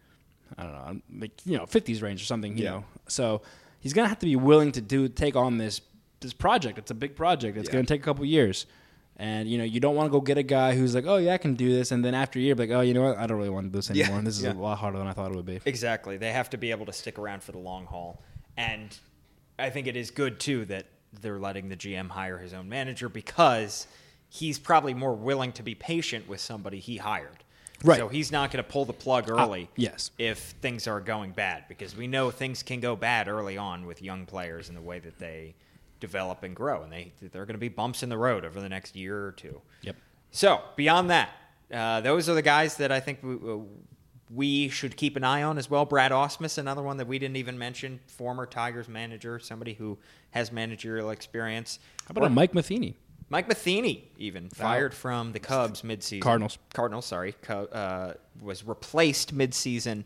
I 0.61 0.63
don't 0.63 0.73
know, 0.73 1.19
like 1.21 1.31
you 1.45 1.57
know 1.57 1.65
fifties 1.65 2.01
range 2.01 2.21
or 2.21 2.25
something. 2.25 2.55
You 2.57 2.63
Yeah. 2.63 2.69
know, 2.71 2.85
so 3.07 3.41
he's 3.79 3.93
gonna 3.93 4.07
have 4.07 4.19
to 4.19 4.25
be 4.25 4.35
willing 4.35 4.71
to 4.73 4.81
do 4.81 5.07
take 5.09 5.35
on 5.35 5.57
this 5.57 5.81
this 6.19 6.33
project. 6.33 6.77
It's 6.77 6.91
a 6.91 6.95
big 6.95 7.15
project. 7.15 7.57
It's 7.57 7.67
Yeah. 7.67 7.73
gonna 7.73 7.85
take 7.85 8.01
a 8.01 8.03
couple 8.03 8.23
years. 8.25 8.65
And 9.17 9.47
you 9.49 9.57
know 9.57 9.63
you 9.63 9.79
don't 9.79 9.95
want 9.95 10.07
to 10.07 10.11
go 10.11 10.21
get 10.21 10.37
a 10.37 10.43
guy 10.43 10.75
who's 10.75 10.95
like, 10.95 11.05
oh 11.05 11.17
yeah, 11.17 11.33
I 11.33 11.37
can 11.37 11.53
do 11.55 11.71
this, 11.71 11.91
and 11.91 12.03
then 12.03 12.13
after 12.15 12.39
a 12.39 12.41
year, 12.41 12.55
be 12.55 12.67
like, 12.67 12.75
oh, 12.75 12.81
you 12.81 12.93
know 12.93 13.03
what, 13.03 13.17
I 13.17 13.27
don't 13.27 13.37
really 13.37 13.49
want 13.49 13.65
to 13.65 13.69
do 13.69 13.77
this 13.77 13.89
Yeah, 13.89 14.05
anymore. 14.05 14.21
This 14.23 14.37
is 14.37 14.43
yeah. 14.43 14.53
a 14.53 14.55
lot 14.55 14.77
harder 14.79 14.97
than 14.99 15.07
I 15.07 15.13
thought 15.13 15.31
it 15.31 15.35
would 15.35 15.45
be. 15.45 15.59
Exactly. 15.65 16.17
They 16.17 16.31
have 16.31 16.49
to 16.51 16.57
be 16.57 16.71
able 16.71 16.85
to 16.87 16.93
stick 16.93 17.19
around 17.19 17.43
for 17.43 17.51
the 17.51 17.59
long 17.59 17.85
haul. 17.85 18.21
And 18.57 18.97
I 19.59 19.69
think 19.69 19.85
it 19.87 19.95
is 19.95 20.09
good, 20.11 20.39
too, 20.39 20.65
that 20.65 20.85
they're 21.21 21.39
letting 21.39 21.69
the 21.69 21.75
GM 21.75 22.09
hire 22.09 22.37
his 22.39 22.53
own 22.53 22.67
manager 22.69 23.09
because 23.09 23.85
he's 24.29 24.57
probably 24.57 24.93
more 24.95 25.13
willing 25.13 25.51
to 25.53 25.61
be 25.63 25.75
patient 25.75 26.27
with 26.27 26.39
somebody 26.39 26.79
he 26.79 26.97
hired. 26.97 27.43
Right. 27.83 27.97
So 27.97 28.07
he's 28.07 28.31
not 28.31 28.51
going 28.51 28.63
to 28.63 28.69
pull 28.69 28.85
the 28.85 28.93
plug 28.93 29.29
early 29.29 29.69
yes. 29.75 30.11
if 30.17 30.39
things 30.61 30.87
are 30.87 30.99
going 30.99 31.31
bad 31.31 31.65
because 31.67 31.95
we 31.95 32.07
know 32.07 32.29
things 32.29 32.61
can 32.63 32.79
go 32.79 32.95
bad 32.95 33.27
early 33.27 33.57
on 33.57 33.85
with 33.85 34.01
young 34.01 34.25
players 34.25 34.69
in 34.69 34.75
the 34.75 34.81
way 34.81 34.99
that 34.99 35.17
they 35.17 35.55
develop 35.99 36.43
and 36.43 36.55
grow. 36.55 36.83
And 36.83 36.91
they, 36.91 37.11
there 37.31 37.41
are 37.41 37.45
going 37.45 37.55
to 37.55 37.59
be 37.59 37.69
bumps 37.69 38.03
in 38.03 38.09
the 38.09 38.17
road 38.17 38.45
over 38.45 38.61
the 38.61 38.69
next 38.69 38.95
year 38.95 39.25
or 39.25 39.31
two. 39.31 39.61
Yep. 39.81 39.95
So 40.31 40.61
beyond 40.75 41.09
that, 41.09 41.29
uh, 41.73 42.01
those 42.01 42.29
are 42.29 42.33
the 42.33 42.41
guys 42.41 42.77
that 42.77 42.91
I 42.91 42.99
think 42.99 43.19
we, 43.23 43.35
uh, 43.35 43.57
we 44.33 44.69
should 44.69 44.95
keep 44.95 45.15
an 45.15 45.23
eye 45.23 45.43
on 45.43 45.57
as 45.57 45.69
well. 45.69 45.85
Brad 45.85 46.11
Ausmus, 46.11 46.57
another 46.57 46.81
one 46.81 46.97
that 46.97 47.07
we 47.07 47.19
didn't 47.19 47.37
even 47.37 47.57
mention, 47.57 47.99
former 48.07 48.45
Tigers 48.45 48.87
manager, 48.87 49.39
somebody 49.39 49.73
who 49.73 49.97
has 50.31 50.51
managerial 50.51 51.09
experience. 51.09 51.79
How 52.05 52.11
about 52.11 52.25
a 52.25 52.29
Mike 52.29 52.53
Matheny? 52.53 52.95
Mike 53.31 53.47
Matheny, 53.47 54.11
even 54.17 54.49
fired 54.49 54.93
from 54.93 55.31
the 55.31 55.39
Cubs 55.39 55.81
midseason. 55.83 56.21
Cardinals. 56.21 56.57
Cardinals, 56.73 57.05
sorry, 57.05 57.33
Co- 57.41 57.65
uh, 57.65 58.13
was 58.41 58.63
replaced 58.67 59.33
midseason. 59.35 60.03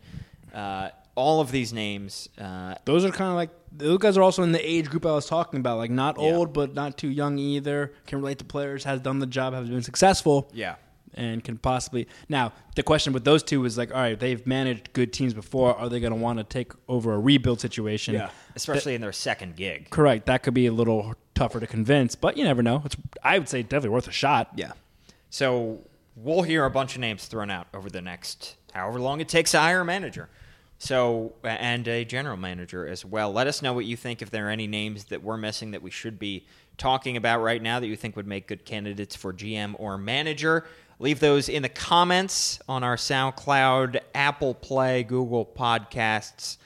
Uh, 0.54 0.90
all 1.16 1.42
of 1.42 1.50
these 1.52 1.74
names, 1.74 2.30
uh, 2.40 2.76
Those 2.86 3.04
are 3.04 3.10
kind 3.10 3.30
of 3.32 3.36
like 3.36 3.50
those 3.72 3.98
guys 3.98 4.16
are 4.18 4.22
also 4.22 4.44
in 4.44 4.52
the 4.52 4.70
age 4.70 4.90
group 4.90 5.06
I 5.06 5.12
was 5.14 5.26
talking 5.26 5.60
about, 5.60 5.78
like 5.78 5.90
not 5.92 6.18
Yeah. 6.20 6.26
old 6.36 6.54
but 6.54 6.74
not 6.76 6.98
too 6.98 7.10
young 7.10 7.38
either. 7.40 7.94
Can 8.06 8.20
relate 8.20 8.38
to 8.40 8.46
players, 8.46 8.84
has 8.84 9.02
done 9.02 9.20
the 9.20 9.26
job, 9.26 9.54
has 9.54 9.68
been 9.70 9.82
successful. 9.82 10.50
yeah, 10.54 10.76
and 11.14 11.42
can 11.44 11.58
possibly 11.58 12.08
now 12.30 12.52
the 12.76 12.84
question 12.84 13.12
with 13.14 13.24
those 13.24 13.42
two 13.44 13.64
is 13.66 13.78
like, 13.78 13.92
all 13.94 14.02
right, 14.02 14.20
they've 14.20 14.46
managed 14.46 14.92
good 14.94 15.12
teams 15.14 15.34
before. 15.34 15.74
Are 15.76 15.88
they 15.90 16.00
going 16.02 16.14
to 16.14 16.20
want 16.20 16.38
to 16.40 16.44
take 16.44 16.74
over 16.90 17.14
a 17.14 17.20
rebuild 17.20 17.60
situation? 17.62 18.14
Yeah, 18.14 18.30
especially 18.56 18.94
in 18.94 19.02
their 19.02 19.14
second 19.14 19.56
gig. 19.56 19.90
correct. 19.90 20.26
That 20.28 20.44
could 20.44 20.54
be 20.54 20.68
a 20.68 20.72
little 20.74 21.16
tougher 21.36 21.60
to 21.60 21.67
convince, 21.67 22.15
but 22.15 22.38
you 22.38 22.43
never 22.43 22.63
know. 22.63 22.82
It's 22.86 22.95
I 23.24 23.38
would 23.38 23.50
say 23.50 23.62
definitely 23.62 23.89
worth 23.89 24.08
a 24.08 24.12
shot. 24.12 24.50
Yeah. 24.56 24.71
So 25.30 25.82
we'll 26.15 26.43
hear 26.43 26.65
a 26.65 26.71
bunch 26.71 26.95
of 26.95 27.02
names 27.02 27.26
thrown 27.28 27.52
out 27.52 27.67
over 27.74 27.89
the 27.89 28.02
next 28.02 28.56
however 28.74 29.00
long 29.00 29.21
it 29.21 29.30
takes 29.30 29.52
to 29.52 29.60
hire 29.60 29.82
a 29.82 29.86
manager. 29.86 30.30
So 30.78 31.34
and 31.43 31.88
a 31.88 32.04
general 32.04 32.38
manager 32.38 32.88
as 32.88 33.06
well. 33.06 33.32
Let 33.32 33.48
us 33.48 33.62
know 33.62 33.74
what 33.74 33.86
you 33.86 33.95
think 33.95 34.21
if 34.21 34.30
there 34.30 34.48
are 34.48 34.52
any 34.52 34.67
names 34.67 35.06
that 35.06 35.24
we're 35.24 35.38
missing 35.38 35.71
that 35.71 35.82
we 35.82 35.91
should 35.91 36.19
be 36.19 36.45
talking 36.78 37.15
about 37.15 37.41
right 37.41 37.62
now 37.62 37.80
that 37.80 37.88
you 37.88 37.95
think 37.95 38.15
would 38.15 38.28
make 38.28 38.48
good 38.48 38.65
candidates 38.65 39.15
for 39.15 39.32
GM 39.34 39.76
or 39.78 39.98
manager. 39.98 40.65
Leave 41.00 41.19
those 41.19 41.50
in 41.50 41.62
the 41.62 41.69
comments 41.69 42.60
on 42.69 42.84
our 42.84 42.95
SoundCloud, 42.95 43.99
Apple 44.14 44.53
Play, 44.53 45.03
Google 45.03 45.45
Podcasts, 45.45 46.57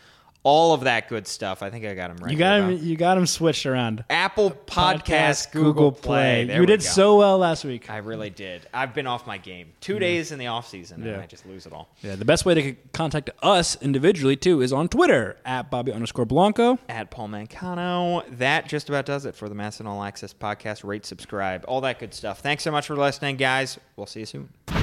all 0.50 0.74
of 0.74 0.82
that 0.82 1.08
good 1.10 1.28
stuff. 1.28 1.62
I 1.62 1.70
think 1.70 1.86
I 1.86 1.94
got 1.94 2.08
them 2.08 2.18
right. 2.24 2.32
You 2.32 2.38
got 2.38 2.60
him. 2.62 2.80
You 2.84 2.96
got 2.96 3.18
him 3.18 3.28
switched 3.28 3.68
around. 3.68 4.04
Apple 4.10 4.50
Podcast, 4.66 5.52
Google 5.52 5.92
Play. 5.92 6.46
There 6.46 6.56
You 6.56 6.62
we 6.62 6.66
did 6.66 6.80
go. 6.80 6.86
so 6.88 7.18
well 7.18 7.38
last 7.38 7.64
week. 7.64 7.90
I 7.90 7.98
really 7.98 8.32
did. 8.32 8.68
I've 8.74 8.96
been 8.96 9.06
off 9.06 9.28
my 9.28 9.38
game. 9.38 9.74
Two 9.80 10.00
days 10.00 10.32
in 10.32 10.40
the 10.40 10.48
off 10.48 10.68
season, 10.68 11.04
and 11.08 11.22
I 11.22 11.28
just 11.28 11.46
lose 11.46 11.66
it 11.68 11.74
all. 11.74 11.90
Yeah, 12.02 12.16
the 12.16 12.26
best 12.26 12.46
way 12.46 12.56
to 12.56 12.74
contact 12.94 13.30
us 13.44 13.80
individually 13.82 14.36
too 14.36 14.62
is 14.62 14.74
on 14.74 14.88
Twitter 14.90 15.38
at 15.46 15.70
Bobby 15.70 15.92
underscore 15.94 16.26
Blanco. 16.26 16.80
At 16.90 17.12
Paul 17.12 17.28
Mancano. 17.30 18.24
That 18.38 18.68
just 18.68 18.90
about 18.90 19.06
does 19.06 19.26
it 19.28 19.36
for 19.36 19.48
the 19.50 19.56
MASN 19.56 19.86
All 19.86 20.04
Access 20.04 20.34
podcast. 20.34 20.84
Rate, 20.84 21.06
subscribe, 21.06 21.64
all 21.68 21.82
that 21.82 22.00
good 22.00 22.14
stuff. 22.14 22.40
Thanks 22.40 22.64
so 22.64 22.72
much 22.72 22.88
for 22.88 22.96
listening, 22.96 23.36
guys. 23.38 23.78
We'll 23.96 24.08
see 24.08 24.22
you 24.22 24.26
soon. 24.26 24.79